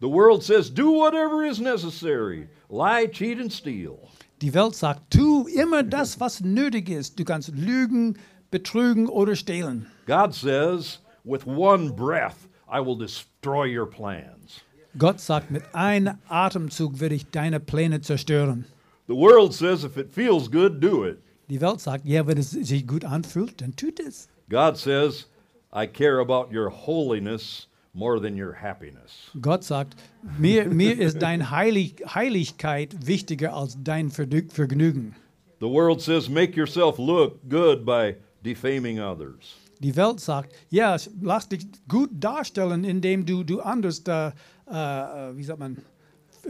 The 0.00 0.08
world 0.08 0.42
says 0.42 0.70
do 0.70 0.92
whatever 0.92 1.44
is 1.44 1.60
necessary 1.60 2.48
lie, 2.68 3.06
cheat, 3.06 3.40
and 3.40 3.52
steal. 3.52 3.98
Die 4.40 4.54
Welt 4.54 4.74
sagt, 4.74 5.10
tu 5.10 5.46
immer 5.48 5.82
das, 5.82 6.18
was 6.20 6.40
nötig 6.40 6.88
ist. 6.88 7.18
Du 7.18 7.24
kannst 7.24 7.50
lügen, 7.54 8.18
betrügen 8.50 9.08
oder 9.08 9.36
stehlen. 9.36 9.86
God 10.06 10.34
says, 10.34 11.00
with 11.24 11.46
one 11.46 11.90
breath, 11.90 12.48
I 12.68 12.80
will 12.80 12.96
destroy 12.96 13.66
your 13.66 13.86
plans. 13.86 14.62
Gott 14.98 15.20
sagt, 15.20 15.50
mit 15.50 15.62
einem 15.72 16.18
Atemzug 16.28 16.98
werde 17.00 17.14
ich 17.14 17.30
deine 17.30 17.60
Pläne 17.60 18.00
zerstören. 18.00 18.64
The 19.06 19.14
world 19.14 19.52
says, 19.52 19.84
if 19.84 19.96
it 19.96 20.12
feels 20.12 20.50
good, 20.50 20.80
do 20.80 21.04
it. 21.04 21.18
Die 21.48 21.60
Welt 21.60 21.80
sagt, 21.80 22.06
ja, 22.06 22.26
wenn 22.26 22.38
es 22.38 22.50
sich 22.50 22.86
gut 22.86 23.04
anfühlt, 23.04 23.60
dann 23.60 23.74
tut 23.74 23.98
es. 23.98 24.28
God 24.48 24.76
says, 24.76 25.26
I 25.72 25.86
care 25.86 26.20
about 26.20 26.52
your 26.52 26.70
holiness 26.70 27.66
more 27.92 28.20
than 28.20 28.36
your 28.36 28.52
happiness. 28.52 29.30
Gott 29.40 29.64
sagt, 29.64 29.96
mir, 30.38 30.66
mir 30.66 30.98
ist 30.98 31.20
deine 31.20 31.50
Heilig, 31.50 31.96
Heiligkeit 32.06 33.06
wichtiger 33.06 33.54
als 33.54 33.76
dein 33.82 34.10
Vergnügen. 34.10 35.16
The 35.60 35.68
world 35.68 36.00
says, 36.00 36.28
make 36.28 36.56
yourself 36.56 36.98
look 36.98 37.40
good 37.48 37.84
by 37.84 38.16
defaming 38.42 39.00
others. 39.00 39.56
Die 39.80 39.96
Welt 39.96 40.20
sagt, 40.20 40.54
ja, 40.68 40.96
lass 41.22 41.48
dich 41.48 41.66
gut 41.88 42.10
darstellen, 42.12 42.84
indem 42.84 43.24
du, 43.24 43.44
du 43.44 43.60
anders, 43.60 44.02
äh, 44.06 44.28
äh, 44.28 45.36
wie 45.36 45.42
sagt 45.42 45.58
man, 45.58 45.78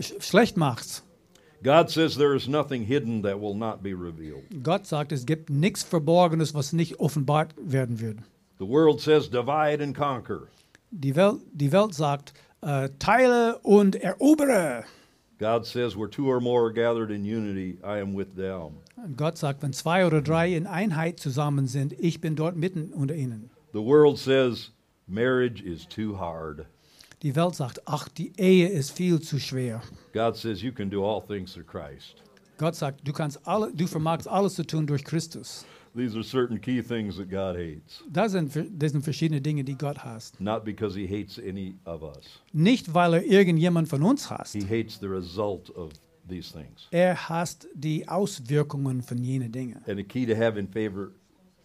sch 0.01 0.14
schlecht 0.20 0.57
machst. 0.57 1.05
God 1.62 1.91
says 1.91 2.16
there 2.16 2.34
is 2.34 2.49
nothing 2.49 2.82
hidden 2.84 3.22
that 3.22 3.38
will 3.38 3.55
not 3.55 3.82
be 3.82 3.91
revealed. 3.91 4.43
Gott 4.62 4.86
sagt, 4.86 5.12
es 5.12 5.26
gibt 5.26 5.51
nichts 5.51 5.82
Verborgenes, 5.82 6.55
was 6.55 6.72
nicht 6.72 6.99
offenbart 6.99 7.55
werden 7.59 8.01
wird. 8.01 8.18
The 8.59 8.66
world 8.66 9.01
says 9.01 9.28
divide 9.28 9.82
and 9.82 9.95
conquer. 9.95 10.49
Die 10.91 11.14
Welt, 11.14 11.41
die 11.53 11.70
Welt 11.70 11.95
sagt, 11.95 12.32
äh, 12.62 12.88
teile 12.99 13.59
und 13.59 13.95
erobere. 13.97 14.84
God 15.41 15.66
says 15.66 15.97
where 15.97 16.09
two 16.09 16.30
or 16.30 16.38
more 16.38 16.66
are 16.66 16.72
gathered 16.72 17.11
in 17.11 17.24
unity, 17.24 17.78
I 17.82 17.99
am 17.99 18.14
with 18.14 18.36
them. 18.36 18.76
Und 18.97 19.16
Gott 19.16 19.38
sagt, 19.38 19.62
wenn 19.62 19.72
zwei 19.72 20.05
oder 20.05 20.20
drei 20.20 20.55
in 20.55 20.66
Einheit 20.66 21.18
zusammen 21.18 21.66
sind, 21.66 21.95
ich 21.99 22.20
bin 22.20 22.36
dort 22.36 22.57
mitten 22.57 22.93
unter 22.93 23.14
ihnen. 23.14 23.49
The 23.72 23.80
world 23.80 24.18
says 24.18 24.70
marriage 25.09 25.62
is 25.62 25.86
too 25.88 26.18
hard. 26.18 26.66
Die 27.22 27.34
Welt 27.34 27.55
sagt, 27.55 27.80
ach, 27.86 28.09
die 28.09 28.32
Ehe 28.38 28.68
ist 28.68 28.93
viel 28.93 29.20
zu 29.20 29.38
schwer. 29.41 29.80
God 30.12 30.36
says 30.36 30.62
you 30.62 30.72
can 30.72 30.91
do 30.91 31.03
all 31.03 31.22
things 31.22 31.55
through 31.55 31.66
Christ. 31.66 32.22
Gott 32.59 32.74
sagt, 32.74 33.09
du 33.09 33.12
kannst 33.14 33.41
alle, 33.47 33.72
du 33.72 33.86
vermagst 33.86 34.28
alles 34.28 34.55
zu 34.55 34.66
tun 34.66 34.86
durch 34.86 35.05
Christus. 35.05 35.64
These 35.97 36.14
are 36.16 36.22
certain 36.22 36.61
key 36.61 36.82
things 36.82 37.16
that 37.16 37.28
God 37.30 37.57
hates, 37.57 38.05
Das 38.09 38.32
sind, 38.32 38.53
das 38.78 38.93
sind 38.93 39.03
verschiedene 39.03 39.41
Dinge, 39.41 39.64
die 39.64 39.76
Gott 39.76 39.99
hasst. 40.05 40.41
not 40.41 40.64
because 40.64 40.97
he 40.97 41.07
hates 41.09 41.38
any 41.38 41.74
of 41.84 42.03
us. 42.03 42.24
Nicht, 42.53 42.95
weil 42.95 43.14
er 43.14 43.24
irgendjemand 43.24 43.88
von 43.88 44.03
uns 44.03 44.30
hasst. 44.30 44.55
He 44.55 44.62
hates 44.64 44.99
the 45.01 45.07
result 45.09 45.68
of 45.76 45.91
these 46.28 46.53
things. 46.53 46.86
Er 46.93 47.28
hasst 47.28 47.66
die 47.74 48.07
Auswirkungen 48.09 49.03
von 49.03 49.18
jenen 49.18 49.51
Dingen. 49.51 49.78
And 49.86 49.97
the 49.97 50.05
key 50.05 50.26
to 50.26 50.34
having 50.36 50.68
favor 50.68 51.11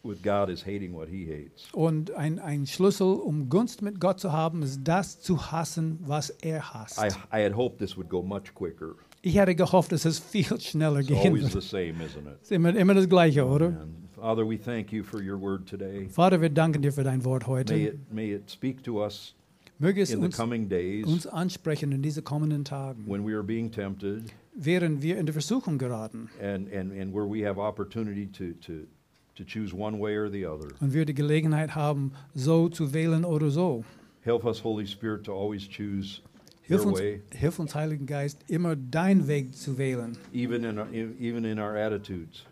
with 0.03 0.21
God 0.23 0.49
is 0.49 0.65
hating 0.65 0.93
what 0.93 1.07
he 1.07 1.27
hates. 1.27 1.67
Und 1.71 2.11
ein, 2.11 2.39
ein 2.39 2.65
Schlüssel, 2.65 3.13
um 3.13 3.47
Gunst 3.49 3.81
mit 3.83 3.99
Gott 3.99 4.19
zu 4.19 4.31
haben, 4.31 4.63
ist 4.63 4.79
das 4.83 5.19
zu 5.19 5.51
hassen, 5.51 5.99
was 6.01 6.31
er 6.31 6.73
hasst. 6.73 6.97
I, 6.99 7.09
I 7.35 7.43
had 7.43 7.55
hoped 7.55 7.77
this 7.77 7.95
would 7.95 8.09
go 8.09 8.23
much 8.23 8.53
quicker. 8.55 8.95
Ich 9.21 9.35
hätte 9.35 9.55
gehofft, 9.55 9.91
dass 9.91 10.05
es 10.05 10.17
viel 10.19 10.59
schneller 10.59 10.99
It's 10.99 11.07
gehen 11.09 11.33
always 11.35 11.51
the 11.53 11.61
same, 11.61 11.93
isn't 12.03 12.27
it? 12.27 12.41
Ist 12.41 12.51
immer, 12.51 12.75
immer 12.75 12.93
das 12.95 13.07
Gleiche, 13.09 13.45
oder? 13.45 13.67
And 13.67 14.04
Father, 14.15 14.45
we 14.45 14.57
thank 14.57 14.91
you 14.91 15.03
for 15.03 15.21
your 15.21 15.37
word 15.37 15.67
today. 15.67 16.07
Vater, 16.09 16.41
wir 16.41 16.49
danken 16.49 16.81
dir 16.81 16.91
für 16.93 17.03
dein 17.03 17.23
Wort 17.25 17.47
May 17.47 17.85
it, 17.85 18.13
may 18.13 18.31
it 18.33 18.49
speak 18.49 18.83
to 18.83 19.03
us 19.03 19.33
Möge 19.77 20.01
es 20.01 20.11
in 20.11 20.21
the 20.21 20.27
uns, 20.27 20.37
coming 20.37 20.69
days 20.69 21.05
uns 21.05 21.27
ansprechen 21.27 21.91
in 21.91 22.01
diese 22.01 22.21
kommenden 22.21 22.63
Tagen, 22.63 23.03
when 23.07 23.25
we 23.25 23.33
are 23.33 23.43
being 23.43 23.69
tempted 23.69 24.23
während 24.53 25.01
wir 25.01 25.17
in 25.17 25.25
die 25.25 25.33
Versuchung 25.33 25.77
geraten 25.77 26.29
and, 26.41 26.71
and, 26.71 26.93
and 26.93 27.13
where 27.13 27.27
we 27.29 27.45
have 27.45 27.59
opportunity 27.59 28.25
to, 28.25 28.53
to, 28.61 28.87
to 29.35 29.43
choose 29.43 29.73
one 29.73 29.99
way 29.99 30.15
or 30.15 30.29
the 30.29 30.45
other. 30.45 30.69
und 30.79 30.93
wir 30.93 31.05
die 31.05 31.13
Gelegenheit 31.13 31.75
haben, 31.75 32.13
so 32.33 32.69
zu 32.69 32.93
wählen 32.93 33.25
oder 33.25 33.49
so. 33.49 33.83
Help 34.21 34.45
us, 34.45 34.63
Holy 34.63 34.87
Spirit, 34.87 35.25
to 35.25 35.33
always 35.33 35.67
choose 35.67 36.21
Hilf 36.61 36.81
your 36.81 36.87
uns, 36.87 36.99
way, 36.99 37.21
hilf 37.31 37.59
uns, 37.59 37.75
Heiligen 37.75 38.05
Geist, 38.07 38.45
immer 38.47 38.77
dein 38.77 39.27
Weg 39.27 39.55
zu 39.55 39.77
wählen, 39.77 40.17
even 40.31 40.63
in, 40.63 40.79
our, 40.79 40.87
even 40.93 41.43
in 41.43 41.59
our 41.59 41.75
attitudes. 41.75 42.45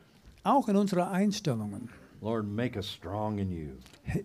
Auch 0.43 0.67
in 0.69 0.75
unseren 0.75 1.07
Einstellungen. 1.07 1.89
Lord, 2.21 2.45
make 2.45 2.77
us 2.77 2.87
strong 2.89 3.37
in 3.37 3.51
you. 3.51 3.69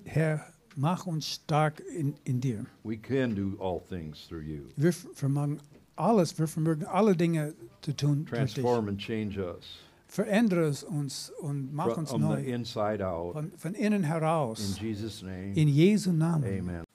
Herr, 0.04 0.46
mach 0.76 1.06
uns 1.06 1.26
stark 1.26 1.80
in, 1.80 2.14
in 2.24 2.40
dir. 2.40 2.64
We 2.84 2.96
can 2.96 3.34
do 3.34 3.56
all 3.60 3.80
things 3.80 4.26
through 4.28 4.42
you. 4.42 4.62
Wir 4.76 4.92
vermögen 4.92 5.58
alles, 5.96 6.38
wir 6.38 6.46
vermögen 6.46 6.84
alle 6.86 7.16
Dinge 7.16 7.54
zu 7.80 7.92
tun 7.96 8.24
durch 8.26 8.54
dich. 8.54 8.62
Transform 8.62 8.88
and 8.88 8.98
change 9.00 9.38
us 9.38 9.64
Verändere 10.10 10.72
uns 10.88 11.30
und 11.40 11.74
mach 11.74 11.94
uns 11.96 12.10
from 12.10 12.22
the 12.22 12.28
neu. 12.28 12.40
inside 12.42 13.06
out. 13.06 13.34
Von, 13.34 13.52
von 13.58 13.74
innen 13.74 14.02
In 14.04 14.08
heraus. 14.08 14.78
Jesus' 14.80 15.22
name, 15.22 15.52
In 15.54 15.68
Jesu 15.68 16.12
Namen. 16.12 16.44
amen. 16.60 16.87